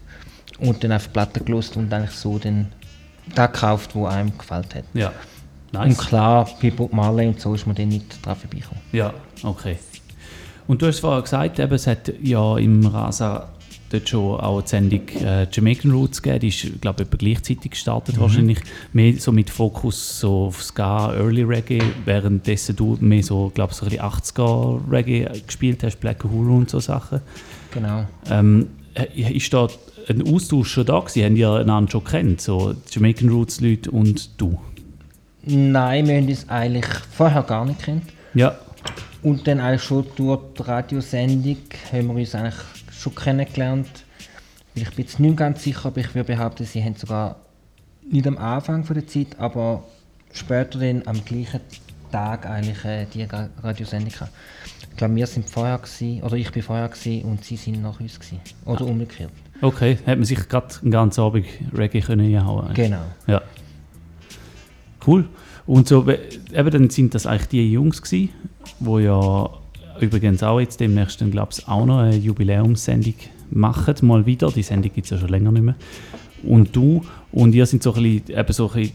und 0.59 0.83
dann 0.83 0.91
einfach 0.91 1.07
die 1.07 1.13
Platte 1.13 1.39
gelost 1.41 1.77
und 1.77 1.93
eigentlich 1.93 2.11
so 2.11 2.37
dann 2.37 2.67
das 3.33 3.51
gekauft, 3.51 3.95
wo 3.95 4.07
einem 4.07 4.37
gefällt 4.37 4.75
hat. 4.75 4.83
Ja. 4.93 5.13
Und 5.73 5.79
Nice. 5.79 5.97
klar, 5.97 6.49
bei 6.61 6.71
Bob 6.71 6.91
Marley 6.93 7.27
und 7.27 7.39
so 7.39 7.53
ist 7.53 7.67
man 7.67 7.75
dann 7.75 7.89
nicht 7.89 8.25
drauf 8.25 8.39
vorbeigekommen. 8.39 8.81
Ja, 8.91 9.13
okay. 9.43 9.77
Und 10.67 10.81
du 10.81 10.87
hast 10.87 10.99
vorher 10.99 11.21
gesagt, 11.21 11.59
eben, 11.59 11.73
es 11.73 11.87
hat 11.87 12.11
ja 12.21 12.57
im 12.57 12.85
Rasa 12.85 13.49
dort 13.89 14.09
schon 14.09 14.39
auch 14.39 14.61
die 14.61 14.69
Sendung 14.69 15.07
äh, 15.23 15.47
Jamaican 15.51 15.91
Roots 15.91 16.21
gegeben. 16.21 16.39
Die 16.41 16.47
ist, 16.49 16.81
glaube 16.81 17.03
ich, 17.03 17.17
gleichzeitig 17.17 17.71
gestartet 17.71 18.19
wahrscheinlich. 18.19 18.59
Mehr 18.93 19.13
so 19.17 19.31
mit 19.31 19.49
Fokus 19.49 20.19
so 20.19 20.47
auf 20.47 20.63
Ska, 20.63 21.13
Early 21.13 21.43
Reggae, 21.43 21.81
währenddessen 22.05 22.75
du 22.75 22.97
mehr 22.99 23.23
so, 23.23 23.51
glaube 23.53 23.71
ich, 23.71 23.77
so 23.77 23.85
ein 23.85 23.91
bisschen 23.91 24.05
80er 24.05 24.91
Reggae 24.91 25.41
gespielt 25.45 25.83
hast, 25.83 25.99
Black 25.99 26.23
Uhuru 26.25 26.57
und 26.57 26.69
so 26.69 26.79
Sachen. 26.79 27.21
Genau. 27.71 28.05
Ähm, 28.29 28.67
äh, 28.93 29.31
ist 29.31 29.53
da 29.53 29.67
ein 30.09 30.27
Austausch 30.33 30.71
schon 30.71 30.85
da 30.85 30.99
gewesen? 30.99 31.23
Haben 31.23 31.35
die 31.35 31.45
einander 31.45 31.91
schon 31.91 32.03
kennt, 32.03 32.41
so 32.41 32.73
Jamaican 32.89 33.29
Roots 33.29 33.61
Leute 33.61 33.91
und 33.91 34.39
du? 34.39 34.59
Nein, 35.43 36.07
wir 36.07 36.17
haben 36.17 36.27
uns 36.27 36.49
eigentlich 36.49 36.85
vorher 37.11 37.43
gar 37.43 37.65
nicht 37.65 37.81
kennt. 37.81 38.03
Ja, 38.33 38.57
Und 39.23 39.47
dann 39.47 39.59
eigentlich 39.59 39.83
schon 39.83 40.05
durch 40.15 40.39
die 40.57 40.61
Radiosendung 40.61 41.57
haben 41.91 42.07
wir 42.07 42.15
uns 42.15 42.35
eigentlich 42.35 42.55
schon 43.09 43.15
kennengelernt. 43.23 43.87
Ich 44.75 44.89
bin 44.91 45.05
jetzt 45.05 45.19
nicht 45.19 45.37
ganz 45.37 45.63
sicher, 45.63 45.87
aber 45.87 45.99
ich 46.01 46.13
würde 46.13 46.35
behaupten, 46.35 46.65
sie 46.65 46.83
haben 46.83 46.95
sogar 46.95 47.37
nicht 48.09 48.27
am 48.27 48.37
Anfang 48.37 48.83
von 48.83 48.93
der 48.95 49.07
Zeit, 49.07 49.39
aber 49.39 49.83
später 50.31 50.79
dann 50.79 51.03
am 51.05 51.23
gleichen 51.25 51.61
Tag 52.11 52.45
eigentlich 52.45 52.85
äh, 52.85 53.05
die 53.13 53.23
Ra- 53.23 53.49
Radiosendung 53.63 54.11
gehabt. 54.11 54.31
Ich 54.91 54.97
glaube, 54.97 55.15
wir 55.15 55.27
sind 55.27 55.49
vorher 55.49 55.77
gewesen, 55.77 56.23
oder 56.23 56.35
ich 56.37 56.51
bin 56.51 56.63
vorher 56.63 56.87
gewesen 56.89 57.23
und 57.23 57.43
sie 57.43 57.55
sind 57.57 57.81
nach 57.81 57.99
uns 57.99 58.19
gewesen. 58.19 58.39
Oder 58.65 58.85
umgekehrt. 58.85 59.31
okay. 59.61 59.97
Hat 60.05 60.17
man 60.17 60.23
sich 60.25 60.47
gerade 60.47 60.73
einen 60.81 60.91
ganzen 60.91 61.21
Abend 61.21 61.45
Reggae 61.75 62.01
können 62.01 62.33
einhauen 62.35 62.73
Genau. 62.73 63.01
Ja. 63.27 63.41
Cool. 65.05 65.27
Und 65.65 65.87
so, 65.87 66.07
eben 66.07 66.71
dann 66.71 66.89
sind 66.89 67.13
das 67.13 67.25
eigentlich 67.25 67.47
die 67.49 67.71
Jungs 67.71 68.01
gewesen, 68.01 68.29
wo 68.79 68.99
ja 68.99 69.49
übrigens 70.01 70.43
auch 70.43 70.59
jetzt 70.59 70.79
demnächst, 70.79 71.19
glaube 71.31 71.49
ich, 71.51 71.67
auch 71.67 71.85
noch 71.85 71.99
eine 71.99 72.15
Jubiläumssendung 72.15 73.15
machen, 73.51 73.95
mal 74.01 74.25
wieder. 74.25 74.51
Die 74.51 74.63
Sendung 74.63 74.91
gibt 74.93 75.05
es 75.05 75.11
ja 75.11 75.17
schon 75.17 75.29
länger 75.29 75.51
nicht 75.51 75.63
mehr. 75.63 75.75
Und 76.43 76.75
du 76.75 77.03
und 77.31 77.53
ihr 77.55 77.65
sind 77.65 77.83
so 77.83 77.93
ein 77.93 78.03
bisschen, 78.03 78.37
eben 78.37 78.53
so 78.53 78.71
ein 78.71 78.93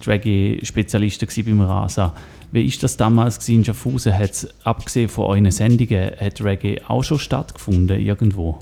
gewesen 1.20 1.44
beim 1.44 1.60
Rasa. 1.60 2.14
Wie 2.50 2.66
ist 2.66 2.82
das 2.82 2.96
damals 2.96 3.38
gewesen 3.38 3.58
in 3.58 3.64
Schaffhausen? 3.64 4.16
Hat's, 4.16 4.46
abgesehen 4.64 5.08
von 5.08 5.26
euren 5.26 5.50
Sendungen, 5.50 6.12
hat 6.18 6.40
Reggae 6.42 6.80
auch 6.86 7.02
schon 7.02 7.18
stattgefunden 7.18 7.98
irgendwo? 8.00 8.58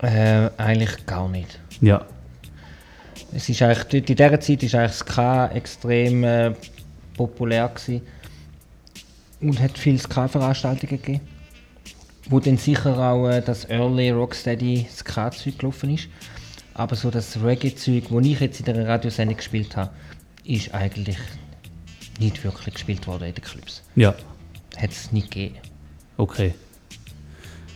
Äh, 0.00 0.50
eigentlich 0.56 1.06
gar 1.06 1.28
nicht. 1.28 1.58
Ja. 1.80 2.04
Es 3.34 3.48
ist 3.48 3.62
eigentlich, 3.62 4.08
in 4.08 4.16
dieser 4.16 4.40
Zeit 4.40 4.62
ist 4.62 4.74
eigentlich 4.74 4.92
Ska 4.92 5.46
extrem 5.48 6.24
äh, 6.24 6.52
populär 7.16 7.68
gewesen. 7.68 8.02
Und 9.42 9.60
hat 9.60 9.76
viele 9.76 9.98
Ska-Veranstaltungen 9.98 11.00
gegeben, 11.00 11.20
wo 12.28 12.40
dann 12.40 12.56
sicher 12.56 12.96
auch 12.98 13.28
äh, 13.28 13.42
das 13.42 13.68
Early 13.68 14.10
Rocksteady 14.10 14.86
Ska-Zeug 14.90 15.58
gelaufen 15.58 15.94
ist. 15.94 16.08
Aber 16.74 16.96
so 16.96 17.10
das 17.10 17.42
Reggae-Zeug, 17.42 18.04
das 18.08 18.26
ich 18.26 18.40
jetzt 18.40 18.60
in 18.60 18.66
der 18.66 18.88
Radiosendung 18.88 19.36
gespielt 19.36 19.76
habe, 19.76 19.90
ist 20.44 20.72
eigentlich 20.72 21.18
nicht 22.18 22.42
wirklich 22.44 22.74
gespielt 22.74 23.06
worden 23.06 23.24
in 23.24 23.34
den 23.34 23.44
Clubs. 23.44 23.82
Ja. 23.96 24.14
Hat 24.76 24.90
es 24.90 25.12
nicht 25.12 25.30
gegeben. 25.30 25.56
Okay. 26.16 26.54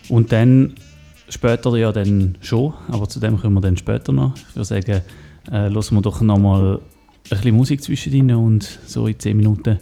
Und 0.08 0.32
dann 0.32 0.74
später 1.28 1.76
ja 1.76 1.92
dann 1.92 2.38
schon, 2.40 2.72
aber 2.88 3.08
zu 3.08 3.20
dem 3.20 3.38
kommen 3.38 3.54
wir 3.54 3.60
dann 3.60 3.76
später 3.76 4.12
noch. 4.12 4.34
Ich 4.36 4.56
würde 4.56 4.64
sagen, 4.64 5.02
äh, 5.48 5.70
hören 5.70 5.94
wir 5.94 6.02
doch 6.02 6.20
nochmal 6.20 6.76
ein 6.76 6.80
bisschen 7.28 7.56
Musik 7.56 7.82
zwischendrin 7.82 8.32
und 8.34 8.78
so 8.86 9.06
in 9.06 9.18
10 9.18 9.36
Minuten 9.36 9.78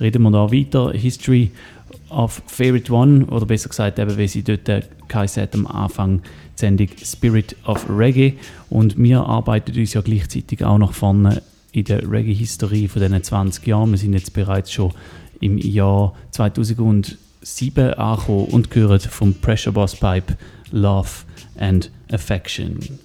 reden 0.00 0.22
wir 0.22 0.30
da 0.30 0.52
weiter. 0.52 0.92
History 0.92 1.50
of 2.10 2.42
Favorite 2.46 2.92
One, 2.92 3.26
oder 3.26 3.46
besser 3.46 3.68
gesagt, 3.68 3.98
eben, 3.98 4.16
wie 4.16 4.28
sie 4.28 4.42
dort 4.42 4.68
äh, 4.68 4.82
geheißen 5.08 5.42
hat 5.42 5.54
am 5.54 5.66
Anfang, 5.66 6.20
die 6.20 6.60
Sendung 6.60 6.88
Spirit 7.02 7.56
of 7.66 7.86
Reggae. 7.88 8.34
Und 8.70 8.98
wir 8.98 9.20
arbeiten 9.20 9.78
uns 9.78 9.94
ja 9.94 10.00
gleichzeitig 10.00 10.64
auch 10.64 10.78
nach 10.78 10.92
vorne 10.92 11.42
in 11.72 11.84
der 11.84 12.10
Reggae-Historie 12.10 12.88
von 12.88 13.02
diesen 13.02 13.22
20 13.22 13.66
Jahren. 13.66 13.90
Wir 13.90 13.98
sind 13.98 14.14
jetzt 14.14 14.32
bereits 14.32 14.72
schon 14.72 14.92
im 15.40 15.58
Jahr 15.58 16.14
2007 16.30 17.94
angekommen 17.94 18.46
und 18.46 18.70
gehört 18.70 19.02
vom 19.02 19.34
Pressure 19.34 19.72
Boss 19.72 19.94
Pipe 19.96 20.36
Love 20.70 21.10
and 21.58 21.90
Affection. 22.10 22.98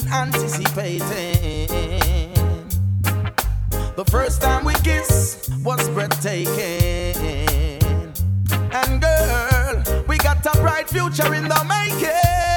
Been 0.00 0.12
anticipating. 0.12 1.66
The 3.96 4.04
first 4.10 4.42
time 4.42 4.64
we 4.64 4.74
kissed 4.74 5.50
was 5.64 5.88
breathtaking. 5.90 7.16
And 8.72 9.00
girl, 9.00 10.04
we 10.06 10.18
got 10.18 10.44
a 10.46 10.58
bright 10.60 10.88
future 10.88 11.34
in 11.34 11.48
the 11.48 11.64
making. 11.68 12.47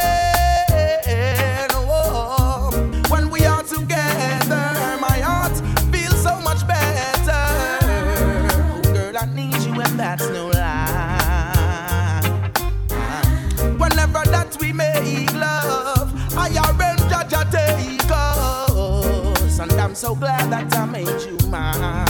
So 20.01 20.15
glad 20.15 20.51
that 20.51 20.75
I 20.75 20.85
made 20.87 21.21
you 21.21 21.37
mine. 21.51 22.07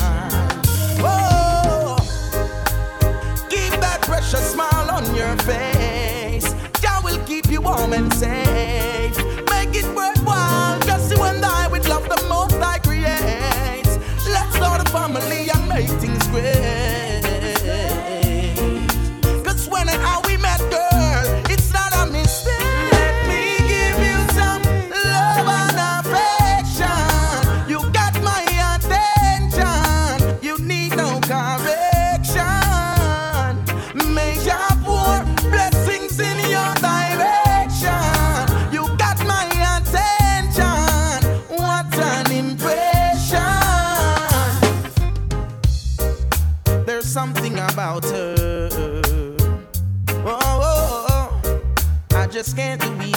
Oh, 1.03 1.97
keep 3.49 3.73
that 3.81 3.99
precious 4.03 4.53
smile 4.53 4.89
on 4.89 5.03
your 5.13 5.35
face. 5.39 6.55
Jah 6.79 7.01
will 7.03 7.21
keep 7.25 7.47
you 7.47 7.59
warm 7.59 7.91
and 7.91 8.09
safe. 8.13 9.17
Make 9.49 9.75
it 9.75 9.93
worthwhile, 9.93 10.79
just 10.83 11.11
you 11.11 11.21
and 11.21 11.43
I 11.43 11.67
with 11.67 11.85
love 11.89 12.07
the 12.07 12.25
most 12.29 12.55
I 12.61 12.79
create. 12.79 13.99
Let's 14.35 14.55
start 14.55 14.87
a 14.87 14.89
family 14.89 15.49
and 15.53 15.67
make 15.67 15.89
things 15.99 16.25
great. 16.27 17.00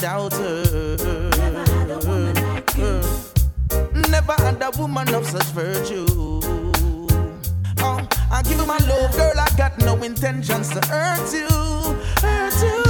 Can't 0.05 0.31
do 0.33 0.35
without 0.35 0.35
her. 0.35 1.85
Never 4.11 4.33
had 4.35 4.63
a 4.63 4.71
woman 4.79 5.15
of 5.15 5.27
such 5.27 5.47
virtue. 5.47 6.07
Oh, 7.79 8.09
I 8.31 8.43
give 8.43 8.59
you 8.59 8.67
my 8.67 8.79
love, 8.79 9.17
girl. 9.17 9.39
I 9.39 9.49
got 9.57 9.79
no 9.79 10.03
intentions 10.03 10.69
to 10.71 10.81
hurt 10.87 11.33
you. 11.33 11.49
Hurt 12.21 12.63
you. 12.63 12.84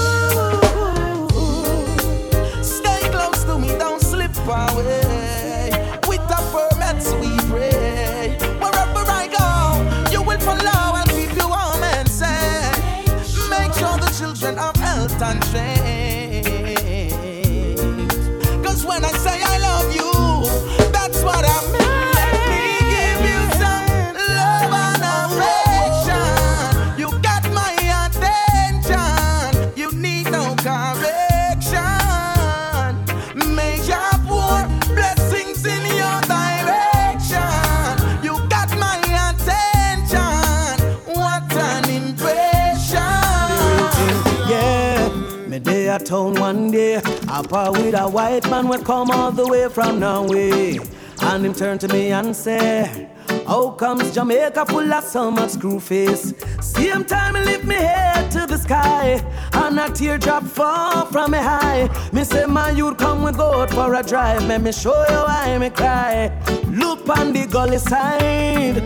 Day. 46.75 47.01
I 47.29 47.70
with 47.70 47.95
a 47.95 48.09
white 48.09 48.49
man 48.51 48.68
would 48.68 48.85
come 48.85 49.11
all 49.11 49.31
the 49.31 49.47
way 49.47 49.68
from 49.68 50.01
Norway. 50.01 50.79
And 51.20 51.47
him 51.47 51.55
turn 51.55 51.79
to 51.79 51.89
me 51.89 52.11
and 52.11 52.35
say, 52.35 53.09
How 53.47 53.70
comes 53.70 54.12
Jamaica 54.14 54.66
full 54.66 54.93
of 54.93 55.05
so 55.05 55.31
much 55.31 55.51
screw 55.51 55.79
face? 55.79 56.35
Same 56.61 57.05
time 57.05 57.37
he 57.37 57.43
lift 57.45 57.64
me 57.64 57.77
head 57.77 58.31
to 58.33 58.47
the 58.47 58.59
sky. 58.59 59.22
And 59.53 59.79
a 59.79 59.89
teardrop 59.91 60.45
fall 60.45 61.07
from 61.07 61.31
me 61.31 61.39
high. 61.39 61.89
Me 62.12 62.25
say, 62.25 62.47
man, 62.47 62.77
you'd 62.77 62.99
come 62.99 63.22
we 63.22 63.33
go 63.33 63.66
for 63.68 63.95
a 63.95 64.03
drive. 64.03 64.43
Let 64.45 64.62
me 64.62 64.72
show 64.72 64.99
you 65.09 65.20
why 65.29 65.57
me 65.59 65.70
cry. 65.70 66.33
Look 66.66 67.09
on 67.09 67.33
the 67.33 67.47
gully 67.47 67.79
side. 67.79 68.83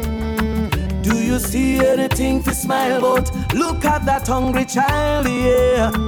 Do 1.03 1.17
you 1.17 1.39
see 1.39 1.79
anything 1.79 2.43
to 2.43 2.55
smile 2.55 2.99
about? 2.99 3.27
Look 3.55 3.85
at 3.85 4.05
that 4.05 4.27
hungry 4.27 4.67
child, 4.67 5.27
yeah. 5.27 6.08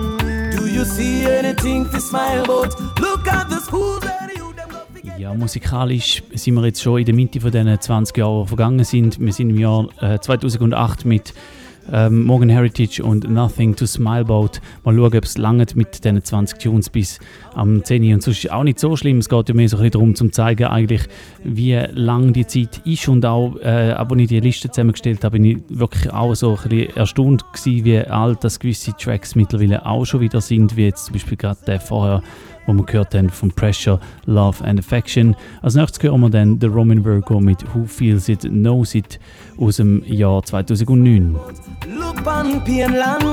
You 0.72 0.84
see 0.84 1.26
anything 1.26 1.90
to 1.90 2.00
smile 2.00 2.44
about? 2.44 2.78
Look 3.00 3.26
at 3.26 3.48
the 3.50 3.56
forget. 3.56 4.20
Ja, 5.18 5.34
musikalisch 5.34 6.22
sind 6.32 6.54
wir 6.54 6.64
jetzt 6.64 6.80
schon 6.80 7.00
in 7.00 7.04
der 7.04 7.14
Mitte 7.14 7.40
von 7.40 7.50
diesen 7.50 7.80
20 7.80 8.16
Jahren, 8.16 8.44
die 8.44 8.48
vergangen 8.48 8.84
sind. 8.84 9.20
Wir 9.20 9.32
sind 9.32 9.50
im 9.50 9.58
Jahr 9.58 9.88
äh, 10.00 10.18
2008 10.18 11.04
mit 11.04 11.34
ähm, 11.93 12.24
Morgan 12.24 12.49
Heritage 12.49 13.03
und 13.03 13.28
Nothing 13.28 13.74
to 13.76 13.87
Smile 13.87 14.20
About. 14.20 14.61
Mal 14.85 14.95
schauen, 14.95 15.16
ob 15.16 15.24
es 15.24 15.39
langt 15.39 15.76
mit 15.76 16.05
diesen 16.05 16.22
20 16.22 16.59
Tunes 16.59 16.91
bis 16.91 17.18
am 17.55 17.85
10 17.85 18.05
Uhr. 18.05 18.14
Und 18.14 18.22
sonst 18.22 18.45
ist 18.45 18.53
auch 18.53 18.64
nicht 18.64 18.78
so 18.78 18.97
schlimm. 18.97 19.18
Es 19.18 19.28
geht 19.28 19.49
ja 19.49 19.55
mehr 19.55 19.68
so 19.68 19.76
ein 19.76 19.81
bisschen 19.81 19.93
darum, 19.93 20.14
zu 20.14 20.28
zeigen, 20.28 20.64
eigentlich, 20.64 21.03
wie 21.45 21.74
lang 21.93 22.33
die 22.33 22.47
Zeit 22.47 22.81
ist. 22.85 23.09
Und 23.09 23.24
auch, 23.26 23.57
äh, 23.62 23.93
als 23.93 24.12
ich 24.16 24.28
die 24.28 24.41
Liste 24.41 24.70
zusammengestellt 24.70 25.24
habe, 25.24 25.39
bin 25.39 25.45
ich 25.45 25.59
wirklich 25.68 26.12
auch 26.12 26.35
so 26.35 26.59
ein 26.62 26.68
bisschen 26.68 26.97
erstaunt 26.97 27.45
gewesen, 27.53 27.85
wie 27.85 27.99
alt 27.99 28.45
das 28.45 28.59
gewisse 28.59 28.93
Tracks 28.97 29.35
mittlerweile 29.35 29.85
auch 29.87 30.05
schon 30.05 30.20
wieder 30.20 30.41
sind, 30.41 30.76
wie 30.76 30.85
jetzt 30.85 31.07
zum 31.07 31.14
Beispiel 31.14 31.37
gerade 31.37 31.61
der 31.66 31.81
vorher 31.81 32.22
wo 32.70 32.78
wir 32.78 32.84
gehört 32.84 33.14
haben 33.14 33.30
von 33.30 33.50
Pressure, 33.50 33.98
Love 34.26 34.64
and 34.64 34.78
Affection. 34.78 35.34
Als 35.62 35.74
nächstes 35.74 36.02
hören 36.02 36.20
wir 36.20 36.30
dann 36.30 36.58
The 36.60 36.66
Romain 36.66 37.04
Virgo 37.04 37.40
mit 37.40 37.64
Who 37.74 37.84
Feels 37.86 38.28
It, 38.28 38.42
Knows 38.42 38.94
It 38.94 39.18
aus 39.58 39.76
dem 39.76 40.02
Jahr 40.06 40.42
2009. 40.42 41.36
Look 41.86 42.26
on 42.26 42.62
pain 42.64 42.94
land, 42.94 43.24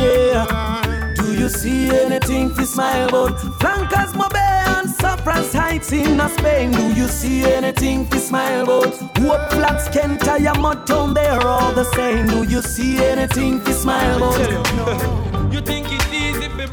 yeah. 0.00 0.82
Do 1.16 1.32
you 1.32 1.48
see 1.48 1.90
anything 1.90 2.54
to 2.54 2.64
smile 2.64 3.08
about? 3.08 3.38
Flankers, 3.60 4.14
Mobe 4.14 4.36
and 4.36 4.88
Saffron's 4.88 5.52
Heights 5.52 5.92
in 5.92 6.20
a 6.20 6.28
Spain. 6.28 6.70
Do 6.70 6.92
you 6.94 7.08
see 7.08 7.44
anything 7.44 8.06
to 8.10 8.18
smile 8.18 8.62
about? 8.62 8.94
Hope 9.18 9.50
flats, 9.52 9.88
Kent, 9.88 10.24
Mud 10.60 10.86
Town, 10.86 11.14
they're 11.14 11.40
all 11.40 11.72
the 11.72 11.84
same. 11.84 12.26
Do 12.26 12.44
you 12.44 12.62
see 12.62 12.98
anything 13.04 13.62
to 13.64 13.72
smile 13.72 14.16
about? 14.16 15.52
You 15.52 15.60
think 15.60 15.86
it's 15.90 16.13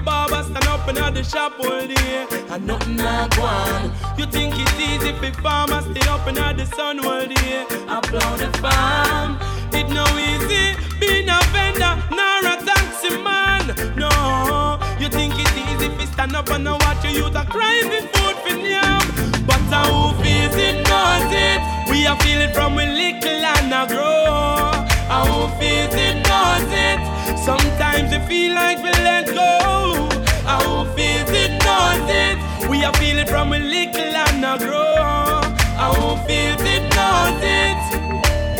for 0.03 0.43
stand 0.43 0.67
up 0.67 0.87
in 0.87 0.95
the 0.95 1.23
shop 1.23 1.53
all 1.59 1.85
day 1.87 2.25
and 2.49 2.65
nothing 2.65 2.95
not 2.95 3.37
one. 3.37 3.91
You 4.17 4.25
think 4.25 4.53
it's 4.57 4.79
easy 4.79 5.11
for 5.13 5.31
farmers 5.41 5.85
stay 5.85 6.07
up 6.09 6.27
in 6.27 6.35
the 6.35 6.65
sun 6.65 6.99
all 7.05 7.25
day 7.25 7.65
and 7.69 8.03
plow 8.03 8.35
the 8.37 8.49
farm. 8.59 9.37
It 9.73 9.87
no 9.89 10.05
easy 10.17 10.75
being 10.99 11.29
a 11.29 11.39
vendor 11.53 11.93
nor 12.11 12.41
a 12.51 12.55
taxi 12.65 13.17
man. 13.21 13.65
No, 13.95 14.79
you 14.99 15.09
think 15.09 15.33
it's 15.37 15.55
easy 15.55 15.89
for 15.95 16.07
stand 16.13 16.35
up 16.35 16.49
and 16.49 16.65
watch 16.65 17.03
your 17.03 17.13
youth 17.13 17.35
a 17.35 17.45
cry 17.45 17.81
for 17.89 18.01
food 18.13 18.35
for 18.43 18.57
yam. 18.57 19.01
But 19.45 19.61
uh, 19.71 19.85
who 19.89 20.23
feels 20.23 20.55
it 20.55 20.77
knows 20.89 21.31
it. 21.31 21.61
We 21.89 22.05
are 22.07 22.17
feeling 22.19 22.53
from 22.53 22.75
we 22.75 22.85
little 22.85 23.45
and 23.55 23.73
a 23.73 23.87
grow. 23.87 24.85
And 25.13 25.29
who 25.29 25.41
feels 25.59 25.93
it 25.93 26.15
knows 26.27 26.71
it. 26.71 27.20
Sometimes 27.43 28.13
it 28.13 28.23
feel 28.27 28.53
like 28.53 28.77
we 28.83 28.91
let 28.91 29.25
go. 29.25 30.07
And 30.45 30.61
who 30.63 30.85
feels 30.95 31.29
it 31.31 31.51
knows 31.65 32.07
it. 32.07 32.69
We 32.69 32.83
are 32.83 32.93
feeling 32.93 33.25
from 33.25 33.53
a 33.53 33.57
little 33.59 34.15
and 34.25 34.45
a 34.45 34.57
grow. 34.59 35.41
And 35.81 35.97
who 35.97 36.09
feels 36.27 36.61
it 36.61 36.83
knows 36.95 37.41
it. 37.41 37.81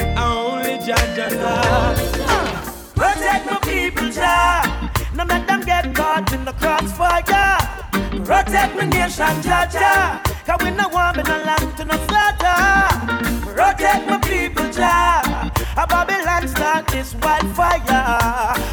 And 0.02 0.18
only 0.18 0.80
judge 0.84 1.20
us. 1.20 2.02
Protect 2.96 3.46
my 3.46 3.60
people, 3.60 4.10
Jah. 4.10 4.92
No 5.14 5.26
let 5.26 5.48
them 5.48 5.62
get 5.62 5.94
caught 5.94 6.34
in 6.34 6.44
the 6.44 6.54
crossfire. 6.54 7.58
Protect 8.26 8.76
my 8.76 8.86
nation, 8.86 9.42
Jah, 9.44 9.68
Jah. 9.72 10.22
Cause 10.46 10.60
we 10.64 10.72
no 10.72 10.88
want 10.90 11.18
me 11.18 11.24
no 11.24 11.38
land 11.44 11.78
to 11.78 11.86
no 11.86 11.98
slaughter. 12.08 13.54
Protect 13.54 14.10
my 14.10 14.18
people, 14.18 14.72
Jah. 14.72 15.31
A 15.78 15.88
Babylon 15.88 16.48
start 16.48 16.88
this 16.88 17.16
wildfire. 17.16 17.82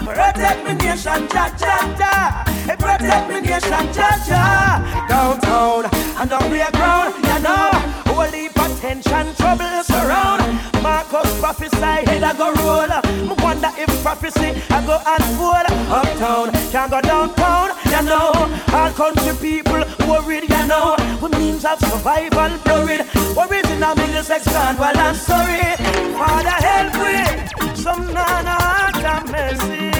Protect 0.05 0.65
my 0.65 0.73
nation, 0.75 1.29
Jah, 1.29 1.55
Jah, 1.57 1.95
Jah. 1.97 2.45
Hey, 2.67 2.77
protect 2.77 3.29
my 3.31 3.41
nation, 3.41 3.93
Jah, 3.93 4.19
Jah. 4.27 5.07
Downtown 5.09 5.85
and 6.21 6.33
on 6.33 6.51
the 6.51 6.69
ground, 6.73 7.15
you 7.25 7.39
know. 7.41 7.89
Of 8.07 8.58
tension, 8.81 9.35
trouble 9.35 9.83
surround. 9.83 10.43
Marcus 10.83 11.41
prophesy, 11.41 12.07
head 12.09 12.22
I 12.22 12.33
go 12.37 12.53
roll. 12.62 12.89
Me 13.29 13.35
wonder 13.43 13.70
if 13.76 13.91
prophecy 14.03 14.55
I 14.70 14.85
go 14.87 14.97
unfold. 15.05 15.66
Uptown, 15.91 16.53
can't 16.70 16.91
go 16.91 17.01
downtown, 17.01 17.70
you 17.85 18.03
know. 18.09 18.33
All 18.72 18.91
country 18.93 19.35
people 19.41 19.83
worried, 20.07 20.49
you 20.49 20.66
know. 20.66 20.97
With 21.20 21.37
means 21.39 21.64
of 21.64 21.79
survival 21.81 22.57
blurred. 22.64 23.03
Worries 23.37 23.70
in 23.70 23.83
a 23.83 23.95
Middlesex 23.97 24.47
well, 24.47 24.99
I'm 24.99 25.14
sorry. 25.14 25.76
Father, 26.16 26.59
help 26.68 26.95
me. 27.03 27.74
Some 27.74 28.07
nana 28.12 28.57
and 28.95 29.31
mercy. 29.31 29.91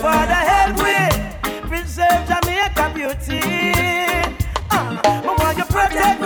Father, 0.00 0.40
help 0.52 0.76
me. 0.84 1.68
Preserve 1.68 2.26
Jamaica 2.28 2.92
beauty. 2.94 4.11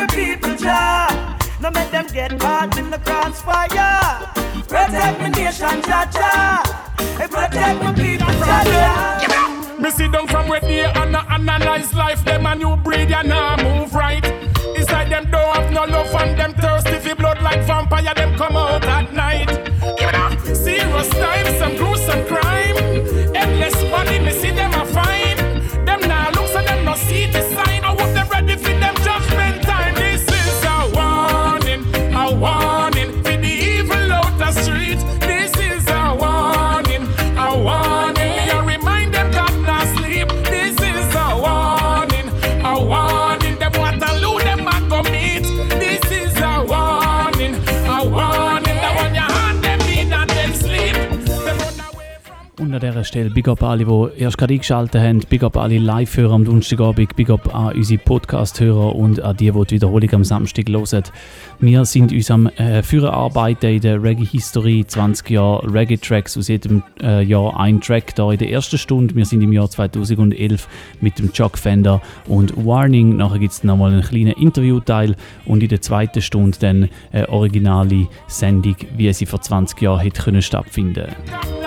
My 0.06 0.14
people, 0.14 0.56
Jah? 0.56 1.38
No 1.60 1.70
make 1.70 1.90
them 1.90 2.06
get 2.12 2.38
caught 2.38 2.76
in 2.78 2.90
the 2.90 2.98
crossfire. 2.98 4.32
Protect 4.68 5.20
my 5.20 5.28
nation, 5.28 5.82
Jah 5.82 6.08
Jah. 6.12 6.62
Protect 7.16 7.82
my 7.82 7.92
people, 7.94 8.26
Jah 8.26 8.64
Jah. 8.64 9.80
Me 9.80 9.90
see 9.90 10.08
them 10.08 10.26
from 10.26 10.48
where 10.48 10.60
they 10.60 10.84
and 10.84 11.16
analyze 11.16 11.92
life. 11.94 12.24
Them 12.24 12.46
a 12.46 12.54
new 12.54 12.76
breed 12.76 13.12
and 13.12 13.28
now 13.28 13.56
move 13.56 13.94
right. 13.94 14.24
It's 14.78 14.90
like 14.90 15.08
them 15.08 15.30
don't 15.30 15.56
have 15.56 15.72
no 15.72 15.84
love 15.84 16.14
and 16.14 16.38
them 16.38 16.54
thirsty 16.54 16.98
for 16.98 17.14
blood 17.16 17.42
like 17.42 17.62
vampire. 17.66 18.14
Them 18.14 18.36
come 18.36 18.56
out 18.56 18.84
at 18.84 19.12
night. 19.12 19.65
Stelle 53.16 53.30
Big 53.30 53.48
Up 53.48 53.62
alle, 53.62 53.86
die 53.86 54.20
erst 54.20 54.36
gerade 54.36 54.52
eingeschaltet 54.52 55.00
haben. 55.00 55.20
Big 55.20 55.42
Up 55.42 55.56
alle 55.56 55.78
Live-Hörer 55.78 56.34
am 56.34 56.44
Donnerstagabend. 56.44 57.16
Big 57.16 57.30
Up 57.30 57.54
an 57.54 57.74
unsere 57.74 57.98
Podcast-Hörer 57.98 58.94
und 58.94 59.22
an 59.22 59.34
die, 59.38 59.50
die 59.50 59.64
die 59.64 59.74
Wiederholung 59.76 60.12
am 60.12 60.22
Samstag 60.22 60.68
hören. 60.68 61.02
Wir 61.58 61.86
sind 61.86 62.12
uns 62.12 62.30
am 62.30 62.46
äh, 62.46 62.82
Führen 62.82 63.08
arbeiten 63.08 63.68
in 63.68 63.80
der 63.80 64.02
Reggae-Historie. 64.02 64.84
20 64.86 65.30
Jahre 65.30 65.72
Reggae-Tracks, 65.72 66.36
aus 66.36 66.48
jedem 66.48 66.82
äh, 67.00 67.22
Jahr 67.22 67.58
ein 67.58 67.80
Track 67.80 68.14
da 68.16 68.30
in 68.32 68.38
der 68.38 68.50
ersten 68.50 68.76
Stunde. 68.76 69.14
Wir 69.14 69.24
sind 69.24 69.40
im 69.40 69.54
Jahr 69.54 69.70
2011 69.70 70.68
mit 71.00 71.18
dem 71.18 71.32
Chuck 71.32 71.56
Fender 71.56 72.02
und 72.26 72.54
Warning. 72.66 73.16
Nachher 73.16 73.38
gibt 73.38 73.54
es 73.54 73.64
nochmal 73.64 73.92
einen 73.92 74.02
kleinen 74.02 74.32
Interviewteil 74.32 75.16
und 75.46 75.62
in 75.62 75.70
der 75.70 75.80
zweiten 75.80 76.20
Stunde 76.20 76.58
dann 76.60 76.90
eine 77.12 77.30
originale 77.30 78.08
Sendung, 78.26 78.76
wie 78.94 79.10
sie 79.14 79.24
vor 79.24 79.40
20 79.40 79.80
Jahren 79.80 80.00
hätte 80.00 80.20
können 80.20 80.42
stattfinden 80.42 81.06
God 81.42 81.65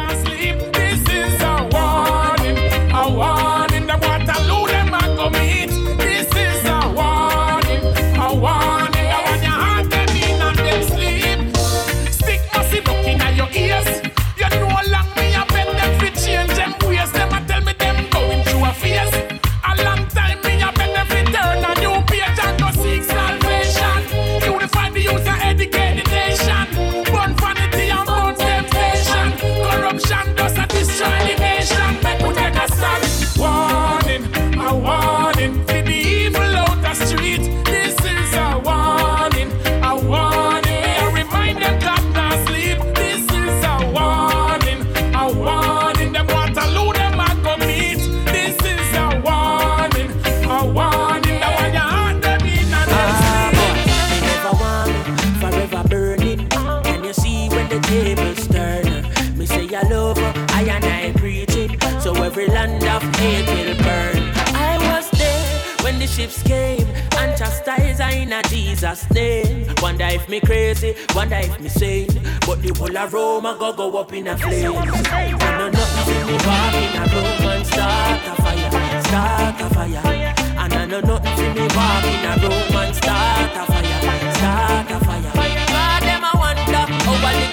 the 57.79 57.87
tables 57.87 58.47
turn? 58.47 59.37
Me 59.37 59.45
say 59.45 59.67
I 59.73 59.81
love 59.83 60.17
her, 60.17 60.33
I 60.49 60.63
and 60.63 60.85
I 60.85 61.11
preach 61.17 61.55
it. 61.55 61.81
So 62.01 62.13
every 62.23 62.47
land 62.47 62.83
of 62.83 63.03
hate 63.15 63.47
will 63.47 63.75
burn. 63.83 64.31
I 64.55 64.77
was 64.91 65.09
there 65.11 65.83
when 65.83 65.99
the 65.99 66.07
ships 66.07 66.41
came 66.43 66.87
and 67.17 67.37
chastised 67.37 68.01
I 68.01 68.11
in 68.11 68.33
a 68.33 68.41
Jesus 68.43 69.09
name. 69.11 69.67
Wonder 69.81 70.05
if 70.05 70.27
me 70.29 70.39
crazy, 70.39 70.95
wonder 71.15 71.37
if 71.37 71.59
me 71.59 71.69
sane. 71.69 72.09
But 72.45 72.61
the 72.61 72.73
whole 72.77 72.97
of 72.97 73.13
Rome 73.13 73.45
I 73.45 73.57
go 73.57 73.73
go 73.73 73.97
up 73.97 74.13
in 74.13 74.27
a 74.27 74.37
flame. 74.37 74.73
I 74.75 75.57
know 75.57 75.69
nothing 75.69 76.27
me 76.27 76.33
walk 76.33 76.75
in 76.75 76.95
a 76.97 77.03
Rome 77.13 77.49
and 77.49 77.65
start 77.67 78.27
a 78.27 78.41
fire, 78.41 79.03
start 79.03 79.61
a 79.61 79.69
fire. 79.73 80.33
And 80.57 80.73
I 80.73 80.85
know 80.85 81.01
nothing 81.01 81.53
me 81.55 81.67
walk 81.75 82.05
in 82.05 82.25
a 82.25 82.33
Rome 82.43 82.75
and 82.83 82.95
start 82.95 83.51
a 83.55 83.65
fire, 83.71 84.33
start 84.33 84.91
a 84.91 85.05
fire. 85.05 85.18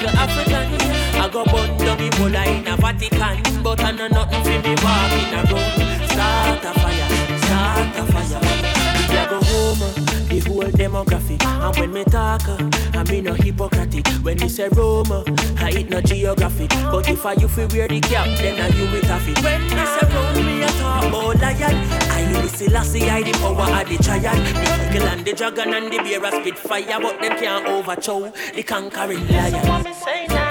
A 0.07 0.19
African. 0.19 0.67
I 1.21 1.29
go 1.29 1.45
burn 1.45 1.77
down 1.79 1.99
Ebola 1.99 2.47
in 2.47 2.67
a 2.67 2.77
Vatican, 2.77 3.63
but 3.63 3.81
I 3.83 3.91
know 3.93 4.09
nothing 4.09 4.45
see 4.45 4.59
me 4.59 4.75
walk 4.83 5.13
in 5.21 5.35
a 5.35 5.43
Rome, 5.51 6.09
start 6.09 6.65
a 6.65 6.73
fire, 6.81 7.09
start 7.45 7.97
a 7.97 8.05
fire. 8.13 8.41
Me 9.11 9.23
go 9.31 9.39
home, 9.43 10.16
the 10.41 10.51
whole 10.51 10.63
demographic. 10.65 11.43
And 11.45 11.77
when 11.77 11.93
me 11.93 12.05
talk, 12.05 12.43
I 12.49 13.03
mean 13.05 13.25
no 13.25 13.35
hypocritic. 13.35 14.07
When 14.23 14.39
me 14.39 14.49
say 14.49 14.69
Rome, 14.69 15.11
uh, 15.11 15.25
I 15.59 15.71
eat 15.71 15.91
no 15.91 16.01
geographic. 16.01 16.71
But 16.71 17.09
if 17.09 17.25
I 17.25 17.33
you 17.35 17.49
feel 17.49 17.69
wear 17.69 17.89
the 17.89 18.01
cap, 18.01 18.27
then 18.39 18.61
I 18.61 18.69
you 18.77 18.85
will 18.91 19.05
have 19.05 19.29
it. 19.29 19.43
When 19.43 19.63
me 19.63 19.69
say 19.69 20.07
Rome, 20.15 20.47
me 20.47 20.63
a 20.63 20.69
talk 20.69 21.05
about 21.05 21.41
lion. 21.41 21.77
I 22.11 22.43
the 22.43 22.49
Selassie, 22.49 23.09
I 23.09 23.23
the 23.23 23.33
power 23.33 23.81
of 23.81 23.89
the 23.89 23.99
giant. 24.03 24.45
The 24.45 24.97
eagle 24.97 25.09
and 25.09 25.25
the 25.25 25.33
dragon 25.33 25.75
and 25.75 25.93
the 25.93 25.99
bear 25.99 26.25
a 26.25 26.31
spit 26.31 26.59
fire, 26.59 27.01
but 27.01 27.21
them 27.21 27.39
can't 27.39 27.67
overthrow 27.67 28.33
the 28.55 28.63
conquering 28.63 29.27
lion. 29.29 29.85
Listen 29.85 30.29
to 30.29 30.46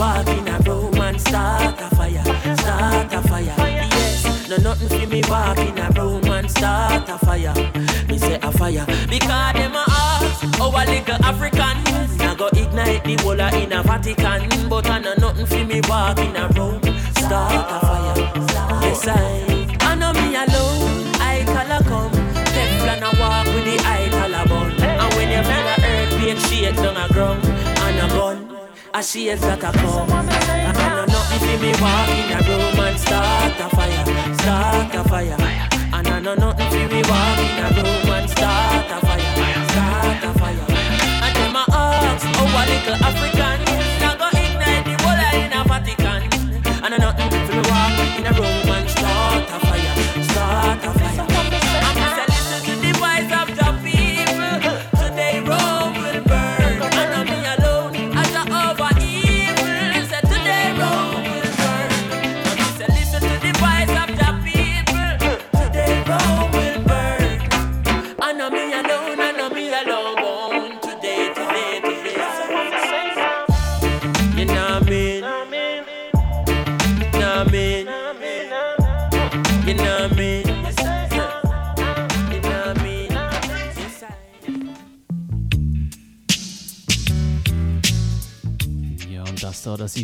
walk 0.00 0.28
in 0.28 0.48
a 0.48 0.58
Rome 0.66 0.94
and 0.94 1.20
start 1.20 1.78
a 1.78 1.94
fire, 1.94 2.24
start 2.56 3.12
a 3.12 3.20
fire. 3.28 3.54
Yes, 3.58 4.48
no 4.48 4.56
nothing 4.56 4.88
for 4.88 5.06
me 5.06 5.22
walk 5.28 5.58
in 5.58 5.78
a 5.78 5.90
Rome 5.94 6.24
and 6.24 6.50
start 6.50 7.06
a 7.08 7.18
fire. 7.18 7.54
Me 8.08 8.16
say 8.16 8.38
a 8.42 8.50
fire 8.50 8.86
because 9.10 9.52
them 9.52 9.76
a 9.76 9.84
ask 9.88 10.42
a 10.42 10.66
little 10.90 11.24
African. 11.30 11.76
I 12.26 12.34
go 12.34 12.46
ignite 12.48 13.04
the 13.04 13.16
whole 13.22 13.40
in 13.40 13.72
a 13.72 13.82
Vatican, 13.82 14.68
but 14.70 14.88
I 14.88 15.00
know 15.00 15.14
nothing 15.18 15.46
for 15.46 15.64
me 15.66 15.82
walk 15.86 16.18
in 16.18 16.34
a 16.34 16.48
Rome 16.56 16.80
start 17.14 17.70
a 17.70 17.78
fire. 17.86 18.14
Yes 18.82 19.06
I, 19.06 19.76
I 19.82 19.94
know 19.96 20.12
me 20.14 20.34
alone. 20.34 21.12
I 21.20 21.44
a 21.44 21.84
come. 21.84 22.10
Teflon 22.54 23.02
a 23.04 23.10
walk 23.20 23.46
with 23.54 23.64
the 23.66 23.76
eye 23.84 24.08
bun. 24.48 24.72
And 24.80 25.14
when 25.14 25.28
you 25.28 25.42
feel 25.48 25.68
a 25.68 25.76
earthquake 25.92 26.38
shake 26.38 26.76
down 26.76 26.96
a 26.96 27.12
ground 27.12 27.49
gun, 28.92 29.00
a 29.00 29.02
shades 29.02 29.40
that 29.42 29.58
a 29.58 29.72
come. 29.72 30.10
I 30.10 30.72
know 30.72 31.04
nothing 31.06 31.38
for 31.38 31.58
me 31.62 31.72
walk 31.80 32.08
in 32.08 32.32
a 32.32 32.40
room 32.48 32.80
and 32.80 32.98
start 32.98 33.60
a 33.60 33.68
fire, 33.76 34.34
start 34.34 34.94
a 34.94 35.08
fire. 35.08 35.36
And 35.92 36.08
I 36.08 36.20
know 36.20 36.34
nothing 36.34 36.70
for 36.70 36.94
me 36.94 37.02
walk 37.02 37.38
in 37.38 37.64
a 37.64 37.82
room 37.82 38.12
and 38.12 38.29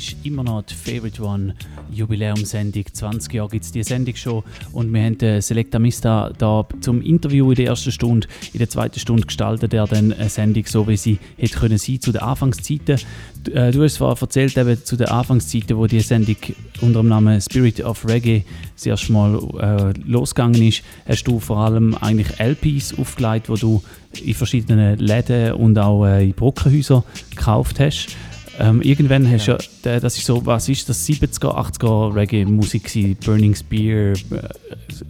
ist 0.08 0.16
immer 0.24 0.42
noch 0.42 0.62
die 0.62 0.74
Favorite 0.74 1.22
One 1.22 1.54
Jubiläumsendung. 1.90 2.84
20 2.92 3.32
Jahre 3.32 3.48
gibt 3.50 3.64
es 3.64 3.72
die 3.72 3.82
Sendung 3.82 4.14
schon 4.16 4.42
und 4.72 4.92
wir 4.92 5.02
haben 5.02 5.18
den 5.18 5.40
Selecta 5.40 5.78
Mista 5.78 6.32
da 6.36 6.66
zum 6.80 7.02
Interview 7.02 7.50
in 7.50 7.56
der 7.56 7.66
ersten 7.66 7.92
Stunde. 7.92 8.28
In 8.52 8.58
der 8.58 8.68
zweiten 8.68 8.98
Stunde 8.98 9.26
gestaltet 9.26 9.74
er 9.74 9.86
dann 9.86 10.12
eine 10.12 10.28
Sendung 10.28 10.64
so, 10.66 10.86
wie 10.88 10.96
sie 10.96 11.18
hätte 11.36 11.58
können 11.58 11.78
sein 11.78 12.00
zu 12.00 12.12
den 12.12 12.22
Anfangszeiten. 12.22 13.00
Du, 13.44 13.50
äh, 13.52 13.70
du 13.70 13.82
hast 13.82 13.94
zwar 13.94 14.20
erzählt 14.20 14.56
eben 14.56 14.84
zu 14.84 14.96
den 14.96 15.08
Anfangszeiten, 15.08 15.76
wo 15.76 15.86
die 15.86 16.00
Sendung 16.00 16.36
unter 16.80 17.00
dem 17.00 17.08
Namen 17.08 17.40
Spirit 17.40 17.82
of 17.84 18.06
Reggae 18.06 18.44
das 18.74 18.86
erste 18.86 19.12
äh, 19.12 19.92
losgegangen 20.04 20.62
ist, 20.62 20.82
hast 21.06 21.24
du 21.24 21.40
vor 21.40 21.58
allem 21.58 21.94
eigentlich 21.94 22.38
LPs 22.38 22.98
aufgelegt, 22.98 23.48
wo 23.48 23.56
du 23.56 23.82
in 24.22 24.34
verschiedenen 24.34 24.98
Läden 24.98 25.52
und 25.52 25.78
auch 25.78 26.06
äh, 26.06 26.24
in 26.24 26.32
Brockenhäusern 26.32 27.02
gekauft 27.30 27.80
hast. 27.80 28.16
Ähm, 28.58 28.80
irgendwann 28.80 29.30
hast 29.30 29.48
du 29.48 29.58
ja, 29.84 30.00
das 30.00 30.16
ist 30.16 30.26
so, 30.26 30.44
was 30.46 30.68
ist 30.68 30.88
das, 30.88 31.06
70er, 31.06 31.54
80er 31.54 32.14
Reggae-Musik 32.14 33.20
Burning 33.24 33.54
Spear, 33.54 34.12
äh, 34.12 34.16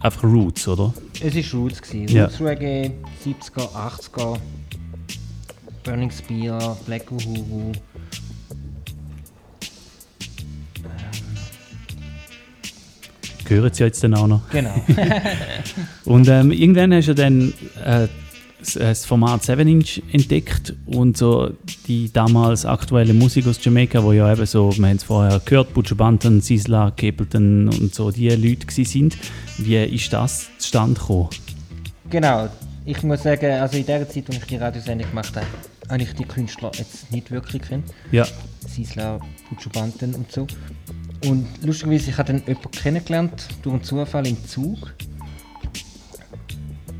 einfach 0.01 0.23
Roots, 0.23 0.67
oder? 0.67 0.93
Es 1.21 1.35
war 1.35 1.59
Roots. 1.61 1.81
Gewesen. 1.81 2.15
Ja. 2.15 2.25
Roots 2.25 2.41
Reggae, 2.41 2.91
70er, 3.25 3.69
80er, 3.71 4.37
Burning 5.83 6.11
Spear, 6.11 6.77
Black 6.85 7.09
Uhuru. 7.11 7.71
Gehören 13.45 13.73
sie 13.73 13.83
jetzt 13.85 14.03
dann 14.03 14.13
auch 14.13 14.27
noch. 14.27 14.49
Genau. 14.49 14.75
Und 16.03 16.27
ähm, 16.27 16.51
irgendwann 16.51 16.93
hast 16.93 17.07
du 17.07 17.15
dann 17.15 17.53
äh, 17.85 18.09
das, 18.59 18.75
äh, 18.75 18.79
das 18.79 19.05
Format 19.05 19.43
7 19.43 19.67
Inch 19.67 20.01
entdeckt 20.11 20.73
und 20.85 21.17
so 21.17 21.51
die 21.87 22.11
damals 22.11 22.65
aktuelle 22.65 23.13
Musik 23.13 23.47
aus 23.47 23.63
Jamaika, 23.63 24.03
wo 24.03 24.13
ja 24.13 24.31
eben 24.31 24.45
so, 24.45 24.75
wir 24.77 24.87
haben 24.87 24.97
es 24.97 25.03
vorher 25.03 25.39
gehört, 25.43 25.73
Butcher 25.73 25.95
Banton, 25.95 26.41
Sisla, 26.41 26.91
Capleton 26.91 27.69
und 27.69 27.93
so 27.93 28.11
die 28.11 28.29
Leute 28.29 28.65
gewesen 28.65 28.85
sind. 28.85 29.17
Wie 29.57 29.75
ist 29.83 30.11
das 30.13 30.49
zustande 30.57 30.99
gekommen? 30.99 31.29
Genau. 32.09 32.49
Ich 32.85 33.03
muss 33.03 33.23
sagen, 33.23 33.51
also 33.51 33.77
in 33.77 33.85
der 33.85 34.07
Zeit, 34.07 34.29
als 34.29 34.37
ich 34.37 34.45
die 34.45 34.55
Radiosendung 34.55 35.09
gemacht 35.09 35.35
habe, 35.35 35.45
habe 35.89 36.03
ich 36.03 36.13
die 36.13 36.23
Künstler 36.23 36.71
jetzt 36.77 37.11
nicht 37.11 37.31
wirklich 37.31 37.61
kennt. 37.61 37.85
Ja. 38.11 38.25
Sisla, 38.65 39.19
Puccio 39.49 39.69
Banten 39.71 40.15
und 40.15 40.31
so. 40.31 40.47
Und 41.25 41.47
lustigerweise, 41.63 42.11
ich 42.11 42.17
habe 42.17 42.33
dann 42.33 42.43
jemanden 42.45 42.71
kennengelernt, 42.71 43.47
durch 43.61 43.73
einen 43.73 43.83
Zufall 43.83 44.27
im 44.27 44.45
Zug. 44.45 44.93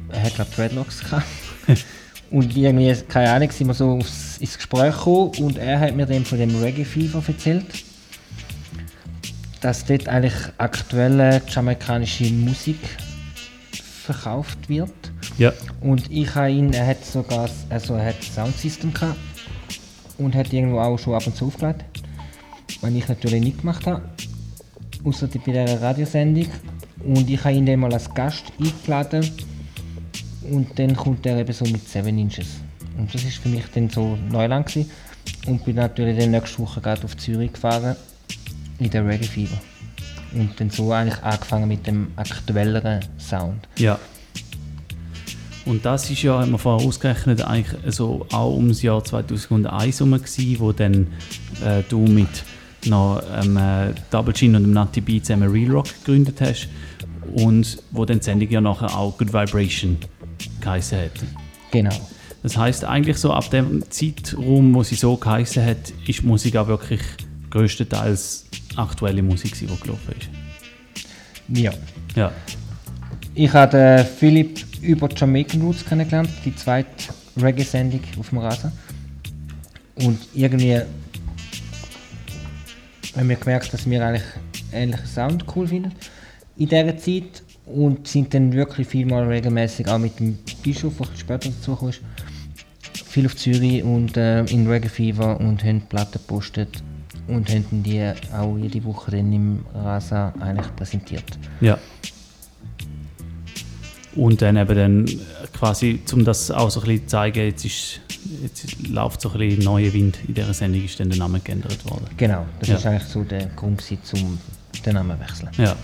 Er 0.09 0.23
hat, 0.23 0.35
glaube 0.35 0.51
Dreadlocks 0.55 0.99
gehabt. 1.01 1.25
und 2.31 2.55
irgendwie, 2.55 2.93
keine 3.07 3.31
Ahnung, 3.31 3.51
sind 3.51 3.67
wir 3.67 3.73
so 3.73 3.91
aufs, 3.91 4.37
ins 4.37 4.57
Gespräch 4.57 4.95
gekommen 4.95 5.31
und 5.39 5.57
er 5.57 5.79
hat 5.79 5.95
mir 5.95 6.05
dann 6.05 6.25
von 6.25 6.37
dem 6.37 6.55
Reggae 6.61 6.85
Fever 6.85 7.23
erzählt. 7.25 7.65
Dass 9.61 9.85
dort 9.85 10.07
eigentlich 10.07 10.35
aktuelle 10.57 11.41
jamaikanische 11.49 12.25
Musik 12.25 12.77
verkauft 14.07 14.69
wird. 14.69 14.91
Ja. 15.37 15.51
Und 15.81 16.11
ich 16.11 16.33
habe 16.35 16.51
ihn, 16.51 16.73
er 16.73 16.87
hat 16.87 17.03
sogar, 17.03 17.49
also 17.69 17.95
er 17.95 18.07
hat 18.07 18.23
Soundsystem 18.23 18.93
gehabt 18.93 19.17
und 20.17 20.35
hat 20.35 20.53
irgendwo 20.53 20.79
auch 20.79 20.97
schon 20.97 21.13
ab 21.13 21.25
und 21.27 21.35
zu 21.35 21.47
aufgelegt. 21.47 21.83
Was 22.81 22.91
ich 22.91 23.07
natürlich 23.07 23.41
nicht 23.41 23.59
gemacht 23.59 23.85
habe. 23.85 24.01
Außer 25.03 25.27
bei 25.27 25.39
dieser 25.45 25.81
Radiosendung. 25.81 26.47
Und 27.03 27.29
ich 27.29 27.43
habe 27.43 27.55
ihn 27.55 27.65
dann 27.65 27.79
mal 27.79 27.93
als 27.93 28.13
Gast 28.13 28.45
eingeladen. 28.59 29.29
Und 30.49 30.77
dann 30.79 30.95
kommt 30.95 31.25
er 31.25 31.37
eben 31.37 31.53
so 31.53 31.65
mit 31.65 31.87
7 31.87 32.17
Inches. 32.17 32.47
Und 32.97 33.13
das 33.13 33.23
ist 33.23 33.37
für 33.37 33.49
mich 33.49 33.65
dann 33.73 33.89
so 33.89 34.17
Neuland 34.29 34.67
gewesen. 34.67 34.89
Und 35.45 35.65
bin 35.65 35.75
natürlich 35.75 36.17
dann 36.17 36.31
nächste 36.31 36.59
Woche 36.59 36.81
gerade 36.81 37.03
auf 37.03 37.15
Zürich 37.17 37.53
gefahren. 37.53 37.95
In 38.79 38.89
der 38.89 39.05
Reggae 39.05 39.25
Fever. 39.25 39.57
Und 40.33 40.59
dann 40.59 40.69
so 40.69 40.91
eigentlich 40.91 41.21
angefangen 41.23 41.67
mit 41.67 41.87
dem 41.87 42.11
aktuelleren 42.15 42.99
Sound. 43.17 43.67
Ja. 43.77 43.99
Und 45.65 45.83
das 45.83 46.09
ist 46.09 46.21
ja, 46.21 46.39
haben 46.39 46.51
wir 46.51 46.57
vorher 46.57 46.87
ausgerechnet, 46.87 47.41
eigentlich 47.41 47.93
so 47.93 48.25
auch 48.31 48.55
um 48.55 48.69
das 48.69 48.81
Jahr 48.81 49.03
2001 49.03 49.99
herum 49.99 50.13
gewesen, 50.13 50.59
wo 50.59 50.71
dann 50.71 51.07
äh, 51.63 51.83
du 51.89 51.99
mit 51.99 52.43
noch 52.85 53.21
ähm, 53.35 53.57
äh, 53.57 53.93
Double 54.09 54.33
Chin 54.33 54.55
und 54.55 54.63
dem 54.63 54.71
Nutty 54.71 55.01
B 55.01 55.21
zusammen 55.21 55.51
Real 55.51 55.71
Rock 55.71 55.87
gegründet 56.05 56.39
hast 56.39 56.69
und 57.35 57.83
wo 57.91 58.05
dann 58.05 58.19
die 58.19 58.23
Sendung 58.23 58.49
ja 58.49 58.61
nachher 58.61 58.97
auch 58.97 59.17
Good 59.17 59.33
Vibration 59.33 59.97
geheißen 60.67 60.99
hat. 60.99 61.11
Genau. 61.71 61.95
Das 62.43 62.57
heißt 62.57 62.83
eigentlich 62.85 63.17
so 63.17 63.33
ab 63.33 63.49
dem 63.49 63.83
Zeitraum, 63.89 64.73
wo 64.75 64.83
sie 64.83 64.95
so 64.95 65.15
geheißen 65.17 65.65
hat, 65.65 65.91
ist 66.07 66.21
die 66.21 66.25
Musik 66.25 66.55
auch 66.57 66.67
wirklich 66.67 67.01
größtenteils 67.49 68.45
aktuelle 68.75 69.23
Musik, 69.23 69.57
die 69.57 69.65
gelaufen 69.65 70.15
ist. 70.19 70.29
Ja. 71.47 71.71
Ja. 72.15 72.31
Ich 73.33 73.51
habe 73.53 73.71
den 73.77 74.05
Philipp 74.05 74.65
über 74.81 75.09
Jamaican 75.15 75.61
Roots 75.61 75.85
kennengelernt, 75.85 76.29
die 76.43 76.55
zweite 76.55 77.13
Reggae-Sendung 77.41 78.01
auf 78.19 78.29
dem 78.29 78.39
Rasen. 78.39 78.71
Und 79.95 80.19
irgendwie 80.33 80.79
haben 83.15 83.29
wir 83.29 83.35
gemerkt, 83.35 83.73
dass 83.73 83.89
wir 83.89 84.05
eigentlich 84.05 84.23
ähnlichen 84.71 85.07
Sound 85.07 85.45
cool 85.55 85.67
finden 85.67 85.93
in 86.57 86.67
dieser 86.67 86.97
Zeit 86.97 87.43
und 87.67 88.07
sind 88.07 88.33
dann 88.33 88.53
wirklich 88.53 88.87
viel 88.87 89.05
mal 89.05 89.25
regelmäßig 89.27 89.87
auch 89.87 89.97
mit 89.97 90.19
dem 90.19 90.37
Bischof, 90.63 90.97
bisschen 90.97 91.17
später 91.17 91.49
dazu 91.49 91.75
kam, 91.75 91.91
viel 92.93 93.25
auf 93.25 93.35
Zürich 93.35 93.83
und 93.83 94.15
äh, 94.17 94.43
in 94.45 94.67
Reggae 94.67 94.89
Fever 94.89 95.39
und 95.39 95.63
haben 95.63 95.81
Platten 95.81 96.13
gepostet 96.13 96.81
und 97.27 97.49
haben 97.49 97.83
die 97.83 98.11
auch 98.33 98.57
jede 98.57 98.83
Woche 98.85 99.11
dann 99.11 99.31
im 99.33 99.65
Rasa 99.73 100.33
eigentlich 100.39 100.73
präsentiert. 100.75 101.37
Ja. 101.61 101.77
Und 104.15 104.41
dann 104.41 104.57
eben 104.57 104.75
dann 104.75 105.05
quasi, 105.53 105.99
um 106.13 106.25
das 106.25 106.49
auch 106.49 106.71
so 106.71 106.79
ein 106.81 106.87
bisschen 106.87 107.01
zu 107.03 107.07
zeigen, 107.11 107.39
jetzt, 107.45 107.65
ist, 107.65 108.01
jetzt 108.41 108.87
läuft 108.89 109.21
so 109.21 109.29
ein 109.31 109.37
bisschen 109.37 109.63
neuer 109.63 109.93
Wind 109.93 110.17
in 110.27 110.33
dieser 110.33 110.53
Sendung, 110.53 110.83
ist 110.83 110.99
dann 110.99 111.09
der 111.09 111.19
Name 111.19 111.39
geändert 111.39 111.85
worden. 111.89 112.05
Genau, 112.17 112.45
das 112.59 112.69
Ja. 112.69 112.75
ist 112.77 112.85
eigentlich 112.87 113.03
so 113.03 113.23
der 113.23 113.45
Grund 113.55 113.83
um 114.13 114.39
den 114.85 114.93
Namen 114.95 115.17
zu 115.17 115.19
wechseln. 115.19 115.49
Ja. 115.57 115.75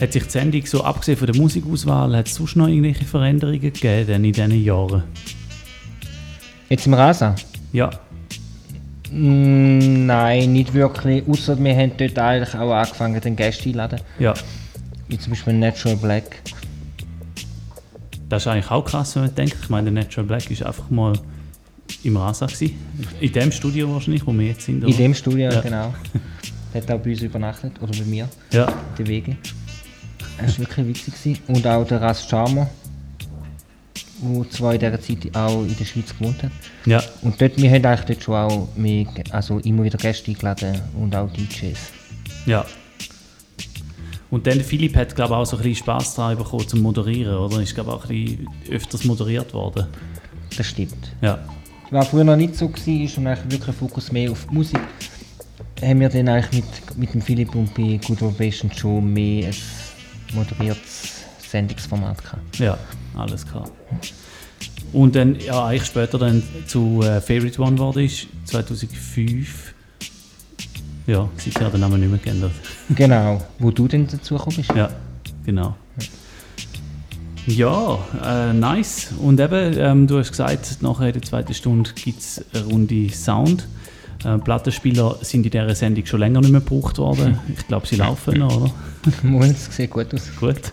Hat 0.00 0.12
sich 0.12 0.24
die 0.24 0.30
Sendung 0.30 0.66
so, 0.66 0.82
abgesehen 0.82 1.16
von 1.16 1.26
der 1.26 1.36
Musikauswahl, 1.40 2.16
hat 2.16 2.26
es 2.26 2.34
sonst 2.34 2.56
noch 2.56 2.68
irgendwelche 2.68 3.04
Veränderungen 3.04 3.60
gegeben 3.60 4.06
denn 4.06 4.24
in 4.24 4.32
diesen 4.32 4.64
Jahren? 4.64 5.04
Jetzt 6.68 6.86
im 6.86 6.94
Rasa? 6.94 7.34
Ja. 7.72 7.90
Mm, 9.10 10.06
nein, 10.06 10.52
nicht 10.52 10.74
wirklich. 10.74 11.22
Außer 11.28 11.62
wir 11.62 11.76
haben 11.76 11.92
dort 11.96 12.18
eigentlich 12.18 12.54
auch 12.54 12.72
angefangen, 12.72 13.20
den 13.20 13.36
Gäste 13.36 13.64
einzuladen. 13.64 14.00
Ja. 14.18 14.34
Wie 15.08 15.18
zum 15.18 15.30
Beispiel 15.30 15.52
Natural 15.52 15.96
Black. 15.96 16.40
Das 18.28 18.42
ist 18.42 18.48
eigentlich 18.48 18.70
auch 18.70 18.84
krass, 18.84 19.14
wenn 19.14 19.24
man 19.24 19.34
denkt. 19.34 19.56
Ich 19.62 19.68
meine, 19.68 19.92
der 19.92 20.02
Natural 20.02 20.26
Black 20.26 20.50
ist 20.50 20.62
einfach 20.62 20.90
mal 20.90 21.12
im 22.02 22.16
Rasa 22.16 22.46
gewesen. 22.46 22.74
In 23.20 23.32
dem 23.32 23.52
Studio 23.52 23.92
wahrscheinlich, 23.92 24.26
wo 24.26 24.32
wir 24.32 24.46
jetzt 24.48 24.64
sind. 24.64 24.82
In 24.82 24.88
oder? 24.88 24.96
dem 24.96 25.14
Studio, 25.14 25.50
Ja. 25.50 25.60
genau. 25.60 25.94
Der 26.72 26.82
hat 26.82 26.90
auch 26.90 26.98
bei 26.98 27.10
uns 27.10 27.22
übernachtet, 27.22 27.80
oder 27.80 27.92
bei 27.96 28.04
mir. 28.04 28.28
Ja. 28.50 28.66
Der 28.98 29.06
Wege. 29.06 29.36
Das 30.38 30.58
war 30.58 30.66
wirklich 30.66 31.06
witzig. 31.06 31.40
Und 31.48 31.66
auch 31.66 31.86
der 31.86 32.00
Ras 32.00 32.28
Charmer, 32.28 32.68
der 34.22 34.50
zwar 34.50 34.74
in 34.74 34.80
dieser 34.80 35.00
Zeit 35.00 35.36
auch 35.36 35.62
in 35.62 35.76
der 35.76 35.84
Schweiz 35.84 36.16
gewohnt 36.16 36.42
hat. 36.42 36.50
Ja. 36.86 37.02
Und 37.22 37.40
dort, 37.40 37.56
wir 37.56 37.70
haben 37.70 37.84
eigentlich 37.84 38.06
dort 38.06 38.22
schon 38.22 38.34
auch 38.34 38.68
mehr, 38.76 39.06
also 39.30 39.58
immer 39.60 39.84
wieder 39.84 39.98
Gäste 39.98 40.30
eingeladen 40.30 40.80
und 40.98 41.14
auch 41.14 41.30
DJs. 41.30 41.78
Ja. 42.46 42.64
Und 44.30 44.46
dann 44.46 44.60
Philipp 44.60 44.96
hat, 44.96 45.14
glaube 45.14 45.34
ich, 45.34 45.36
auch 45.38 45.44
so 45.44 45.56
ein 45.56 45.62
bisschen 45.62 45.84
Spass 45.84 46.14
daran 46.14 46.36
bekommen 46.36 46.66
zum 46.66 46.80
Moderieren, 46.80 47.36
oder? 47.36 47.60
Ist, 47.60 47.74
glaube 47.74 47.92
auch 47.92 48.02
ein 48.04 48.08
bisschen 48.08 48.48
öfters 48.70 49.04
moderiert 49.04 49.52
worden. 49.54 49.86
Das 50.56 50.66
stimmt. 50.66 51.12
Ja. 51.20 51.38
Was 51.90 52.08
früher 52.08 52.24
noch 52.24 52.36
nicht 52.36 52.56
so 52.56 52.68
war 52.68 53.18
und 53.18 53.26
eigentlich 53.26 53.52
wirklich 53.52 53.68
ein 53.68 53.74
Fokus 53.74 54.10
mehr 54.10 54.32
auf 54.32 54.46
die 54.50 54.54
Musik, 54.54 54.80
haben 55.80 56.00
wir 56.00 56.08
dann 56.08 56.28
eigentlich 56.28 56.64
mit, 56.64 56.98
mit 56.98 57.14
dem 57.14 57.22
Philipp 57.22 57.54
und 57.54 57.72
bei 57.74 58.00
Good 58.04 58.22
Ovation 58.22 58.72
schon 58.72 59.12
mehr 59.12 59.48
ein 59.48 59.54
moderiertes 60.34 61.24
Sendungsformat 61.48 62.22
gehabt. 62.22 62.58
Ja, 62.58 62.78
alles 63.16 63.46
klar. 63.46 63.68
Und 64.92 65.16
dann, 65.16 65.38
ja, 65.40 65.66
eigentlich 65.66 65.86
später 65.86 66.18
dann 66.18 66.42
zu 66.66 67.02
äh, 67.02 67.20
Favorite 67.20 67.60
One 67.60 67.72
geworden 67.72 68.04
ist, 68.04 68.28
2005. 68.44 69.74
Ja, 71.06 71.28
seither 71.36 71.66
hat 71.66 71.72
der 71.72 71.80
Name 71.80 71.98
nicht 71.98 72.10
mehr 72.10 72.18
geändert. 72.18 72.52
Genau, 72.94 73.42
wo 73.58 73.70
du 73.70 73.88
dann 73.88 74.06
dazu 74.06 74.34
gekommen 74.36 74.56
bist. 74.56 74.70
Ja, 74.74 74.90
genau. 75.44 75.74
Ja, 77.46 77.98
äh, 78.24 78.52
nice. 78.54 79.08
Und 79.18 79.38
eben, 79.38 79.76
ähm, 79.78 80.06
du 80.06 80.18
hast 80.18 80.30
gesagt, 80.30 80.78
nachher 80.80 81.08
in 81.08 81.12
der 81.12 81.22
zweiten 81.22 81.52
Stunde 81.52 81.90
gibt 81.94 82.20
es 82.20 82.44
eine 82.54 82.64
Runde 82.64 83.10
Sound. 83.10 83.68
Äh, 84.24 84.38
Plattenspieler 84.38 85.18
sind 85.20 85.44
in 85.44 85.50
dieser 85.50 85.74
Sendung 85.74 86.06
schon 86.06 86.20
länger 86.20 86.40
nicht 86.40 86.52
mehr 86.52 86.60
gebraucht 86.60 86.98
worden. 86.98 87.38
Ich 87.54 87.66
glaube, 87.66 87.86
sie 87.86 87.96
laufen 87.96 88.38
noch, 88.38 88.56
oder? 88.62 88.72
Moment, 89.22 89.56
es 89.56 89.74
sieht 89.74 89.90
gut 89.90 90.12
aus. 90.14 90.30
Gut. 90.38 90.72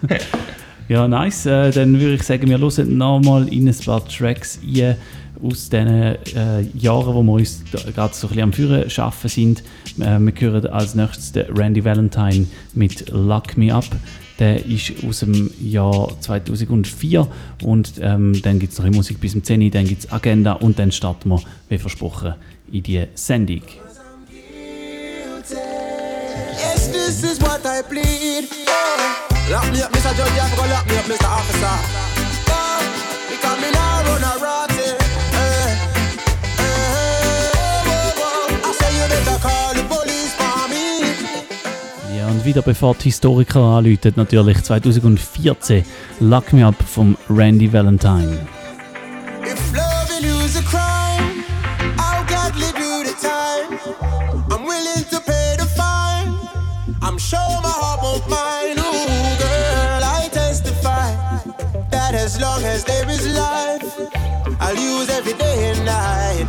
Ja, 0.88 1.08
nice. 1.08 1.46
Äh, 1.46 1.72
dann 1.72 2.00
würde 2.00 2.16
ich 2.16 2.24
sagen, 2.24 2.50
wir 2.50 2.60
hören 2.60 2.98
nochmal 2.98 3.48
in 3.48 3.68
ein 3.68 3.76
paar 3.86 4.06
Tracks 4.08 4.60
ein 4.62 4.96
aus 5.42 5.70
den 5.70 5.88
äh, 5.88 6.62
Jahren, 6.76 7.16
wo 7.16 7.24
wir 7.24 7.34
uns 7.34 7.64
gerade 7.96 8.14
so 8.14 8.28
ein 8.28 8.30
bisschen 8.30 8.44
am 8.44 8.54
Führen 8.54 8.90
schaffen 8.90 9.30
sind. 9.30 9.64
Äh, 10.00 10.20
wir 10.20 10.34
hören 10.38 10.68
als 10.68 10.96
nächstes 10.96 11.32
den 11.32 11.46
Randy 11.58 11.84
Valentine 11.84 12.46
mit 12.74 13.10
Lock 13.10 13.58
Me 13.58 13.74
Up. 13.74 13.86
Der 14.40 14.66
ist 14.66 14.92
aus 15.08 15.20
dem 15.20 15.52
Jahr 15.62 16.12
2004 16.20 17.28
und 17.64 17.94
ähm, 18.02 18.42
dann 18.42 18.60
gibt 18.60 18.74
es 18.74 18.80
noch 18.80 18.86
die 18.86 18.96
Musik 18.96 19.20
bis 19.22 19.34
zum 19.34 19.44
10 19.44 19.72
dann 19.72 19.86
gibt 19.88 20.04
es 20.04 20.12
Agenda 20.12 20.54
und 20.54 20.80
dann 20.80 20.92
starten 20.92 21.30
wir, 21.30 21.42
wie 21.70 21.78
versprochen, 21.78 22.34
in 22.72 22.84
die 22.84 23.06
Sendung. 23.14 23.62
Yes, 26.58 26.92
this 26.92 27.24
is 27.24 27.40
what 27.40 27.62
I 27.66 27.82
plead. 27.88 28.21
Oh. 29.52 29.56
Lock 29.56 29.72
me 29.74 29.82
up, 29.82 29.92
Mr. 29.92 30.16
Judge, 30.16 30.32
you 30.34 30.70
lock 30.70 30.86
me 30.88 30.96
up, 30.98 31.06
Mr. 31.06 31.28
Officer. 31.28 31.78
Oh, 32.48 32.80
because 33.30 33.60
me 33.62 33.72
now 33.72 34.04
run 34.04 34.24
a 34.24 34.38
rot. 34.42 34.72
Ja, 42.18 42.28
und 42.28 42.46
wieder 42.46 42.62
bevor 42.62 42.96
die 42.96 43.06
Historiker 43.06 43.60
anläuten, 43.60 44.14
natürlich 44.16 44.64
2014 44.64 45.84
Lock 46.20 46.54
Me 46.54 46.66
Up 46.66 46.76
vom 46.84 47.18
Randy 47.30 47.72
Valentine. 47.72 48.48
If 49.44 49.81
that 62.12 62.24
as 62.26 62.40
long 62.42 62.64
as 62.64 62.84
there 62.84 63.08
is 63.10 63.28
life, 63.36 63.84
I'll 64.60 64.76
use 64.76 65.10
every 65.10 65.34
day 65.34 65.72
and 65.72 65.86
night 65.86 66.48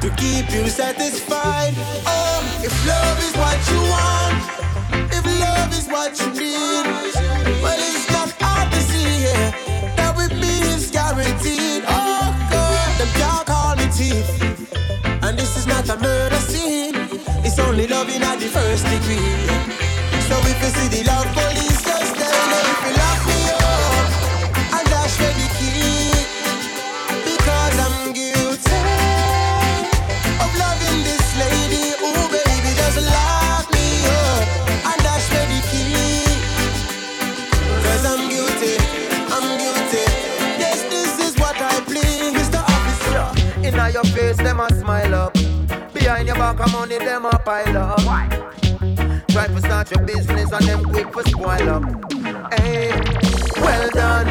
to 0.00 0.08
keep 0.16 0.50
you 0.50 0.68
satisfied. 0.68 1.74
Oh, 2.06 2.40
if 2.64 2.74
love 2.86 3.18
is 3.26 3.34
what 3.42 3.58
you 3.70 3.80
want, 3.94 4.38
if 5.12 5.24
love 5.40 5.70
is 5.78 5.86
what 5.86 6.18
you 6.18 6.28
need, 6.42 6.84
well, 7.62 7.78
it's 7.78 8.10
not 8.10 8.30
hard 8.40 8.72
to 8.72 8.80
see 8.80 9.24
yeah, 9.26 9.50
that 9.96 10.16
with 10.16 10.32
me 10.32 10.54
is 10.74 10.90
guaranteed. 10.90 11.84
Oh, 11.86 12.26
God, 12.50 12.90
them 12.98 13.10
can't 13.20 13.46
call 13.46 13.76
me 13.76 13.86
thief. 13.98 14.28
And 15.22 15.38
this 15.38 15.56
is 15.56 15.66
not 15.66 15.88
a 15.88 15.96
murder 16.00 16.40
scene, 16.50 16.96
it's 17.44 17.58
only 17.58 17.86
loving 17.86 18.22
at 18.22 18.38
the 18.40 18.48
first 18.48 18.84
degree. 18.84 19.78
So 20.28 20.36
if 20.42 20.58
you 20.62 20.70
see 20.76 20.88
the 20.96 21.02
love 21.06 21.28
your 44.04 44.12
face, 44.14 44.36
them 44.36 44.60
a 44.60 44.68
smile 44.74 45.14
up. 45.14 45.34
Behind 45.92 46.28
your 46.28 46.36
back, 46.36 46.60
of 46.60 46.72
money, 46.72 46.98
them 46.98 47.24
a 47.24 47.38
pile 47.38 47.76
up. 47.76 47.98
Try 49.28 49.46
to 49.48 49.60
start 49.60 49.90
your 49.90 50.04
business 50.04 50.52
and 50.52 50.66
them 50.66 50.84
quick 50.84 51.12
for 51.12 51.22
spoil 51.24 51.68
up. 51.68 51.84
Hey, 52.54 52.90
well 53.56 53.88
done, 53.90 54.28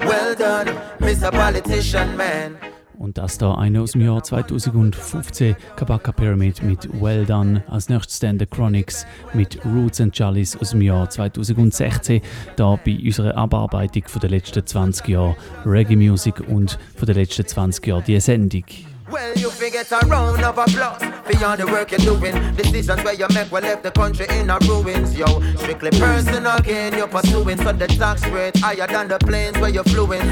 well 0.00 0.34
done, 0.34 0.68
Mr. 1.00 1.30
Politician 1.32 2.16
Man. 2.16 2.56
Und 2.98 3.16
das 3.16 3.38
da 3.38 3.54
eine 3.54 3.80
aus 3.80 3.92
dem 3.92 4.02
Jahr 4.02 4.22
2015, 4.22 5.56
Kabaka 5.74 6.12
Pyramid 6.12 6.62
mit 6.62 6.86
Well 7.00 7.24
Done. 7.24 7.64
Als 7.66 7.88
nächstes 7.88 8.18
dann 8.18 8.38
The 8.38 8.44
Chronics 8.44 9.06
mit 9.32 9.58
Roots 9.64 10.02
and 10.02 10.14
Chalice 10.14 10.54
aus 10.60 10.70
dem 10.70 10.82
Jahr 10.82 11.08
2016. 11.08 12.20
Da 12.56 12.78
bei 12.84 12.98
unserer 13.02 13.34
Abarbeitung 13.38 14.02
von 14.06 14.20
den 14.20 14.30
letzten 14.30 14.66
20 14.66 15.08
Jahren 15.08 15.34
Reggae 15.64 15.96
Music 15.96 16.40
und 16.46 16.78
von 16.94 17.06
den 17.06 17.16
letzten 17.16 17.46
20 17.46 17.86
Jahren 17.86 18.04
die 18.04 18.20
Sendung. 18.20 18.64
Well, 19.10 19.34
you 19.34 19.50
forget 19.50 19.90
a 19.90 19.98
round 20.06 20.42
of 20.44 20.56
applause 20.58 21.02
for 21.02 21.44
all 21.44 21.56
the 21.56 21.66
work 21.66 21.90
you're 21.90 21.98
doing. 21.98 22.54
Decisions 22.54 23.02
where 23.02 23.14
you 23.14 23.26
make 23.34 23.50
will 23.50 23.62
left 23.62 23.82
the 23.82 23.90
country 23.90 24.26
in 24.30 24.50
a 24.50 24.58
ruins, 24.68 25.16
yo. 25.16 25.26
Strictly 25.56 25.90
personal 25.90 26.58
gain 26.60 26.94
you're 26.94 27.08
pursuing, 27.08 27.58
so 27.58 27.72
the 27.72 27.86
tax 27.88 28.24
rate 28.28 28.56
higher 28.58 28.86
than 28.86 29.08
the 29.08 29.18
planes 29.18 29.58
where 29.58 29.70
you're 29.70 29.84
fluing. 29.84 30.26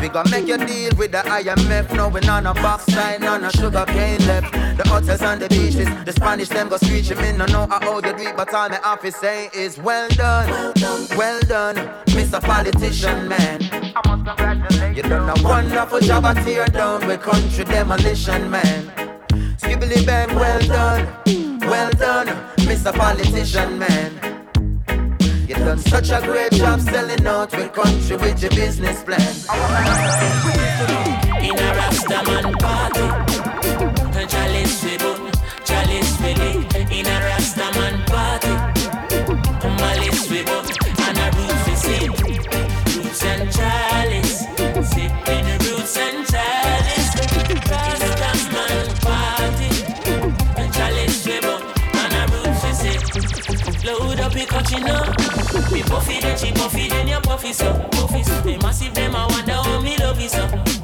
We 0.00 0.08
gonna 0.08 0.30
make 0.30 0.48
you 0.48 0.58
deal 0.58 0.92
with 0.96 1.12
the 1.12 1.18
IMF, 1.18 1.94
knowing 1.94 2.28
on 2.28 2.46
a 2.46 2.54
box 2.54 2.86
sign, 2.92 3.24
on 3.24 3.44
a 3.44 3.50
sugar 3.52 3.84
cane 3.86 4.26
left. 4.26 4.52
The 4.78 4.88
hotels 4.88 5.22
and 5.22 5.40
the 5.40 5.48
beaches, 5.48 5.88
the 6.04 6.12
Spanish 6.12 6.48
them 6.48 6.68
go 6.68 6.76
screech 6.76 7.10
him 7.10 7.18
in. 7.20 7.40
I 7.40 7.46
know 7.46 7.66
how 7.66 7.96
you 7.96 8.02
do 8.02 8.08
it, 8.28 8.36
but 8.36 8.52
all 8.52 8.68
my 8.68 8.80
office 8.80 9.16
say 9.16 9.50
is 9.54 9.78
well 9.78 10.08
done, 10.10 10.74
well 11.16 11.40
done, 11.42 11.76
Mr. 12.06 12.40
Politician 12.40 13.28
man. 13.28 13.62
I 13.72 14.16
must 14.16 14.38
congratulate 14.38 14.96
You 14.96 15.02
done 15.02 15.28
a 15.28 15.42
wonderful 15.42 16.00
job 16.00 16.24
at 16.24 16.44
tear 16.44 16.66
down 16.66 17.06
with 17.06 17.20
country 17.22 17.64
demolition, 17.64 18.07
man. 18.08 18.90
Skibbly 19.58 20.06
bang, 20.06 20.34
well 20.34 20.60
done, 20.60 21.06
well 21.60 21.90
done, 21.90 22.26
Mr. 22.60 22.90
Politician, 22.90 23.78
man. 23.78 24.12
You 25.46 25.54
done 25.56 25.78
such 25.78 26.10
a 26.10 26.20
great 26.22 26.52
job 26.52 26.80
selling 26.80 27.26
out 27.26 27.52
with 27.52 27.70
country 27.74 28.16
with 28.16 28.40
your 28.40 28.50
business 28.52 29.02
plan. 29.02 29.20
In 31.44 31.52
a 31.52 31.68
Rastaman 31.76 32.58
party, 32.58 33.06
Chalice 34.26 34.84
we 34.84 34.96
boom, 34.96 35.30
Chalice 35.66 36.18
we 36.22 36.34
lick. 36.34 36.90
In 36.90 37.06
a 37.06 37.20
up 54.84 55.06
your 55.06 55.18
country 55.18 55.60
now. 55.60 55.70
Me 55.72 55.82
puffy 55.82 56.20
then 56.20 56.36
she 56.36 56.52
puffy 56.52 56.88
then 56.88 57.08
you 57.08 57.20
puffy 57.20 57.52
so 57.52 57.72
puffy 57.92 58.22
so. 58.22 58.42
Massive 58.62 58.94
them 58.94 59.14
I 59.14 59.26
wonder 59.26 59.52
how 59.52 59.80
me 59.80 59.96
love 59.98 60.20
you 60.20 60.28
so. 60.28 60.77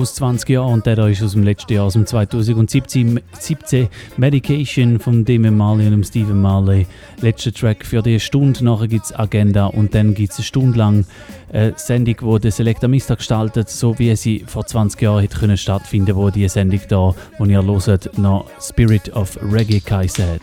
Aus 0.00 0.14
20 0.14 0.48
Jahren 0.48 0.72
und 0.72 0.86
der 0.86 0.98
ist 1.08 1.22
aus 1.22 1.32
dem 1.32 1.42
letzten 1.42 1.74
Jahr, 1.74 1.84
aus 1.84 1.92
dem 1.92 2.06
2017. 2.06 3.20
17 3.38 3.88
Medication 4.16 4.98
von 4.98 5.24
Damon 5.24 5.56
Marley 5.56 5.86
und 5.88 6.04
Stephen 6.04 6.40
Marley. 6.40 6.86
Letzter 7.20 7.52
Track 7.52 7.84
für 7.84 8.02
die 8.02 8.18
Stunde, 8.18 8.64
nachher 8.64 8.88
gibt 8.88 9.04
es 9.06 9.14
Agenda 9.14 9.66
und 9.66 9.94
dann 9.94 10.14
gibt 10.14 10.32
es 10.32 10.38
eine 10.38 10.44
Stunde 10.44 10.78
lang 10.78 11.04
eine 11.52 11.74
Sendung, 11.76 12.16
die 12.36 12.40
der 12.40 12.52
Selector 12.52 12.88
Mister 12.88 13.16
gestaltet, 13.16 13.68
so 13.68 13.98
wie 13.98 14.14
sie 14.16 14.44
vor 14.46 14.66
20 14.66 15.00
Jahren 15.02 15.20
hätte 15.20 15.38
können 15.38 15.56
stattfinden 15.56 16.16
wo 16.16 16.30
die 16.30 16.48
Sendung 16.48 16.80
da, 16.88 17.14
wo 17.38 17.44
ihr 17.44 17.62
hört, 17.62 18.18
noch 18.18 18.46
Spirit 18.60 19.14
of 19.14 19.38
Reggae 19.42 19.80
geheißen 19.80 20.24
hat. 20.26 20.40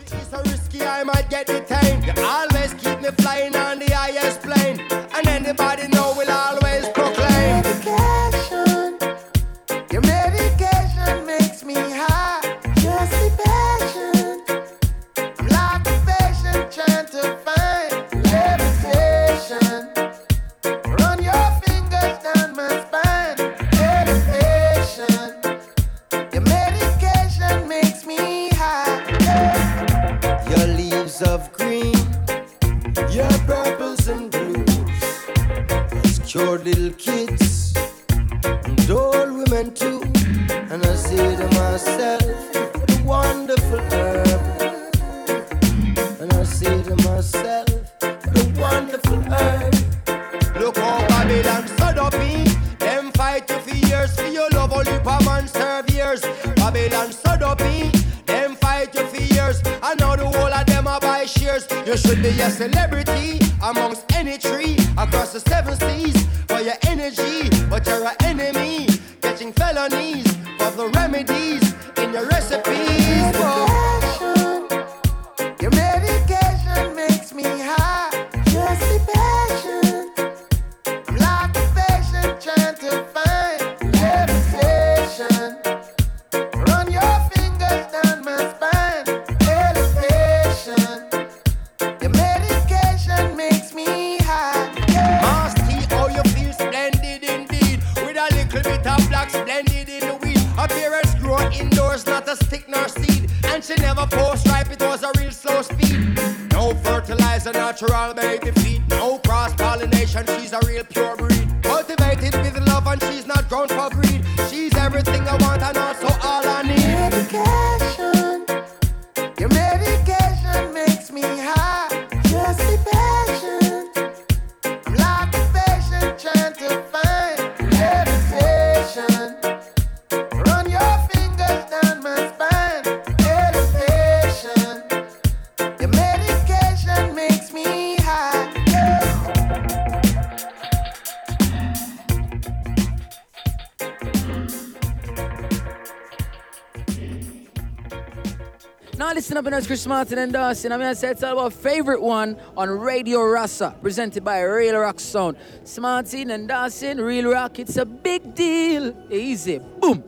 Chris 149.68 149.86
Martin 149.86 150.16
and 150.16 150.32
Dawson. 150.32 150.72
I'm 150.72 150.94
say 150.94 151.10
it's 151.10 151.22
all 151.22 151.34
about 151.34 151.52
favorite 151.52 152.00
one 152.00 152.38
on 152.56 152.70
Radio 152.70 153.22
Rasa, 153.22 153.74
presented 153.82 154.24
by 154.24 154.40
Real 154.40 154.78
Rock 154.78 154.98
Sound. 154.98 155.36
Smartin 155.62 156.30
and 156.30 156.48
Dawson, 156.48 156.98
Real 156.98 157.30
Rock, 157.30 157.58
it's 157.58 157.76
a 157.76 157.84
big 157.84 158.34
deal. 158.34 158.96
Easy, 159.12 159.58
boom. 159.58 160.07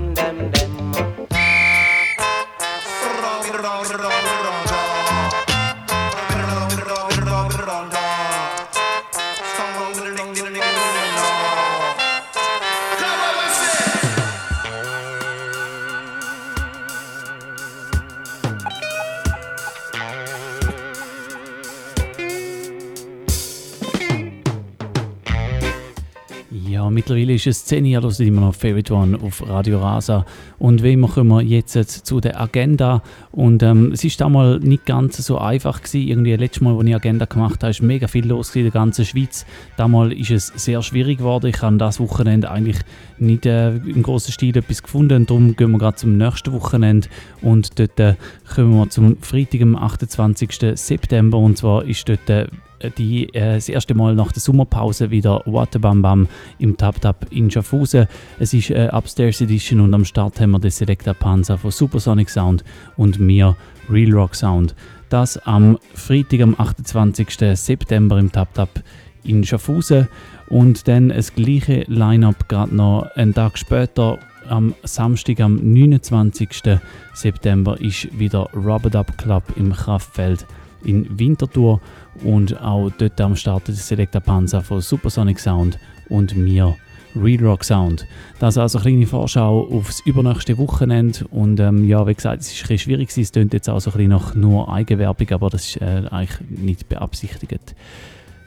ist 27.45 27.57
es 27.57 27.65
10 27.65 27.85
Jahre, 27.85 28.07
hört 28.07 28.19
immer 28.19 28.41
noch 28.41 28.55
Favorite 28.55 28.93
One 28.93 29.19
auf 29.21 29.47
Radio 29.47 29.79
Rasa. 29.79 30.25
Und 30.59 30.83
wie 30.83 30.95
kommen 30.97 31.29
wir 31.29 31.41
jetzt 31.41 31.73
zu 32.05 32.19
der 32.19 32.39
Agenda. 32.39 33.01
Und 33.31 33.63
ähm, 33.63 33.91
es 33.91 34.03
ist 34.03 34.21
damals 34.21 34.63
nicht 34.63 34.85
ganz 34.85 35.17
so 35.17 35.37
einfach 35.37 35.81
gewesen. 35.81 36.07
Irgendwie 36.07 36.35
letztes 36.35 36.61
Mal, 36.61 36.75
als 36.77 36.87
ich 36.87 36.95
Agenda 36.95 37.25
gemacht 37.25 37.63
habe, 37.63 37.71
ist 37.71 37.81
mega 37.81 38.07
viel 38.07 38.27
los 38.27 38.55
in 38.55 38.63
der 38.63 38.71
ganzen 38.71 39.05
Schweiz. 39.05 39.45
Damals 39.77 40.13
ist 40.13 40.31
es 40.31 40.47
sehr 40.55 40.81
schwierig 40.81 41.19
geworden. 41.19 41.47
Ich 41.47 41.61
habe 41.61 41.77
das 41.77 41.99
Wochenende 41.99 42.51
eigentlich 42.51 42.77
nicht 43.17 43.45
äh, 43.45 43.75
im 43.75 44.03
grossen 44.03 44.31
Stil 44.31 44.55
etwas 44.57 44.83
gefunden. 44.83 45.25
Darum 45.25 45.55
gehen 45.55 45.71
wir 45.71 45.77
gerade 45.77 45.97
zum 45.97 46.17
nächsten 46.17 46.53
Wochenende. 46.53 47.07
Und 47.41 47.79
dort 47.79 47.99
äh, 47.99 48.15
kommen 48.53 48.75
wir 48.75 48.89
zum 48.89 49.17
Freitag, 49.21 49.61
am 49.61 49.75
28. 49.75 50.75
September. 50.75 51.37
Und 51.37 51.57
zwar 51.57 51.85
ist 51.85 52.07
dort 52.07 52.29
äh, 52.29 52.47
die, 52.89 53.33
äh, 53.33 53.55
das 53.55 53.69
erste 53.69 53.93
Mal 53.93 54.15
nach 54.15 54.31
der 54.31 54.41
Sommerpause 54.41 55.11
wieder 55.11 55.41
Waterbam 55.45 56.01
Bam 56.01 56.27
im 56.59 56.77
Tap 56.77 57.01
Tap 57.01 57.27
in 57.29 57.51
Schaffhausen. 57.51 58.07
Es 58.39 58.53
ist 58.53 58.69
äh, 58.69 58.89
Upstairs 58.91 59.41
Edition 59.41 59.79
und 59.79 59.93
am 59.93 60.05
Start 60.05 60.39
haben 60.39 60.51
wir 60.51 60.59
den 60.59 60.71
Selecta 60.71 61.13
Panzer 61.13 61.57
von 61.57 61.71
Supersonic 61.71 62.29
Sound 62.29 62.63
und 62.97 63.19
mir 63.19 63.55
Real 63.89 64.11
Rock 64.13 64.35
Sound. 64.35 64.75
Das 65.09 65.37
am 65.45 65.77
Freitag, 65.93 66.41
am 66.41 66.55
28. 66.57 67.57
September 67.57 68.17
im 68.17 68.31
Tap 68.31 68.53
Tap 68.53 68.83
in 69.23 69.43
Schaffhausen 69.43 70.07
und 70.47 70.87
dann 70.87 71.09
das 71.09 71.33
gleiche 71.33 71.83
Line-Up 71.87 72.49
gerade 72.49 72.75
noch 72.75 73.07
einen 73.15 73.33
Tag 73.33 73.57
später 73.57 74.19
am 74.49 74.75
Samstag, 74.83 75.39
am 75.39 75.55
29. 75.55 76.79
September, 77.13 77.79
ist 77.79 78.17
wieder 78.17 78.49
Rubber 78.53 78.89
Dub 78.89 79.17
Club 79.17 79.43
im 79.55 79.71
Kraftfeld 79.71 80.45
in 80.83 81.19
Winterthur 81.19 81.79
und 82.23 82.59
auch 82.61 82.89
dort 82.97 83.19
am 83.21 83.35
Start 83.35 83.67
der 83.67 83.75
Selecta 83.75 84.19
Panzer 84.19 84.61
von 84.61 84.81
Supersonic 84.81 85.39
Sound 85.39 85.79
und 86.09 86.35
mir 86.35 86.75
Real 87.15 87.45
Rock 87.45 87.63
Sound. 87.63 88.05
Das 88.39 88.57
also 88.57 88.77
eine 88.77 88.83
kleine 88.83 89.07
Vorschau 89.07 89.67
aufs 89.71 90.01
übernächste 90.05 90.57
Wochenende 90.57 91.25
und 91.29 91.59
ähm, 91.59 91.85
ja, 91.85 92.05
wie 92.07 92.13
gesagt, 92.13 92.41
es 92.41 92.51
ist 92.51 92.69
ein 92.69 92.77
schwierig, 92.77 93.15
es 93.17 93.31
klingt 93.31 93.53
jetzt 93.53 93.69
auch 93.69 93.79
so 93.79 93.91
ein 93.91 93.97
bisschen 93.97 94.09
nach 94.09 94.35
nur 94.35 94.71
Eigenwerbung, 94.71 95.29
aber 95.31 95.49
das 95.49 95.65
ist 95.65 95.81
äh, 95.81 96.03
eigentlich 96.09 96.39
nicht 96.49 96.89
beabsichtigt. 96.89 97.75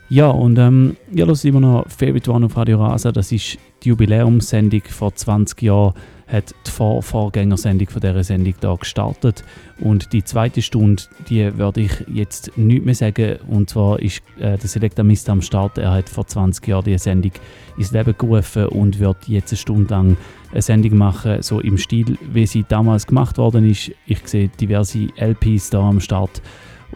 Ja, 0.09 0.29
und 0.29 0.59
ähm, 0.59 0.97
ihr 1.13 1.27
hört 1.27 1.45
immer 1.45 1.61
noch 1.61 1.87
Favorite 1.89 2.31
One 2.31 2.47
auf 2.47 2.57
Radio 2.57 2.79
Rasa. 2.79 3.11
Das 3.11 3.33
ist 3.33 3.59
die 3.83 3.89
Jubiläumssendung 3.89 4.83
vor 4.89 5.15
20 5.15 5.63
Jahren. 5.63 5.95
Hat 6.27 6.55
die 6.67 6.71
Vor 6.71 7.03
Vorgängersendung 7.03 7.89
von 7.89 8.01
dieser 8.01 8.25
Sendung 8.25 8.55
da 8.61 8.75
gestartet. 8.75 9.45
Und 9.79 10.13
die 10.13 10.25
zweite 10.25 10.63
Stunde, 10.63 11.03
die 11.29 11.57
würde 11.59 11.83
ich 11.83 11.93
jetzt 12.13 12.57
nicht 12.57 12.85
mehr 12.85 12.95
sagen. 12.95 13.37
Und 13.49 13.71
zwar 13.71 14.01
ist 14.01 14.23
äh, 14.39 14.57
der 14.57 14.69
Selecta 14.69 15.03
Mist 15.03 15.29
am 15.29 15.43
Start. 15.43 15.79
Er 15.79 15.93
hat 15.93 16.09
vor 16.09 16.27
20 16.27 16.67
Jahren 16.67 16.85
die 16.85 16.99
Sendung 16.99 17.33
ins 17.77 17.93
Leben 17.93 18.15
gerufen 18.17 18.67
und 18.67 18.99
wird 18.99 19.29
jetzt 19.29 19.53
eine 19.53 19.59
Stunde 19.59 19.95
lang 19.95 20.17
eine 20.53 20.63
Sendung 20.63 20.97
machen, 20.97 21.43
so 21.43 21.61
im 21.61 21.77
Stil, 21.79 22.17
wie 22.33 22.47
sie 22.47 22.65
damals 22.67 23.07
gemacht 23.07 23.39
worden 23.39 23.69
ist. 23.69 23.91
Ich 24.07 24.27
sehe 24.27 24.49
diverse 24.49 25.09
LPs 25.17 25.71
da 25.71 25.81
am 25.81 26.01
Start 26.01 26.41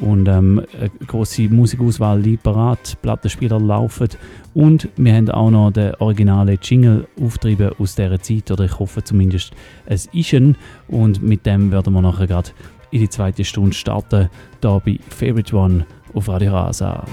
und 0.00 0.28
ähm, 0.28 0.62
eine 0.78 0.90
große 1.06 1.48
Musikauswahl 1.48 2.20
liegt 2.20 2.42
parat, 2.42 2.96
Plattenspieler 3.02 3.60
laufen 3.60 4.08
und 4.54 4.88
wir 4.96 5.14
haben 5.14 5.30
auch 5.30 5.50
noch 5.50 5.70
den 5.70 5.94
originalen 5.96 6.58
Jingle 6.62 7.06
auftrieben 7.20 7.72
aus 7.78 7.94
dieser 7.94 8.20
Zeit 8.20 8.50
oder 8.50 8.64
ich 8.64 8.78
hoffe 8.78 9.02
zumindest 9.02 9.52
es 9.86 10.06
ist 10.06 10.34
ein 10.34 10.56
und 10.88 11.22
mit 11.22 11.46
dem 11.46 11.70
werden 11.72 11.94
wir 11.94 12.02
nachher 12.02 12.26
gerade 12.26 12.50
in 12.90 13.00
die 13.00 13.08
zweite 13.08 13.44
Stunde 13.44 13.74
starten, 13.74 14.30
hier 14.62 14.82
bei 14.84 14.98
Favorite 15.10 15.54
One 15.54 15.86
auf 16.14 16.28
Radio 16.28 16.52
Rasa. 16.52 17.04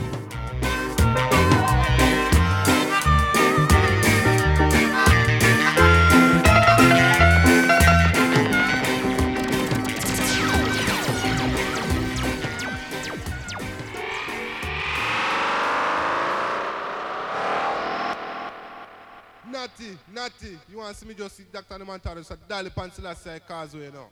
Want 20.85 20.97
to 20.97 21.01
see 21.01 21.07
me 21.07 21.15
just 21.15 21.35
see 21.37 21.43
Dr. 21.51 21.83
Nemantaro, 21.83 22.23
so 22.23 22.35
Dali 22.47 22.69
Panselassie 22.69 23.39
Causeway 23.47 23.89
now. 23.91 24.07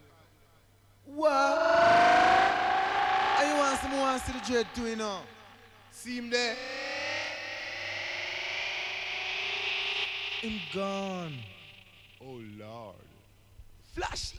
What? 1.05 1.31
And 3.39 3.49
you 3.49 3.57
want 3.57 3.79
some 3.79 3.91
more 3.91 4.17
see 4.17 4.31
the 4.31 4.39
dread 4.51 4.67
too, 4.73 4.87
you 4.87 4.95
know? 4.95 5.19
See 5.91 6.17
him 6.17 6.31
there? 6.31 6.55
Him 10.41 10.59
gone. 10.73 11.33
Oh 12.19 12.41
Lord. 12.57 12.95
Flash. 13.93 14.33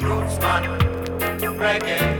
Rootsman, 0.00 0.64
reggae 1.58 2.13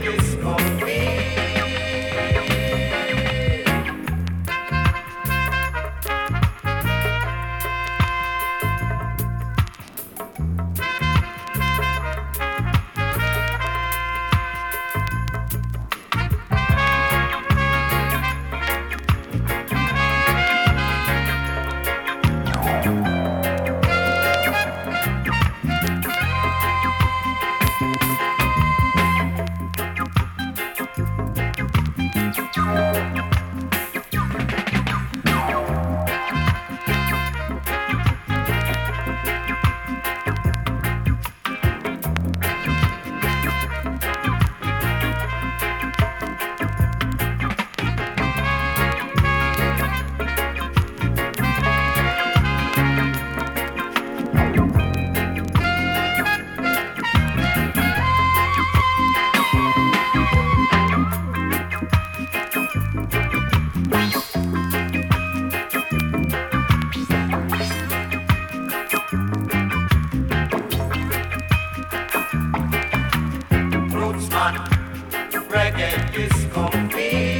reggae 76.15 76.29
disco 76.29 77.34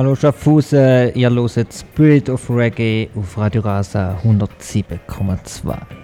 Hallo 0.00 0.16
Schaffhausen, 0.16 1.12
ihr 1.14 1.28
hört 1.28 1.74
Spirit 1.74 2.30
of 2.30 2.48
Reggae 2.48 3.10
auf 3.14 3.36
Radio 3.36 3.60
Rasa 3.60 4.18
107,2. 4.24 5.99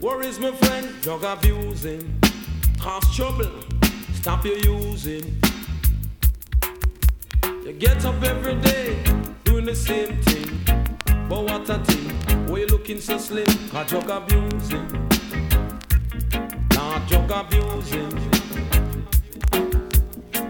Worries, 0.00 0.38
my 0.38 0.52
friend, 0.52 0.88
drug 1.02 1.24
abusing. 1.24 2.20
Cause 2.78 3.16
trouble, 3.16 3.50
stop 4.12 4.44
you 4.44 4.54
using. 4.54 5.40
You 7.64 7.72
get 7.72 8.04
up 8.04 8.22
every 8.22 8.54
day, 8.60 9.02
doing 9.42 9.64
the 9.64 9.74
same 9.74 10.22
thing. 10.22 10.60
But 11.28 11.42
what 11.42 11.68
a 11.68 11.78
thing, 11.80 12.08
why 12.46 12.60
you 12.60 12.66
looking 12.66 13.00
so 13.00 13.18
slim? 13.18 13.46
Cause 13.70 13.88
drug 13.88 14.08
abusing. 14.08 14.86
Nah, 16.74 17.00
drug 17.08 17.30
abusing. 17.32 18.10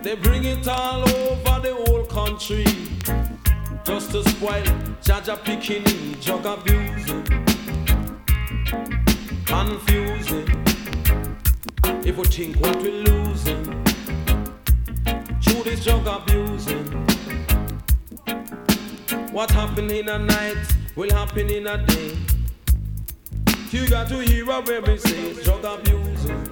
They 0.02 0.14
bring 0.16 0.44
it 0.44 0.68
all 0.68 1.08
over 1.08 1.60
the 1.66 1.74
whole 1.86 2.04
country. 2.04 2.66
Just 3.86 4.10
to 4.10 4.22
spoil, 4.28 4.62
Jaja 5.02 5.42
picking, 5.42 5.84
drug 6.20 6.44
abusing. 6.44 7.03
Confusing. 9.66 10.46
If 12.04 12.18
we 12.18 12.24
think 12.24 12.60
what 12.60 12.76
we're 12.82 13.02
losing, 13.08 13.64
through 15.42 15.62
this 15.64 15.82
drug 15.82 16.06
abusing. 16.06 16.84
What 19.32 19.50
happened 19.50 19.90
in 19.90 20.10
a 20.10 20.18
night 20.18 20.58
will 20.94 21.10
happen 21.10 21.48
in 21.48 21.66
a 21.66 21.78
day. 21.86 22.14
You 23.70 23.88
got 23.88 24.08
to 24.08 24.18
hear 24.18 24.44
what 24.44 24.68
we 24.68 24.98
say, 24.98 25.32
drug 25.42 25.64
abusing. 25.64 26.44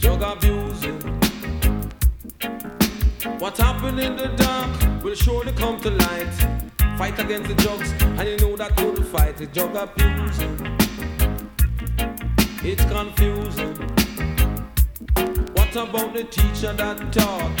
Drug 0.00 0.20
abusing. 0.20 1.00
What 3.38 3.56
happened 3.56 4.00
in 4.00 4.16
the 4.16 4.28
dark 4.36 5.02
will 5.02 5.14
surely 5.14 5.52
come 5.52 5.80
to 5.80 5.90
light. 5.90 6.34
Fight 6.98 7.18
against 7.18 7.48
the 7.48 7.54
drugs, 7.54 7.90
and 8.02 8.28
you 8.28 8.36
know 8.36 8.54
that 8.56 8.76
good 8.76 9.06
fight 9.06 9.40
is 9.40 9.48
drug 9.48 9.74
abusing. 9.74 10.69
It's 12.62 12.84
confusing. 12.84 13.74
What 15.54 15.74
about 15.76 16.12
the 16.12 16.24
teacher 16.30 16.74
that 16.74 17.10
taught? 17.10 17.58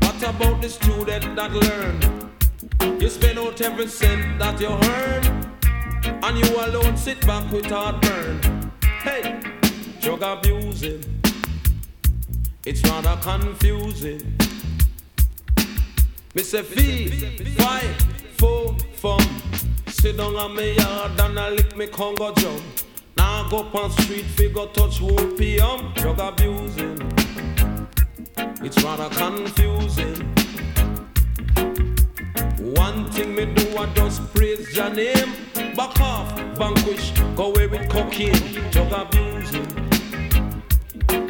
What 0.00 0.22
about 0.22 0.62
the 0.62 0.70
student 0.70 1.36
that 1.36 1.52
learned? 1.52 3.02
You 3.02 3.10
spend 3.10 3.38
out 3.38 3.60
every 3.60 3.86
cent 3.88 4.38
that 4.38 4.58
you 4.58 4.68
earn, 4.68 6.24
and 6.24 6.38
you 6.38 6.56
alone 6.56 6.96
sit 6.96 7.26
back 7.26 7.52
with 7.52 7.66
heartburn. 7.66 8.72
Hey, 9.02 9.38
drug 10.00 10.22
abusing. 10.22 11.04
It's 12.64 12.82
rather 12.84 13.20
confusing. 13.20 14.38
Fight, 17.58 18.02
four, 18.38 18.78
fun. 18.94 19.20
Sit 19.88 20.16
down 20.16 20.36
on 20.36 20.56
me 20.56 20.74
yard 20.74 21.20
and 21.20 21.38
I 21.38 21.50
lick 21.50 21.76
me 21.76 21.86
Congo 21.86 22.32
drum. 22.32 22.62
Go 23.50 23.58
on 23.74 23.90
street, 23.90 24.24
figure 24.24 24.66
touch 24.72 25.00
opium, 25.02 25.92
drug 25.94 26.18
abusing. 26.18 26.98
It's 28.62 28.82
rather 28.82 29.08
confusing. 29.14 30.34
One 32.74 33.10
thing 33.12 33.34
me 33.34 33.44
do, 33.46 33.76
I 33.76 33.86
just 33.94 34.34
praise 34.34 34.74
your 34.74 34.90
name. 34.90 35.34
Back 35.76 36.00
off, 36.00 36.36
vanquish, 36.56 37.12
go 37.36 37.52
away 37.52 37.66
with 37.68 37.88
cocaine, 37.88 38.70
drug 38.70 38.92
abusing. 38.92 39.66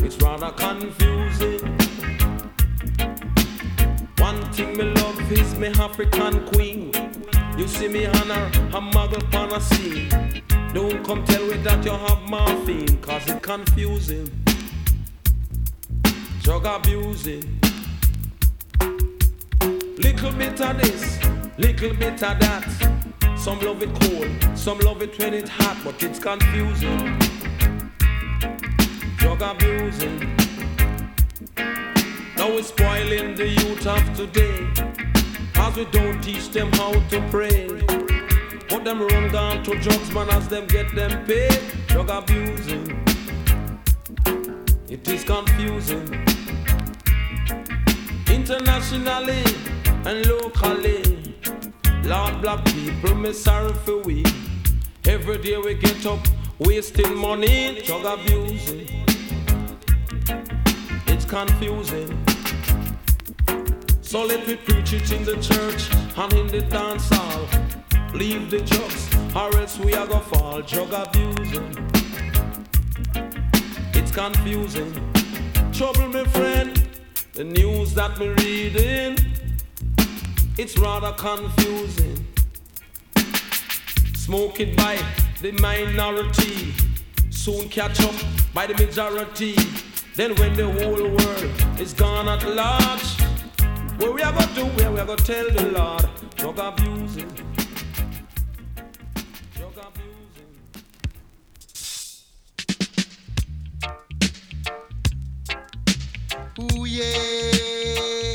It's 0.05 0.17
rather 0.23 0.53
confusing. 0.53 1.61
One 4.19 4.41
thing 4.53 4.77
me 4.77 4.85
love 4.85 5.33
is 5.33 5.55
me 5.57 5.69
African 5.69 6.47
queen. 6.47 6.93
You 7.59 7.69
see 7.69 7.89
me 7.89 8.07
honor, 8.07 8.47
a 8.73 8.81
muggle 8.81 9.35
on 9.35 9.53
a 9.53 9.61
scene. 9.61 10.54
Don't 10.75 11.05
come 11.05 11.25
tell 11.25 11.47
me 11.47 11.57
that 11.59 11.85
you 11.85 11.93
have 11.93 12.23
morphine, 12.23 12.99
cause 13.01 13.31
it 13.31 13.41
confusing. 13.41 14.29
Drug 16.43 16.67
abusing. 16.67 17.61
Little 19.99 20.33
bit 20.33 20.61
of 20.61 20.77
this, 20.83 21.21
little 21.59 21.95
bit 21.95 22.21
of 22.25 22.41
that. 22.41 22.67
Some 23.39 23.61
love 23.61 23.85
it 23.85 23.95
cold, 24.01 24.59
some 24.59 24.81
love 24.81 25.01
it 25.01 25.17
when 25.17 25.35
it's 25.35 25.49
hot, 25.49 25.79
but 25.85 26.03
it's 26.03 26.19
confusing. 26.19 27.19
Drug 29.19 29.43
abusing. 29.43 30.19
Now 32.37 32.49
we're 32.49 32.65
spoiling 32.65 33.37
the 33.37 33.47
youth 33.47 33.87
of 33.87 34.17
today. 34.17 34.67
Cause 35.53 35.77
we 35.77 35.85
don't 35.85 36.21
teach 36.21 36.51
them 36.51 36.73
how 36.73 36.93
to 37.11 37.21
pray. 37.31 38.04
Put 38.75 38.83
them 38.83 39.03
run 39.03 39.31
down 39.31 39.63
to 39.63 39.79
drugs, 39.79 40.11
man, 40.13 40.29
as 40.31 40.49
them 40.49 40.67
get 40.67 40.93
them 40.97 41.25
paid. 41.27 41.61
Drug 41.87 42.11
abusing. 42.11 42.91
It 44.89 45.07
is 45.07 45.23
confusing. 45.23 46.09
Internationally 48.29 49.45
and 50.05 50.27
locally. 50.27 51.37
Lord, 52.03 52.43
black 52.43 52.65
people, 52.65 53.15
me 53.15 53.33
sorry 53.33 53.73
for 53.85 53.99
we. 53.99 54.25
Every 55.07 55.39
day 55.39 55.57
we 55.57 55.75
get 55.75 56.05
up 56.05 56.27
wasting 56.59 57.17
money, 57.17 57.81
drug 57.83 58.05
abusing. 58.05 58.89
It's 61.07 61.25
confusing. 61.25 62.11
So 64.01 64.25
let 64.25 64.45
me 64.49 64.57
preach 64.57 64.95
it 64.95 65.13
in 65.13 65.23
the 65.23 65.37
church 65.41 65.95
and 66.19 66.33
in 66.33 66.49
the 66.49 66.63
dance 66.63 67.09
hall. 67.09 67.84
Leave 68.15 68.49
the 68.49 68.61
drugs, 68.61 69.09
or 69.35 69.59
else 69.59 69.77
we 69.79 69.93
are 69.93 70.07
gonna 70.07 70.21
fall. 70.21 70.63
Drug 70.63 70.93
abusing. 70.93 71.91
It's 73.93 74.13
confusing. 74.13 74.93
Trouble, 75.73 76.09
my 76.09 76.25
friend. 76.25 76.81
The 77.33 77.43
news 77.43 77.93
that 77.95 78.17
me 78.21 78.29
reading, 78.29 79.19
it's 80.57 80.79
rather 80.79 81.13
confusing. 81.15 82.25
Smoke 84.15 84.61
it 84.61 84.77
by 84.77 84.97
the 85.43 85.51
minority, 85.61 86.73
soon 87.31 87.69
catch 87.69 87.99
up 87.99 88.15
by 88.55 88.69
the 88.69 88.75
majority. 88.75 89.57
Then 90.15 90.37
when 90.37 90.55
the 90.55 90.71
whole 90.71 91.09
world 91.09 91.81
is 91.81 91.93
gone 91.93 92.29
at 92.29 92.49
large, 92.49 93.21
what 93.99 94.15
we 94.15 94.23
are 94.23 94.33
gonna 94.33 94.55
do? 94.55 94.67
Where 94.67 94.93
we 94.93 95.01
are 95.01 95.07
gonna 95.07 95.17
tell 95.17 95.51
the 95.51 95.71
Lord, 95.73 96.09
drug 96.37 96.61
abusing. 96.61 97.54
Ooh 106.57 106.85
yeah, 106.85 108.33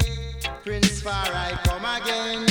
Prince 0.65 1.01
Far 1.01 1.13
I 1.13 1.57
come 1.63 1.85
again. 1.85 2.45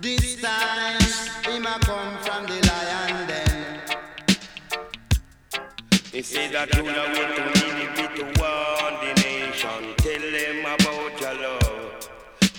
This 0.00 0.40
time, 0.40 0.98
him 1.44 1.66
a 1.66 1.78
come 1.80 2.16
from 2.22 2.46
the 2.46 2.58
lion 2.66 3.28
den. 3.28 3.80
He 6.10 6.22
say 6.22 6.50
that 6.52 6.74
you 6.74 6.88
are 6.88 6.94
going 6.94 7.34
to 7.36 7.44
need 7.60 7.98
it 8.00 8.16
to 8.16 8.24
warn 8.40 8.94
the 9.04 9.12
nation. 9.20 9.94
Tell 9.98 10.24
them 10.32 10.64
about 10.64 11.20
your 11.20 11.34
love. 11.34 12.10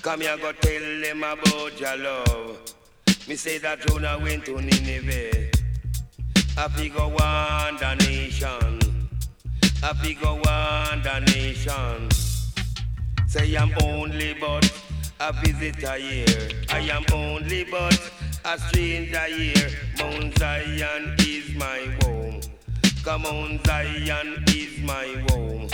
Come 0.04 0.22
here, 0.22 0.38
go 0.38 0.52
tell 0.52 1.02
them 1.02 1.24
about 1.24 1.80
your 1.80 1.98
love. 1.98 2.76
Me 3.28 3.36
say 3.36 3.58
that 3.58 3.80
Jonah 3.88 4.20
went 4.20 4.46
to 4.46 4.62
Nineveh. 4.62 5.50
I 6.60 6.68
figure 6.68 7.00
one 7.00 7.78
the 7.78 7.96
nation. 8.08 8.85
Figure 9.94 10.34
one 10.34 11.02
the 11.04 11.20
nation. 11.34 12.10
Say 13.28 13.56
I'm 13.56 13.72
only 13.84 14.34
but 14.34 14.66
a 15.20 15.32
visitor 15.32 15.94
here. 15.94 16.50
I 16.70 16.80
am 16.80 17.04
only 17.14 17.64
but 17.66 18.00
a 18.44 18.60
stranger 18.60 19.26
here. 19.26 19.70
Mount 20.00 20.38
Zion 20.38 21.16
is 21.20 21.56
my 21.56 21.98
home. 22.02 22.42
Come 23.04 23.26
on, 23.26 23.60
Zion 23.66 24.44
is 24.48 24.80
my 24.84 25.24
home. 25.30 25.70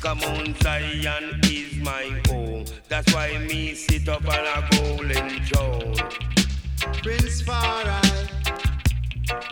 Come 0.00 0.20
on, 0.22 0.54
Zion 0.60 1.40
is 1.44 1.76
my 1.78 2.22
home. 2.28 2.64
That's 2.88 3.12
why 3.14 3.38
me 3.38 3.74
sit 3.74 4.08
up 4.08 4.26
on 4.28 4.46
a 4.46 4.68
golden 4.76 5.44
throne. 5.44 5.96
Prince 7.02 7.42
Far 7.42 7.84
I 7.86 8.02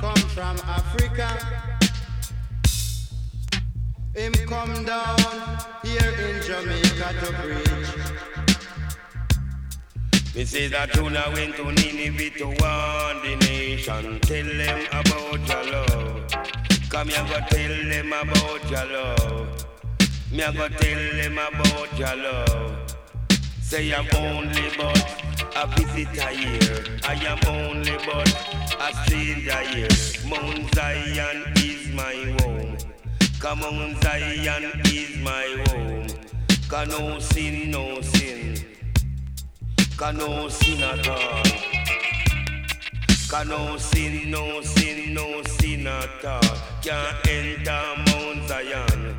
come 0.01 0.29
from 0.35 0.57
Africa. 0.67 1.82
Him 4.15 4.33
come 4.47 4.85
down 4.85 5.17
here 5.83 6.13
in 6.21 6.43
Jamaica 6.43 7.15
to 7.21 7.33
preach. 7.41 7.79
Me 10.35 10.45
say 10.45 10.69
that 10.69 10.95
now 10.95 11.33
went 11.33 11.57
to 11.57 11.73
Nineveh 11.73 12.31
to 12.37 12.45
warn 12.45 13.23
the 13.23 13.37
nation. 13.41 14.21
Tell 14.21 14.45
them 14.45 14.87
about 14.93 15.49
your 15.49 15.65
love. 15.73 16.27
Come 16.91 17.09
here, 17.09 17.25
go 17.27 17.41
tell 17.49 17.75
them 17.89 18.13
about 18.13 18.71
your 18.71 18.85
love. 18.93 19.67
Me 20.31 20.43
a 20.43 20.53
go 20.53 20.69
tell 20.69 21.13
them 21.17 21.39
about 21.39 21.99
your 21.99 22.17
love. 22.17 22.97
Say 23.63 23.95
I'm 23.95 24.07
only 24.17 24.69
but 24.77 25.23
a 25.57 25.67
visitor 25.69 26.29
here. 26.29 26.85
I 27.05 27.15
am 27.15 27.39
only 27.49 27.97
but 28.05 28.29
a 28.79 28.93
stranger 29.07 29.61
here. 29.73 29.89
Mount 30.29 30.75
Zion 30.75 31.53
is 31.57 31.89
my 31.95 32.37
home. 32.43 32.62
Come 33.43 33.65
on, 33.65 34.01
Zion 34.01 34.71
is 34.85 35.17
my 35.19 35.65
home. 35.67 36.07
Can 36.71 36.89
no 36.91 37.19
sin, 37.19 37.73
no 37.73 38.01
sin. 38.01 38.55
Can 39.99 40.17
no 40.17 40.49
sin 40.49 40.81
at 40.81 41.09
all. 41.09 41.43
Can 43.29 43.49
no 43.49 43.77
sin, 43.79 44.31
no 44.31 44.61
sin, 44.63 45.15
no 45.15 45.43
sin 45.43 45.89
at 45.89 46.25
all. 46.25 46.41
Can't 46.83 47.29
enter 47.29 47.83
Mount 48.07 48.47
Zion. 48.47 49.17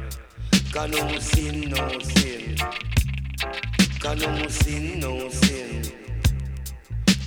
Can 0.71 0.91
no 0.91 1.19
sin, 1.19 1.69
no 1.69 1.99
sin. 1.99 2.55
Can 3.99 4.19
no 4.19 4.47
sin, 4.47 4.99
no 5.01 5.27
sin. 5.27 5.83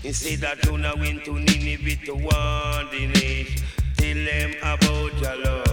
You 0.02 0.14
say 0.14 0.36
that 0.36 0.64
you 0.64 0.78
now 0.78 0.96
went 0.96 1.26
to 1.26 1.34
Nineveh 1.34 2.06
to 2.06 2.14
warn 2.14 2.86
the 2.90 3.06
nation. 3.12 3.62
Tell 3.98 4.14
them 4.14 4.54
about 4.62 5.20
your 5.20 5.44
love. 5.44 5.66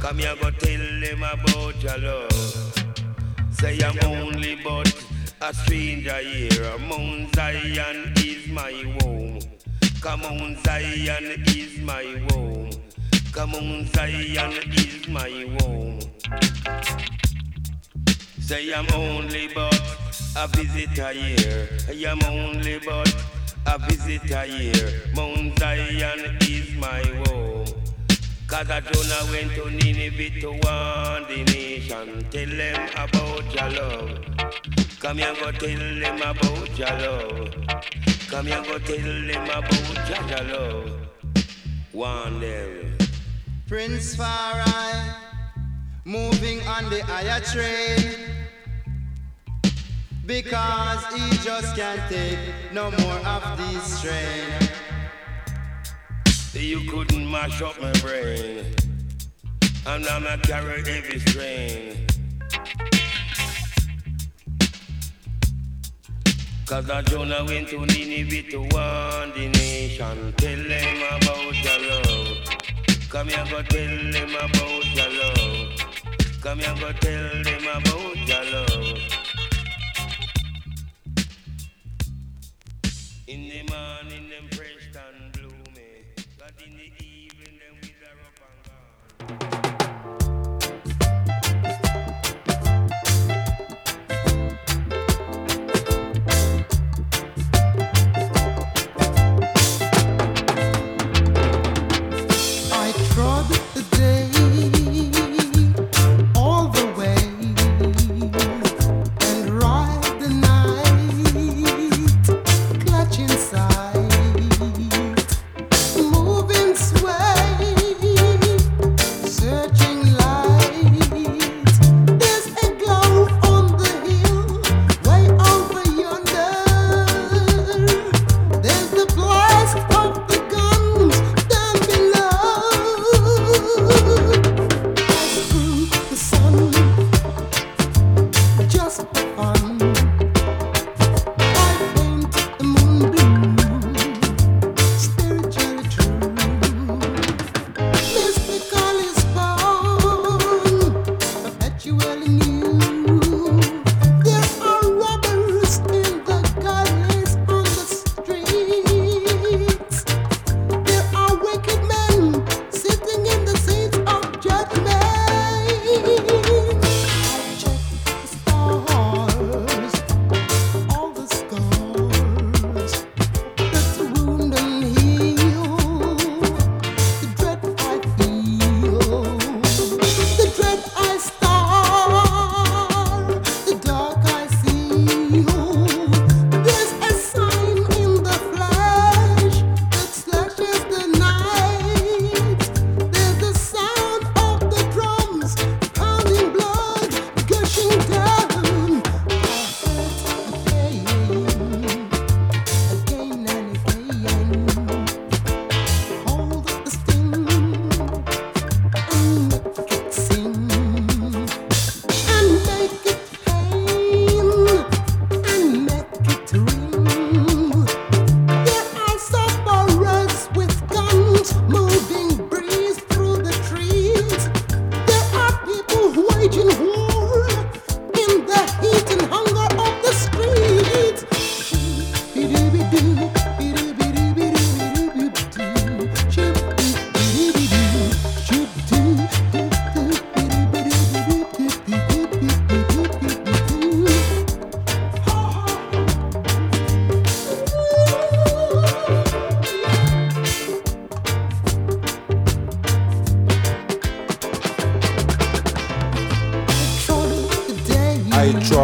Come 0.00 0.18
here, 0.18 0.36
go 0.40 0.50
tell 0.50 1.00
them 1.00 1.22
about 1.22 1.82
your 1.82 1.98
love. 1.98 2.68
Say 3.50 3.80
I'm 3.82 3.98
only 4.04 4.54
but 4.62 4.88
a 5.40 5.52
stranger 5.52 6.14
here. 6.18 6.78
Mount 6.78 7.34
Zion 7.34 8.12
is 8.16 8.46
my 8.48 8.72
home. 9.00 9.40
Come 10.00 10.22
on, 10.22 10.56
Zion 10.64 11.42
is 11.48 11.80
my 11.80 12.04
home. 12.30 12.70
Come 13.32 13.54
on, 13.56 13.86
Zion 13.86 14.52
is 14.72 15.08
my 15.08 15.56
home. 15.60 15.98
Say 18.40 18.72
I'm 18.72 18.86
only 18.94 19.48
but 19.52 19.82
a 20.36 20.46
visitor 20.46 21.12
here. 21.12 21.68
I 21.88 22.10
am 22.10 22.22
only 22.22 22.78
but 22.78 23.14
a 23.66 23.78
visitor 23.78 24.42
here. 24.42 25.02
Mount 25.16 25.58
Zion 25.58 26.38
is 26.42 26.74
my 26.76 27.02
home. 27.26 27.57
Cause 28.48 28.70
I 28.70 28.80
Jonah 28.80 29.30
went 29.30 29.52
to 29.56 29.70
Nineveh 29.70 30.40
to 30.40 30.48
warn 30.48 31.24
the 31.28 31.44
nation. 31.52 32.24
Tell 32.30 32.46
them 32.46 32.88
about 32.96 33.54
your 33.54 33.70
love. 33.78 34.24
Come 35.00 35.18
here, 35.18 35.34
go 35.34 35.52
tell 35.52 36.00
them 36.00 36.16
about 36.16 36.78
your 36.78 36.88
love. 36.88 37.54
Come 38.28 38.46
here, 38.46 38.62
go 38.62 38.78
tell 38.78 38.96
them 38.96 39.44
about 39.44 40.30
your 40.30 40.44
love. 40.44 40.90
Warn 41.92 42.40
them. 42.40 42.96
Prince 43.66 44.16
Far 44.16 44.62
I, 44.64 45.14
moving 46.06 46.66
on 46.66 46.88
the 46.88 47.04
higher 47.04 47.40
train. 47.40 48.16
Because 50.24 51.04
he 51.12 51.36
just 51.44 51.76
can't 51.76 52.00
take 52.10 52.38
no 52.72 52.90
more 52.92 53.18
of 53.26 53.58
this 53.58 53.98
strain. 53.98 54.77
You 56.54 56.80
couldn't 56.90 57.30
mash 57.30 57.62
up 57.62 57.80
my 57.80 57.92
brain. 58.00 58.64
And 59.86 60.06
I'm 60.06 60.26
a 60.26 60.38
carry 60.38 60.82
heavy 60.82 61.18
strain. 61.20 62.06
Cause 66.66 66.90
I 66.90 67.02
Jonah 67.02 67.44
went 67.44 67.68
to 67.68 67.86
Nineveh 67.86 68.50
to 68.50 68.58
warn 68.58 69.32
the 69.32 69.50
nation. 69.54 70.34
Tell 70.36 70.62
them 70.62 71.22
about 71.22 71.64
your 71.64 71.78
love. 71.90 72.38
Come 73.08 73.28
here, 73.28 73.44
go 73.50 73.62
tell 73.62 74.12
them 74.12 74.30
about 74.34 74.96
your 74.96 75.10
love. 75.10 75.78
Come 76.42 76.58
here, 76.58 76.74
go 76.80 76.92
tell 76.92 77.42
them 77.42 77.62
about 77.62 78.28
your 78.28 78.44
love. 78.52 78.98
In 83.26 83.48
the 83.48 83.62
morning, 83.70 84.30
them 84.30 84.57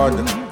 I 0.05 0.44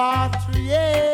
Repatriation, 0.00 1.09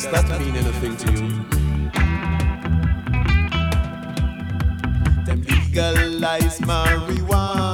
Does 0.00 0.10
that 0.12 0.40
mean 0.40 0.56
anything 0.56 0.96
to 0.96 1.12
you? 1.12 1.28
Them 5.26 5.42
legalize 5.42 6.58
marijuana. 6.60 7.69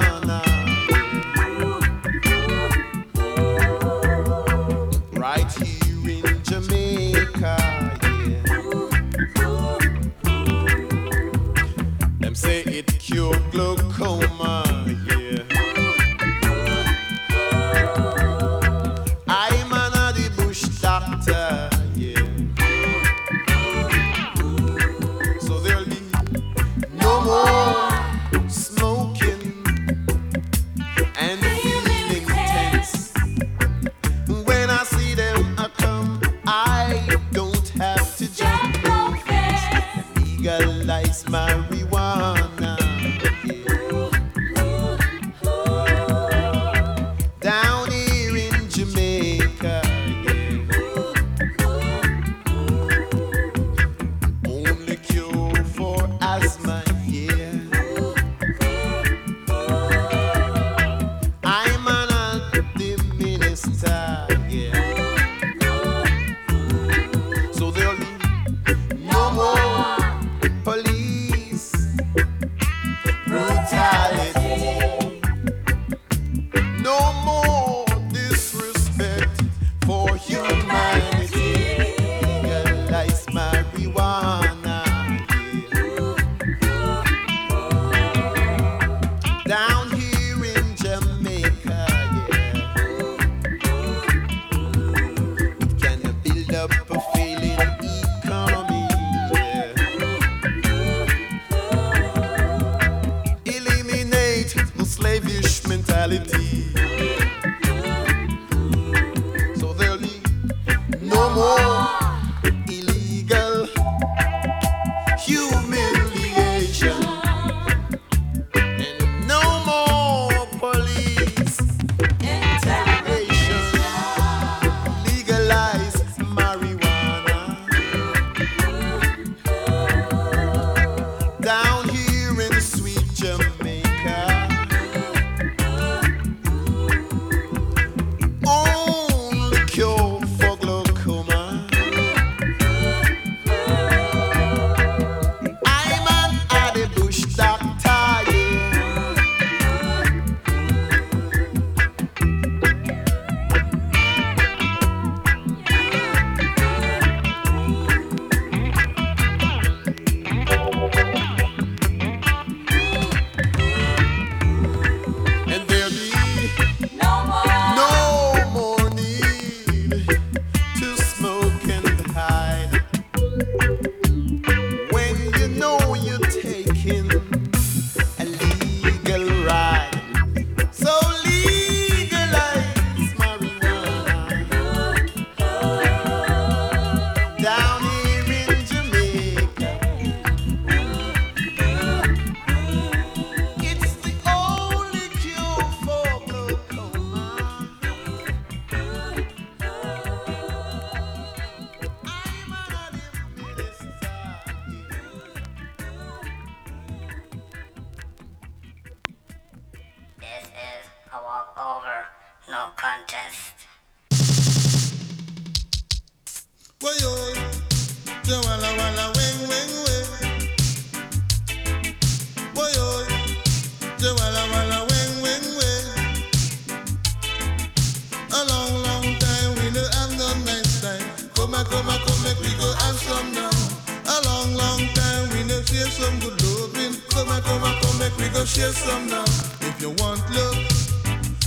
some 238.85 239.09
now 239.09 239.25
if 239.69 239.81
you 239.81 239.91
want 240.03 240.21
love. 240.35 240.59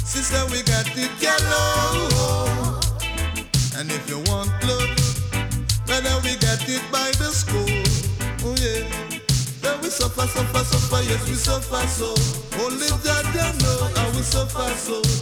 Sister, 0.03 0.41
we 0.51 0.63
got 0.63 0.87
it 0.97 1.11
yellow. 1.21 2.79
And 3.77 3.91
if 3.91 4.09
you 4.09 4.19
want 4.31 4.51
love, 4.65 4.91
brother, 5.85 6.15
we 6.23 6.35
got 6.37 6.61
it 6.67 6.83
by 6.91 7.09
the 7.21 7.29
school. 7.31 7.69
Oh 8.43 8.55
yeah. 8.57 8.83
Then 9.61 9.79
we 9.81 9.89
suffer, 9.89 10.25
suffer, 10.27 10.63
suffer, 10.63 11.01
yes, 11.03 11.21
we 11.29 11.35
suffer 11.35 11.85
so. 11.87 12.15
Only 12.63 12.89
God 13.03 13.25
know 13.61 13.77
how 13.95 14.09
we 14.11 14.21
suffer 14.23 14.69
so. 14.75 15.18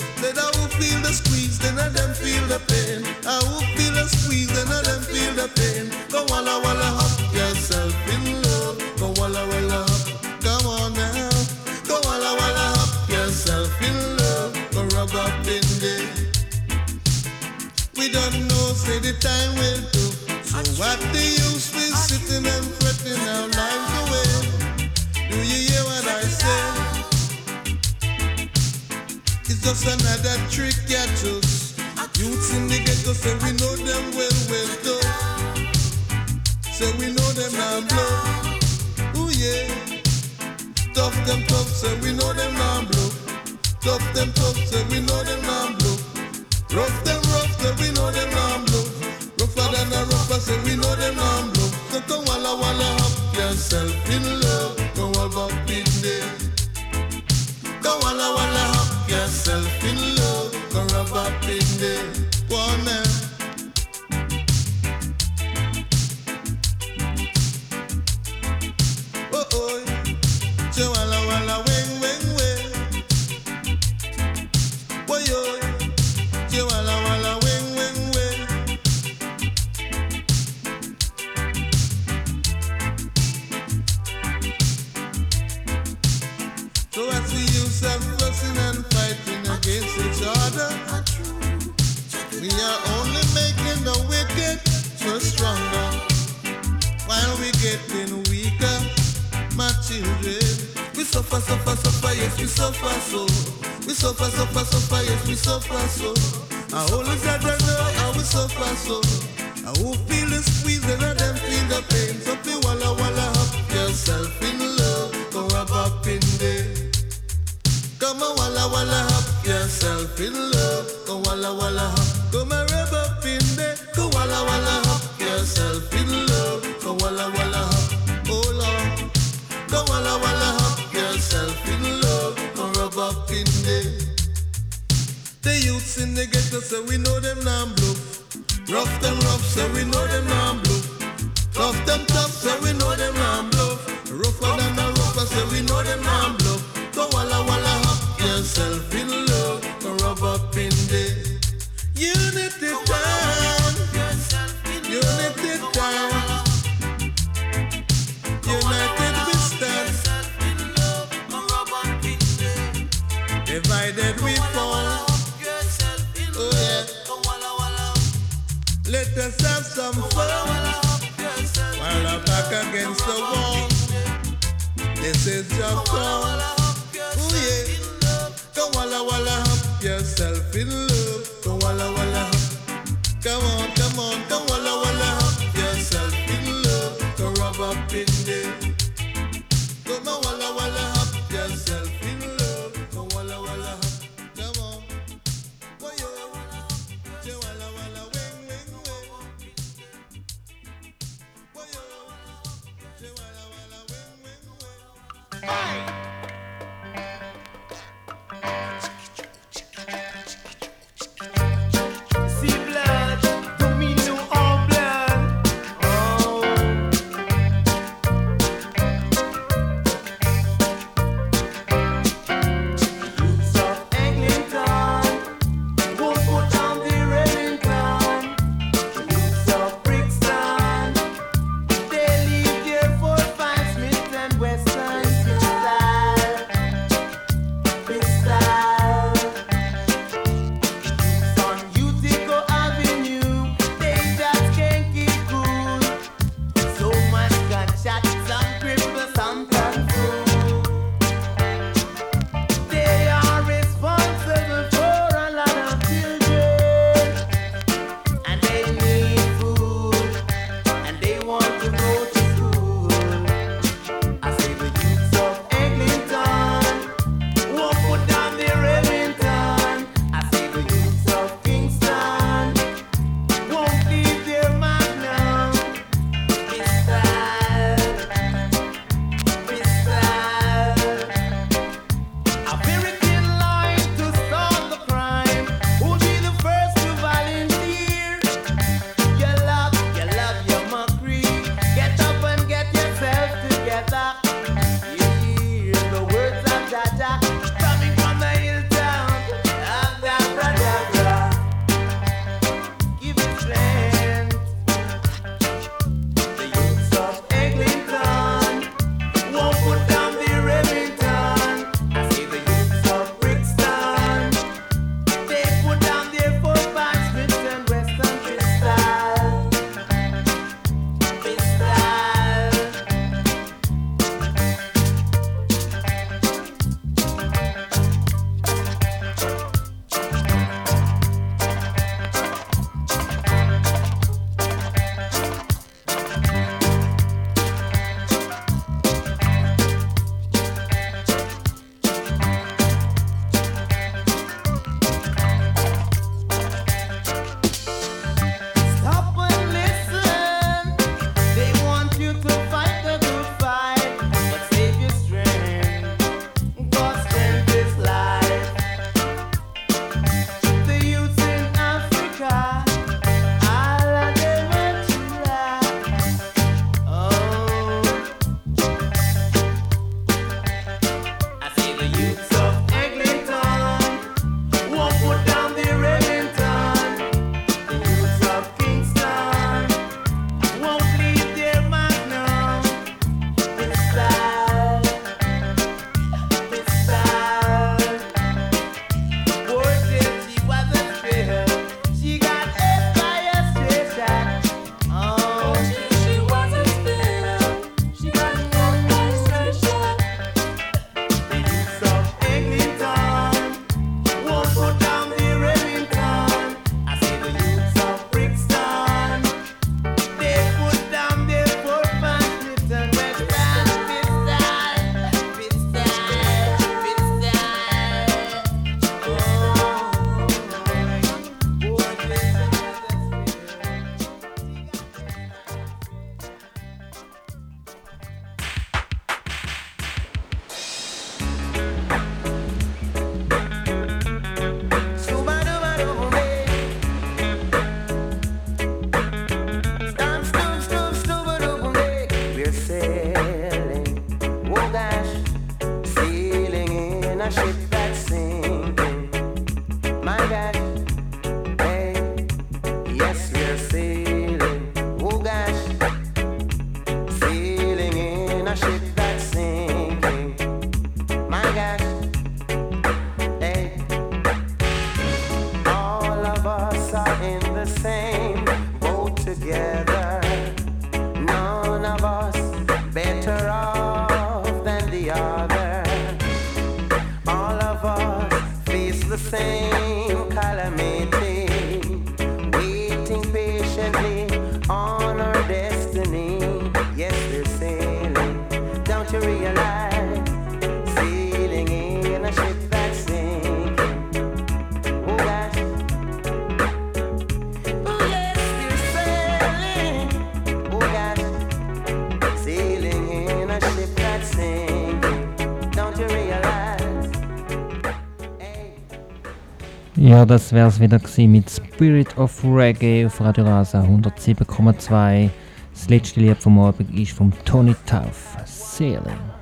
Ja, 510.18 510.26
das 510.26 510.52
es 510.52 510.80
wieder 510.80 510.98
gewesen 510.98 511.32
mit 511.32 511.48
Spirit 511.48 512.18
of 512.18 512.44
Reggae 512.44 513.06
auf 513.06 513.22
Radio 513.22 513.44
Rasa 513.44 513.84
107,2. 513.84 515.30
Das 515.72 515.90
letzte 515.90 516.22
Lied 516.22 516.38
vom 516.40 516.58
Abend 516.58 516.90
ist 517.00 517.12
von 517.12 517.32
Tony 517.46 517.76
Tauf, 517.86 518.36
Sailing. 518.44 519.37